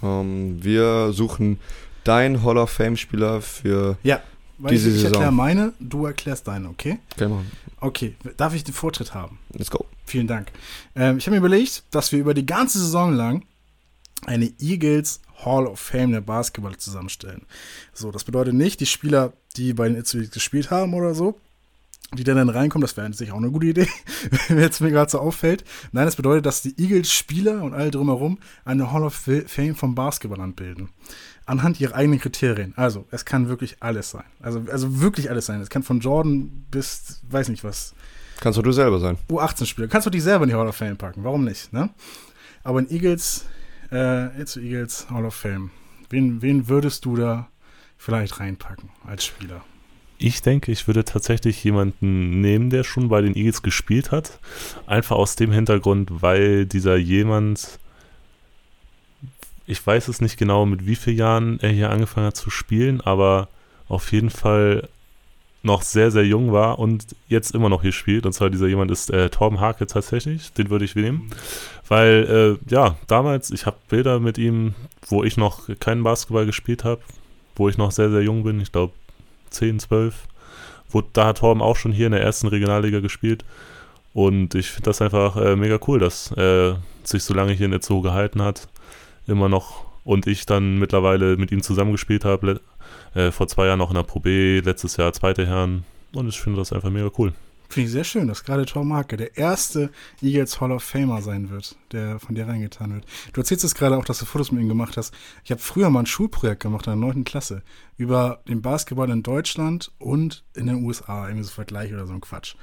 Ähm, 0.02 0.62
wir 0.62 1.12
suchen 1.12 1.58
dein 2.04 2.42
Hall 2.42 2.58
of 2.58 2.70
Fame-Spieler 2.70 3.40
für 3.40 3.96
Ja, 4.02 4.22
weil 4.58 4.72
Diese 4.72 4.88
ich, 4.88 4.96
ich 4.96 5.00
Saison. 5.02 5.14
erkläre 5.22 5.32
meine, 5.32 5.72
du 5.80 6.06
erklärst 6.06 6.46
deine, 6.48 6.68
okay? 6.68 6.98
Okay, 7.14 7.28
machen. 7.28 7.50
Okay, 7.80 8.14
darf 8.36 8.54
ich 8.54 8.64
den 8.64 8.74
Vortritt 8.74 9.14
haben? 9.14 9.38
Let's 9.52 9.70
go. 9.70 9.84
Vielen 10.06 10.26
Dank. 10.26 10.50
Ähm, 10.94 11.18
ich 11.18 11.26
habe 11.26 11.32
mir 11.32 11.38
überlegt, 11.38 11.82
dass 11.90 12.12
wir 12.12 12.18
über 12.18 12.32
die 12.34 12.46
ganze 12.46 12.78
Saison 12.78 13.12
lang 13.12 13.44
eine 14.24 14.50
Eagles 14.60 15.20
Hall 15.44 15.66
of 15.66 15.78
Fame 15.78 16.12
der 16.12 16.20
Basketball 16.22 16.76
zusammenstellen. 16.76 17.42
So, 17.92 18.10
das 18.10 18.24
bedeutet 18.24 18.54
nicht, 18.54 18.80
die 18.80 18.86
Spieler, 18.86 19.32
die 19.56 19.74
bei 19.74 19.88
den 19.88 19.96
Itzuis 19.98 20.30
gespielt 20.30 20.70
haben 20.70 20.94
oder 20.94 21.14
so, 21.14 21.38
die 22.14 22.24
dann, 22.24 22.36
dann 22.36 22.48
reinkommen, 22.48 22.82
das 22.82 22.96
wäre 22.96 23.12
sicher 23.12 23.34
auch 23.34 23.38
eine 23.38 23.50
gute 23.50 23.66
Idee, 23.66 23.88
wenn 24.48 24.58
jetzt 24.58 24.80
mir 24.80 24.90
gerade 24.90 25.10
so 25.10 25.18
auffällt. 25.18 25.64
Nein, 25.92 26.04
das 26.06 26.16
bedeutet, 26.16 26.46
dass 26.46 26.62
die 26.62 26.74
Eagles-Spieler 26.80 27.62
und 27.62 27.74
alle 27.74 27.90
drumherum 27.90 28.38
eine 28.64 28.92
Hall 28.92 29.02
of 29.02 29.14
Fame 29.14 29.74
vom 29.74 29.94
Basketballland 29.94 30.56
bilden. 30.56 30.90
Anhand 31.46 31.80
ihrer 31.80 31.94
eigenen 31.94 32.20
Kriterien. 32.20 32.74
Also, 32.76 33.06
es 33.10 33.24
kann 33.24 33.48
wirklich 33.48 33.76
alles 33.80 34.10
sein. 34.10 34.24
Also, 34.40 34.62
also 34.70 35.00
wirklich 35.00 35.30
alles 35.30 35.46
sein. 35.46 35.60
Es 35.60 35.70
kann 35.70 35.82
von 35.82 36.00
Jordan 36.00 36.66
bis, 36.70 37.20
weiß 37.28 37.48
nicht 37.48 37.64
was, 37.64 37.94
Kannst 38.40 38.58
doch 38.58 38.62
du 38.62 38.72
selber 38.72 39.00
sein. 39.00 39.16
U18-Spieler. 39.30 39.88
Kannst 39.88 40.06
du 40.06 40.10
dich 40.10 40.22
selber 40.22 40.44
in 40.44 40.50
die 40.50 40.56
Hall 40.56 40.68
of 40.68 40.76
Fame 40.76 40.96
packen, 40.96 41.24
warum 41.24 41.44
nicht, 41.44 41.72
ne? 41.72 41.90
Aber 42.62 42.80
in 42.80 42.90
Eagles, 42.90 43.46
äh, 43.90 44.38
jetzt 44.38 44.56
Eagles 44.56 45.08
Hall 45.10 45.24
of 45.24 45.34
Fame. 45.34 45.70
Wen, 46.10 46.42
wen 46.42 46.68
würdest 46.68 47.04
du 47.04 47.16
da 47.16 47.48
vielleicht 47.96 48.38
reinpacken 48.40 48.90
als 49.06 49.24
Spieler? 49.24 49.64
Ich 50.18 50.42
denke, 50.42 50.72
ich 50.72 50.86
würde 50.86 51.04
tatsächlich 51.04 51.62
jemanden 51.62 52.40
nehmen, 52.40 52.70
der 52.70 52.84
schon 52.84 53.08
bei 53.08 53.20
den 53.20 53.36
Eagles 53.36 53.62
gespielt 53.62 54.12
hat. 54.12 54.38
Einfach 54.86 55.16
aus 55.16 55.36
dem 55.36 55.52
Hintergrund, 55.52 56.22
weil 56.22 56.66
dieser 56.66 56.96
jemand, 56.96 57.78
ich 59.66 59.86
weiß 59.86 60.08
es 60.08 60.20
nicht 60.20 60.38
genau, 60.38 60.64
mit 60.64 60.86
wie 60.86 60.96
vielen 60.96 61.18
Jahren 61.18 61.60
er 61.60 61.70
hier 61.70 61.90
angefangen 61.90 62.28
hat 62.28 62.36
zu 62.36 62.50
spielen, 62.50 63.00
aber 63.00 63.48
auf 63.88 64.10
jeden 64.12 64.30
Fall 64.30 64.88
noch 65.66 65.82
sehr, 65.82 66.10
sehr 66.10 66.24
jung 66.24 66.52
war 66.52 66.78
und 66.78 67.04
jetzt 67.28 67.54
immer 67.54 67.68
noch 67.68 67.82
hier 67.82 67.92
spielt. 67.92 68.24
Und 68.24 68.32
zwar 68.32 68.48
dieser 68.48 68.68
jemand 68.68 68.90
ist 68.90 69.10
äh, 69.10 69.28
Torben 69.28 69.60
Hake 69.60 69.86
tatsächlich. 69.86 70.52
Den 70.52 70.70
würde 70.70 70.84
ich 70.84 70.94
nehmen. 70.94 71.30
Weil, 71.88 72.58
äh, 72.68 72.72
ja, 72.72 72.96
damals, 73.08 73.50
ich 73.50 73.66
habe 73.66 73.76
Bilder 73.88 74.20
mit 74.20 74.38
ihm, 74.38 74.74
wo 75.08 75.24
ich 75.24 75.36
noch 75.36 75.68
keinen 75.80 76.04
Basketball 76.04 76.46
gespielt 76.46 76.84
habe, 76.84 77.02
wo 77.56 77.68
ich 77.68 77.76
noch 77.76 77.90
sehr, 77.90 78.10
sehr 78.10 78.22
jung 78.22 78.44
bin. 78.44 78.60
Ich 78.60 78.72
glaube, 78.72 78.94
10, 79.50 79.80
12. 79.80 80.14
Wo, 80.88 81.02
da 81.12 81.26
hat 81.26 81.38
Torben 81.38 81.62
auch 81.62 81.76
schon 81.76 81.92
hier 81.92 82.06
in 82.06 82.12
der 82.12 82.22
ersten 82.22 82.48
Regionalliga 82.48 83.00
gespielt. 83.00 83.44
Und 84.14 84.54
ich 84.54 84.70
finde 84.70 84.90
das 84.90 85.02
einfach 85.02 85.36
äh, 85.36 85.56
mega 85.56 85.78
cool, 85.86 85.98
dass 85.98 86.32
er 86.32 86.80
sich 87.04 87.22
so 87.22 87.34
lange 87.34 87.52
hier 87.52 87.66
in 87.66 87.72
Itzehoe 87.72 88.02
gehalten 88.02 88.42
hat. 88.42 88.68
Immer 89.26 89.48
noch. 89.48 89.84
Und 90.04 90.26
ich 90.26 90.46
dann 90.46 90.78
mittlerweile 90.78 91.36
mit 91.36 91.52
ihm 91.52 91.62
zusammengespielt 91.62 92.24
habe. 92.24 92.60
Äh, 93.14 93.30
vor 93.32 93.48
zwei 93.48 93.66
Jahren 93.66 93.78
noch 93.78 93.90
in 93.90 93.96
der 93.96 94.04
Pro 94.04 94.20
B, 94.20 94.60
letztes 94.60 94.96
Jahr 94.96 95.12
zweite 95.12 95.46
Herren. 95.46 95.84
Und 96.14 96.28
ich 96.28 96.40
finde 96.40 96.60
das 96.60 96.72
einfach 96.72 96.90
mega 96.90 97.10
cool. 97.18 97.32
Finde 97.68 97.86
ich 97.86 97.92
sehr 97.92 98.04
schön, 98.04 98.28
dass 98.28 98.44
gerade 98.44 98.66
Tom 98.66 98.88
Marke 98.88 99.16
der 99.16 99.36
erste 99.36 99.90
Eagles 100.20 100.60
Hall 100.60 100.72
of 100.72 100.82
Famer 100.82 101.22
sein 101.22 101.50
wird, 101.50 101.76
der 101.92 102.18
von 102.18 102.34
dir 102.34 102.46
reingetan 102.46 102.94
wird. 102.94 103.06
Du 103.32 103.40
erzählst 103.40 103.64
es 103.64 103.74
gerade 103.74 103.96
auch, 103.96 104.04
dass 104.04 104.18
du 104.18 104.24
Fotos 104.24 104.52
mit 104.52 104.62
ihm 104.62 104.68
gemacht 104.68 104.96
hast. 104.96 105.14
Ich 105.44 105.50
habe 105.50 105.60
früher 105.60 105.90
mal 105.90 106.00
ein 106.00 106.06
Schulprojekt 106.06 106.62
gemacht 106.62 106.86
in 106.86 106.92
der 106.92 107.08
9. 107.08 107.24
Klasse 107.24 107.62
über 107.96 108.42
den 108.48 108.62
Basketball 108.62 109.10
in 109.10 109.22
Deutschland 109.22 109.92
und 109.98 110.44
in 110.54 110.66
den 110.66 110.84
USA, 110.84 111.26
irgendwie 111.26 111.44
so 111.44 111.52
Vergleich 111.52 111.92
oder 111.92 112.06
so 112.06 112.12
ein 112.12 112.20
Quatsch. 112.20 112.56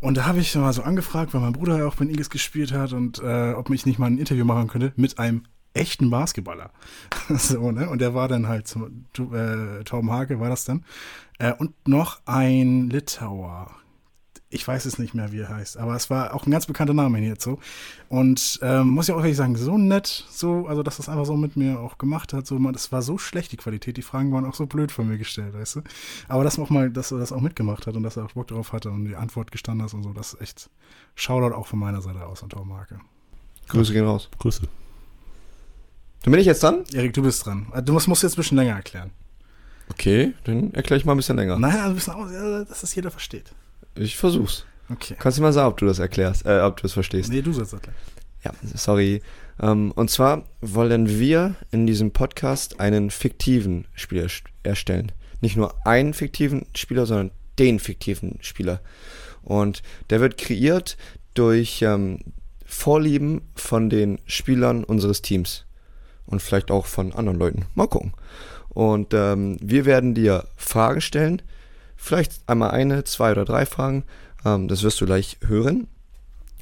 Und 0.00 0.16
da 0.16 0.26
habe 0.26 0.40
ich 0.40 0.54
mal 0.54 0.72
so 0.72 0.82
angefragt, 0.82 1.32
weil 1.32 1.40
mein 1.40 1.52
Bruder 1.52 1.78
ja 1.78 1.86
auch 1.86 1.94
bei 1.94 2.04
den 2.04 2.10
Eagles 2.10 2.30
gespielt 2.30 2.72
hat 2.72 2.92
und 2.92 3.20
äh, 3.20 3.52
ob 3.54 3.70
ich 3.70 3.86
nicht 3.86 3.98
mal 3.98 4.06
ein 4.06 4.18
Interview 4.18 4.44
machen 4.44 4.68
könnte 4.68 4.92
mit 4.96 5.18
einem 5.18 5.44
echten 5.72 6.10
Basketballer. 6.10 6.70
so, 7.30 7.72
ne? 7.72 7.88
Und 7.88 8.00
der 8.00 8.14
war 8.14 8.28
dann 8.28 8.48
halt, 8.48 8.68
zum, 8.68 9.06
äh, 9.32 9.82
Tom 9.84 10.12
Hake 10.12 10.40
war 10.40 10.48
das 10.48 10.64
dann. 10.64 10.84
Äh, 11.38 11.52
und 11.52 11.88
noch 11.88 12.20
ein 12.26 12.90
Litauer. 12.90 13.74
Ich 14.54 14.68
weiß 14.68 14.84
es 14.84 15.00
nicht 15.00 15.14
mehr, 15.14 15.32
wie 15.32 15.40
er 15.40 15.48
heißt, 15.48 15.78
aber 15.78 15.96
es 15.96 16.10
war 16.10 16.32
auch 16.32 16.46
ein 16.46 16.52
ganz 16.52 16.66
bekannter 16.66 16.94
Name 16.94 17.18
hier 17.18 17.30
jetzt 17.30 17.42
so. 17.42 17.58
Und 18.08 18.60
ähm, 18.62 18.90
muss 18.90 19.08
ich 19.08 19.14
auch 19.14 19.18
ehrlich 19.18 19.36
sagen, 19.36 19.56
so 19.56 19.76
nett, 19.76 20.26
so, 20.30 20.68
also 20.68 20.84
dass 20.84 20.98
das 20.98 21.08
einfach 21.08 21.26
so 21.26 21.36
mit 21.36 21.56
mir 21.56 21.80
auch 21.80 21.98
gemacht 21.98 22.32
hat. 22.32 22.46
So, 22.46 22.60
man, 22.60 22.72
das 22.72 22.92
war 22.92 23.02
so 23.02 23.18
schlecht, 23.18 23.50
die 23.50 23.56
Qualität, 23.56 23.96
die 23.96 24.02
Fragen 24.02 24.32
waren 24.32 24.44
auch 24.44 24.54
so 24.54 24.66
blöd 24.66 24.92
von 24.92 25.08
mir 25.08 25.18
gestellt, 25.18 25.54
weißt 25.54 25.76
du? 25.76 25.82
Aber 26.28 26.44
dass 26.44 26.56
man 26.56 26.66
auch 26.68 26.70
mal, 26.70 26.88
dass 26.88 27.10
er 27.10 27.18
das 27.18 27.32
auch 27.32 27.40
mitgemacht 27.40 27.88
hat 27.88 27.96
und 27.96 28.04
dass 28.04 28.16
er 28.16 28.26
auch 28.26 28.32
Bock 28.32 28.46
drauf 28.46 28.72
hatte 28.72 28.90
und 28.92 29.06
die 29.06 29.16
Antwort 29.16 29.50
gestanden 29.50 29.84
hast 29.84 29.94
und 29.94 30.04
so, 30.04 30.12
das 30.12 30.34
ist 30.34 30.40
echt 30.40 30.70
Shoutout 31.16 31.56
auch 31.56 31.66
von 31.66 31.80
meiner 31.80 32.00
Seite 32.00 32.24
aus 32.24 32.44
an 32.44 32.50
Tom 32.50 32.68
Marke. 32.68 33.00
Grüße 33.66 33.92
gehen 33.92 34.04
raus. 34.04 34.30
Grüße. 34.38 34.62
Dann 36.22 36.30
bin 36.30 36.38
ich 36.38 36.46
jetzt 36.46 36.62
dran? 36.62 36.84
Erik, 36.92 37.12
du 37.12 37.22
bist 37.22 37.44
dran. 37.44 37.66
Du 37.84 37.92
musst, 37.92 38.06
musst 38.06 38.22
jetzt 38.22 38.34
ein 38.34 38.36
bisschen 38.36 38.56
länger 38.56 38.76
erklären. 38.76 39.10
Okay, 39.90 40.32
dann 40.44 40.72
erkläre 40.74 41.00
ich 41.00 41.04
mal 41.04 41.12
ein 41.14 41.16
bisschen 41.16 41.36
länger. 41.36 41.58
Nein, 41.58 41.72
also 41.72 41.88
ein 41.88 41.94
bisschen 41.96 42.66
dass 42.68 42.82
das 42.82 42.94
jeder 42.94 43.10
versteht. 43.10 43.52
Ich 43.96 44.16
versuch's. 44.16 44.64
Okay. 44.90 45.16
Kannst 45.18 45.38
du 45.38 45.42
mal 45.42 45.52
sagen, 45.52 45.68
ob 45.68 45.78
du 45.78 45.86
das 45.86 45.98
erklärst, 45.98 46.44
äh, 46.46 46.60
ob 46.60 46.78
du 46.80 46.86
es 46.86 46.92
verstehst. 46.92 47.30
Nee, 47.30 47.42
du 47.42 47.52
sollst 47.52 47.72
erklären. 47.72 47.96
Ja, 48.44 48.52
sorry. 48.74 49.22
Ähm, 49.60 49.92
und 49.92 50.10
zwar 50.10 50.44
wollen 50.60 51.08
wir 51.08 51.54
in 51.70 51.86
diesem 51.86 52.10
Podcast 52.10 52.80
einen 52.80 53.10
fiktiven 53.10 53.86
Spieler 53.94 54.26
st- 54.26 54.42
erstellen. 54.62 55.12
Nicht 55.40 55.56
nur 55.56 55.86
einen 55.86 56.12
fiktiven 56.12 56.66
Spieler, 56.74 57.06
sondern 57.06 57.30
den 57.58 57.78
fiktiven 57.78 58.38
Spieler. 58.42 58.80
Und 59.42 59.82
der 60.10 60.20
wird 60.20 60.36
kreiert 60.36 60.96
durch 61.34 61.82
ähm, 61.82 62.18
Vorlieben 62.66 63.42
von 63.54 63.88
den 63.88 64.18
Spielern 64.26 64.84
unseres 64.84 65.22
Teams. 65.22 65.64
Und 66.26 66.40
vielleicht 66.42 66.70
auch 66.70 66.86
von 66.86 67.12
anderen 67.12 67.38
Leuten. 67.38 67.66
Mal 67.74 67.86
gucken. 67.86 68.12
Und 68.70 69.14
ähm, 69.14 69.56
wir 69.60 69.84
werden 69.84 70.14
dir 70.14 70.46
Fragen 70.56 71.00
stellen. 71.00 71.42
Vielleicht 71.96 72.42
einmal 72.46 72.70
eine, 72.70 73.04
zwei 73.04 73.32
oder 73.32 73.44
drei 73.44 73.66
Fragen. 73.66 74.04
Ähm, 74.44 74.68
das 74.68 74.82
wirst 74.82 75.00
du 75.00 75.06
gleich 75.06 75.38
hören. 75.46 75.86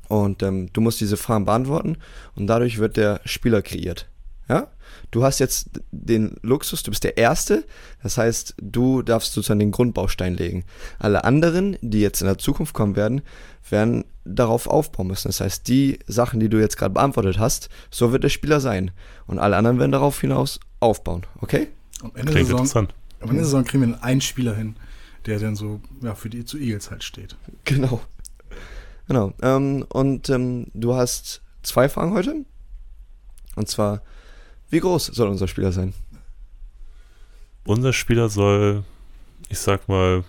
Und 0.09 0.43
ähm, 0.43 0.71
du 0.73 0.81
musst 0.81 1.01
diese 1.01 1.17
Fragen 1.17 1.47
beantworten 1.47 1.97
und 2.35 2.47
dadurch 2.47 2.79
wird 2.79 2.99
der 2.99 3.21
Spieler 3.25 3.63
kreiert. 3.63 4.09
Ja? 4.49 4.69
Du 5.11 5.25
hast 5.25 5.39
jetzt 5.39 5.71
den 5.91 6.37
Luxus, 6.43 6.83
du 6.83 6.91
bist 6.91 7.05
der 7.05 7.17
Erste, 7.17 7.65
das 8.03 8.19
heißt, 8.19 8.55
du 8.61 9.03
darfst 9.03 9.33
sozusagen 9.33 9.61
den 9.61 9.71
Grundbaustein 9.71 10.35
legen. 10.35 10.65
Alle 10.99 11.25
anderen, 11.25 11.79
die 11.81 12.01
jetzt 12.01 12.21
in 12.21 12.27
der 12.27 12.39
Zukunft 12.39 12.75
kommen 12.75 12.97
werden, 12.97 13.23
werden 13.69 14.05
darauf 14.25 14.67
aufbauen 14.67 15.07
müssen. 15.07 15.29
Das 15.29 15.41
heißt, 15.41 15.67
die 15.69 15.99
Sachen, 16.07 16.41
die 16.41 16.49
du 16.49 16.59
jetzt 16.61 16.77
gerade 16.77 16.95
beantwortet 16.95 17.39
hast, 17.39 17.69
so 17.91 18.13
wird 18.13 18.25
der 18.25 18.29
Spieler 18.29 18.61
sein. 18.61 18.91
Und 19.27 19.39
alle 19.39 19.57
anderen 19.57 19.79
werden 19.79 19.93
darauf 19.93 20.21
hinaus 20.21 20.61
aufbauen. 20.81 21.23
Okay? 21.41 21.69
Am 22.03 22.11
Ende, 22.15 22.33
Klingt 22.33 22.47
Saison, 22.49 22.59
interessant. 22.61 22.95
am 23.21 23.29
Ende 23.29 23.37
der 23.37 23.45
Saison 23.45 23.65
kriegen 23.65 23.87
wir 23.89 24.05
einen 24.05 24.21
Spieler 24.21 24.55
hin, 24.55 24.77
der 25.27 25.39
dann 25.39 25.57
so 25.57 25.81
ja, 26.01 26.15
für 26.15 26.31
die 26.31 26.45
zu 26.45 26.59
Eagles 26.59 26.91
halt 26.91 27.05
steht. 27.05 27.37
Genau. 27.65 28.01
Genau. 29.09 29.33
Ähm, 29.43 29.85
und 29.89 30.29
ähm, 30.31 30.67
du 30.75 30.95
hast 30.95 31.43
zwei 31.63 31.89
Fragen 31.89 32.13
heute. 32.15 32.45
Und 33.57 33.69
zwar, 33.69 34.03
wie 34.71 34.81
groß 34.81 35.07
soll 35.07 35.29
unser 35.29 35.49
Spieler 35.49 35.73
sein? 35.73 35.93
Unser 37.65 37.93
Spieler 37.93 38.29
soll, 38.29 38.85
ich 39.49 39.59
sag 39.59 39.89
mal, 39.89 40.25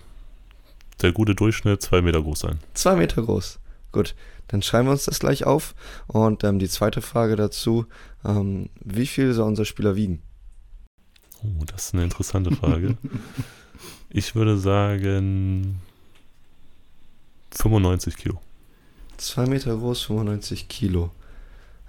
der 1.02 1.12
gute 1.12 1.34
Durchschnitt 1.34 1.82
zwei 1.82 2.00
Meter 2.02 2.22
groß 2.22 2.40
sein. 2.40 2.58
Zwei 2.74 2.96
Meter 2.96 3.22
groß. 3.22 3.58
Gut, 3.90 4.14
dann 4.48 4.62
schreiben 4.62 4.88
wir 4.88 4.92
uns 4.92 5.06
das 5.06 5.18
gleich 5.18 5.44
auf. 5.44 5.74
Und 6.06 6.44
ähm, 6.44 6.58
die 6.58 6.68
zweite 6.68 7.00
Frage 7.00 7.36
dazu, 7.36 7.86
ähm, 8.24 8.68
wie 8.80 9.06
viel 9.06 9.32
soll 9.32 9.48
unser 9.48 9.64
Spieler 9.64 9.96
wiegen? 9.96 10.22
Oh, 11.42 11.64
das 11.66 11.86
ist 11.86 11.94
eine 11.94 12.04
interessante 12.04 12.54
Frage. 12.54 12.96
ich 14.14 14.34
würde 14.34 14.56
sagen 14.56 15.80
95 17.50 18.16
Kilo. 18.16 18.40
Zwei 19.16 19.46
Meter 19.46 19.76
groß, 19.76 20.02
95 20.02 20.68
Kilo. 20.68 21.10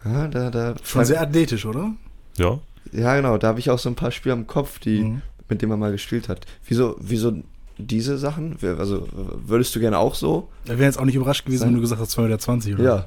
Ja, 0.04 0.28
da, 0.28 0.50
da. 0.52 0.76
Schon 0.84 1.06
sehr 1.06 1.22
athletisch, 1.22 1.66
oder? 1.66 1.94
Ja, 2.38 2.60
ja, 2.92 3.16
genau, 3.16 3.38
da 3.38 3.48
habe 3.48 3.60
ich 3.60 3.70
auch 3.72 3.80
so 3.80 3.90
ein 3.90 3.96
paar 3.96 4.12
Spieler 4.12 4.36
im 4.36 4.46
Kopf, 4.46 4.78
die, 4.80 5.00
Mhm. 5.00 5.22
mit 5.50 5.62
denen 5.62 5.70
man 5.72 5.80
mal 5.80 5.92
gespielt 5.92 6.30
hat. 6.30 6.46
Wieso, 6.68 6.96
wieso 7.00 7.34
diese 7.78 8.18
Sachen? 8.18 8.58
Also, 8.62 9.08
würdest 9.46 9.76
du 9.76 9.80
gerne 9.80 9.98
auch 9.98 10.14
so? 10.16 10.50
Er 10.66 10.78
wäre 10.78 10.84
jetzt 10.84 11.00
auch 11.00 11.06
nicht 11.06 11.16
überrascht 11.16 11.46
gewesen, 11.46 11.62
Sein- 11.62 11.70
wenn 11.70 11.76
du 11.76 11.82
gesagt 11.82 12.00
hast 12.02 12.12
2,20 12.12 12.70
Meter, 12.72 12.80
oder? 12.82 12.96
Ja. 12.98 13.06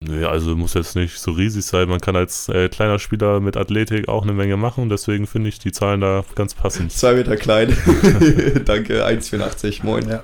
Nee, 0.00 0.24
also 0.24 0.56
muss 0.56 0.74
jetzt 0.74 0.96
nicht 0.96 1.18
so 1.18 1.32
riesig 1.32 1.64
sein. 1.64 1.88
Man 1.88 2.00
kann 2.00 2.16
als 2.16 2.48
äh, 2.48 2.68
kleiner 2.68 2.98
Spieler 2.98 3.40
mit 3.40 3.56
Athletik 3.56 4.08
auch 4.08 4.22
eine 4.22 4.32
Menge 4.32 4.56
machen. 4.56 4.88
Deswegen 4.88 5.26
finde 5.26 5.48
ich 5.48 5.58
die 5.58 5.72
Zahlen 5.72 6.00
da 6.00 6.24
ganz 6.34 6.54
passend. 6.54 6.92
Zwei 6.92 7.14
Meter 7.14 7.36
klein. 7.36 7.68
Danke, 8.64 9.06
1,84, 9.06 9.84
moin. 9.84 10.08
Ja. 10.08 10.22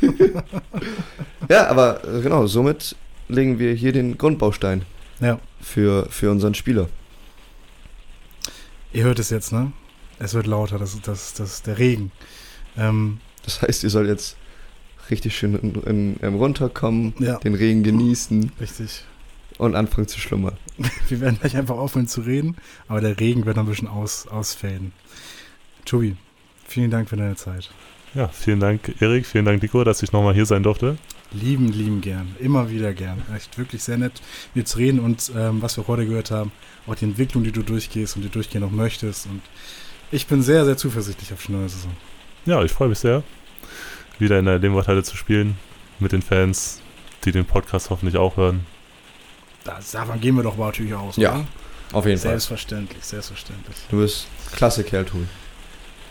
Ja, 1.48 1.68
aber 1.68 2.02
äh, 2.04 2.22
genau, 2.22 2.46
somit 2.48 2.96
legen 3.28 3.60
wir 3.60 3.72
hier 3.72 3.92
den 3.92 4.18
Grundbaustein 4.18 4.82
ja. 5.20 5.38
für, 5.60 6.06
für 6.10 6.30
unseren 6.32 6.54
Spieler. 6.54 6.88
Ihr 8.92 9.04
hört 9.04 9.20
es 9.20 9.30
jetzt, 9.30 9.52
ne? 9.52 9.72
Es 10.18 10.34
wird 10.34 10.46
lauter, 10.48 10.78
das 10.78 10.94
ist 10.94 11.06
das, 11.06 11.34
das 11.34 11.52
ist 11.54 11.66
der 11.68 11.78
Regen. 11.78 12.10
Ähm, 12.76 13.20
Das 13.44 13.62
heißt, 13.62 13.84
ihr 13.84 13.90
sollt 13.90 14.08
jetzt 14.08 14.36
richtig 15.10 15.36
schön 15.36 15.54
in, 15.54 15.74
in, 15.82 16.16
in 16.16 16.34
runterkommen, 16.34 17.14
ja, 17.20 17.36
den 17.38 17.54
Regen 17.54 17.84
genießen. 17.84 18.50
richtig. 18.60 19.04
Und 19.58 19.74
anfangen 19.74 20.08
zu 20.08 20.20
schlummern. 20.20 20.56
Wir 21.08 21.20
werden 21.20 21.38
gleich 21.40 21.56
einfach 21.56 21.76
aufhören 21.76 22.08
zu 22.08 22.22
reden, 22.22 22.56
aber 22.88 23.00
der 23.00 23.18
Regen 23.18 23.46
wird 23.46 23.56
noch 23.56 23.64
ein 23.64 23.68
bisschen 23.68 23.88
aus, 23.88 24.26
ausfaden. 24.26 24.92
Tobi, 25.84 26.16
vielen 26.66 26.90
Dank 26.90 27.08
für 27.08 27.16
deine 27.16 27.36
Zeit. 27.36 27.70
Ja, 28.14 28.28
vielen 28.28 28.60
Dank, 28.60 28.94
Erik, 29.00 29.26
vielen 29.26 29.44
Dank, 29.44 29.62
Nico, 29.62 29.84
dass 29.84 30.02
ich 30.02 30.12
nochmal 30.12 30.34
hier 30.34 30.46
sein 30.46 30.62
durfte. 30.62 30.96
Lieben, 31.32 31.68
lieben 31.68 32.00
gern. 32.00 32.34
Immer 32.38 32.70
wieder 32.70 32.94
gern. 32.94 33.22
Echt 33.34 33.58
wirklich 33.58 33.82
sehr 33.82 33.98
nett, 33.98 34.22
mit 34.54 34.64
dir 34.64 34.66
zu 34.66 34.78
reden 34.78 35.00
und 35.00 35.30
ähm, 35.36 35.60
was 35.60 35.76
wir 35.76 35.86
heute 35.86 36.06
gehört 36.06 36.30
haben, 36.30 36.52
auch 36.86 36.94
die 36.94 37.04
Entwicklung, 37.04 37.44
die 37.44 37.52
du 37.52 37.62
durchgehst 37.62 38.16
und 38.16 38.22
die 38.22 38.28
durchgehen 38.28 38.62
noch 38.62 38.70
möchtest. 38.70 39.26
Und 39.26 39.42
ich 40.10 40.26
bin 40.26 40.40
sehr, 40.40 40.64
sehr 40.64 40.76
zuversichtlich 40.76 41.32
auf 41.32 41.44
die 41.44 41.52
neue 41.52 41.68
Saison. 41.68 41.90
Ja, 42.46 42.62
ich 42.62 42.72
freue 42.72 42.88
mich 42.88 43.00
sehr, 43.00 43.22
wieder 44.18 44.38
in 44.38 44.44
der 44.44 44.58
Lehmworthalle 44.60 45.02
zu 45.02 45.16
spielen 45.16 45.58
mit 45.98 46.12
den 46.12 46.22
Fans, 46.22 46.80
die 47.24 47.32
den 47.32 47.44
Podcast 47.44 47.90
hoffentlich 47.90 48.16
auch 48.16 48.36
hören. 48.36 48.64
Da, 49.66 49.78
davon 49.92 50.20
gehen 50.20 50.36
wir 50.36 50.42
doch 50.42 50.56
mal 50.56 50.66
natürlich 50.66 50.94
aus. 50.94 51.16
Ja, 51.16 51.34
oder? 51.34 51.46
Auf 51.92 52.06
jeden 52.06 52.18
Fall. 52.18 52.30
Selbstverständlich, 52.30 53.04
selbstverständlich. 53.04 53.76
Du 53.90 53.98
bist 53.98 54.26
klasse 54.54 54.84
Kerl, 54.84 55.04
Tobi. 55.04 55.26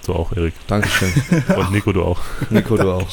So 0.01 0.13
auch, 0.13 0.31
Erik. 0.33 0.53
Dankeschön. 0.67 1.11
Und 1.55 1.71
Nico, 1.71 1.91
du 1.91 2.03
auch. 2.03 2.19
Nico, 2.49 2.77
du 2.77 2.91
auch. 2.91 3.07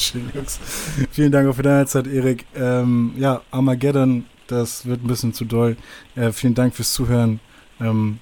Vielen 1.11 1.32
Dank 1.32 1.49
auch 1.49 1.55
für 1.55 1.62
deine 1.62 1.86
Zeit, 1.86 2.07
Erik. 2.07 2.45
Ähm, 2.55 3.14
ja, 3.16 3.40
Armageddon, 3.51 4.26
das 4.47 4.84
wird 4.84 5.03
ein 5.03 5.07
bisschen 5.07 5.32
zu 5.32 5.45
doll. 5.45 5.76
Äh, 6.16 6.32
vielen 6.32 6.55
Dank 6.55 6.74
fürs 6.74 6.93
Zuhören. 6.93 7.40
Ähm, 7.80 8.18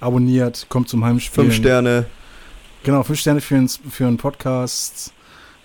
abonniert, 0.00 0.66
kommt 0.70 0.88
zum 0.88 1.04
Heimspiel. 1.04 1.44
Fünf 1.44 1.56
Sterne. 1.56 2.06
Genau, 2.82 3.02
fünf 3.02 3.20
Sterne 3.20 3.40
für 3.40 3.56
einen, 3.56 3.68
für 3.68 4.06
einen 4.06 4.16
Podcast. 4.16 5.12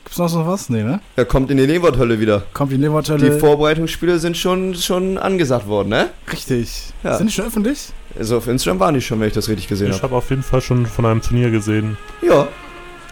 Gibt's 0.09 0.17
noch 0.17 0.27
so 0.27 0.47
was? 0.47 0.69
Nee, 0.69 0.81
ne? 0.81 1.01
Er 1.15 1.25
kommt 1.25 1.51
in 1.51 1.57
die 1.57 1.67
Leverthölle 1.67 2.19
wieder. 2.19 2.41
Kommt 2.53 2.71
die 2.71 2.77
Levertölle. 2.77 3.29
Die 3.29 3.39
Vorbereitungsspiele 3.39 4.17
sind 4.17 4.35
schon, 4.37 4.73
schon 4.73 5.19
angesagt 5.19 5.67
worden, 5.67 5.89
ne? 5.89 6.09
Richtig. 6.33 6.87
Ja. 7.03 7.15
Sind 7.17 7.27
die 7.27 7.33
schon 7.33 7.45
öffentlich? 7.45 7.89
Also 8.17 8.37
auf 8.37 8.47
Instagram 8.47 8.79
waren 8.79 8.95
die 8.95 9.01
schon, 9.01 9.19
wenn 9.19 9.27
ich 9.27 9.35
das 9.35 9.49
richtig 9.49 9.67
gesehen 9.67 9.89
Ich 9.89 9.97
habe. 9.97 10.03
habe 10.05 10.15
auf 10.15 10.31
jeden 10.31 10.41
Fall 10.41 10.61
schon 10.61 10.87
von 10.87 11.05
einem 11.05 11.21
Turnier 11.21 11.51
gesehen, 11.51 11.95
Ja, 12.23 12.47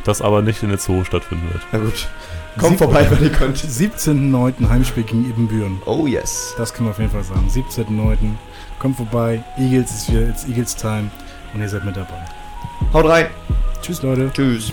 das 0.05 0.23
aber 0.23 0.41
nicht 0.41 0.63
in 0.63 0.69
der 0.69 0.79
Zoo 0.79 1.03
stattfinden 1.03 1.47
wird. 1.53 1.61
na 1.71 1.77
gut. 1.79 2.07
Kommt 2.57 2.79
vorbei, 2.79 3.05
wenn 3.11 3.21
ihr 3.23 3.29
könnt. 3.31 3.57
17.09. 3.59 4.67
Heimspiel 4.67 5.03
gegen 5.03 5.29
Ibbenbüren. 5.29 5.79
Oh 5.85 6.07
yes. 6.07 6.55
Das 6.57 6.73
können 6.73 6.87
wir 6.87 6.91
auf 6.93 6.97
jeden 6.99 7.11
Fall 7.11 7.23
sagen. 7.23 7.47
17.09. 7.47 8.17
Kommt 8.79 8.97
vorbei. 8.97 9.43
Eagles 9.59 9.91
ist 9.91 10.09
wieder, 10.11 10.27
it's 10.27 10.47
Eagles 10.47 10.75
Time. 10.75 11.11
Und 11.53 11.61
ihr 11.61 11.69
seid 11.69 11.85
mit 11.85 11.95
dabei. 11.95 12.25
Haut 12.91 13.05
rein. 13.05 13.27
Tschüss, 13.83 14.01
Leute. 14.01 14.31
Tschüss. 14.33 14.71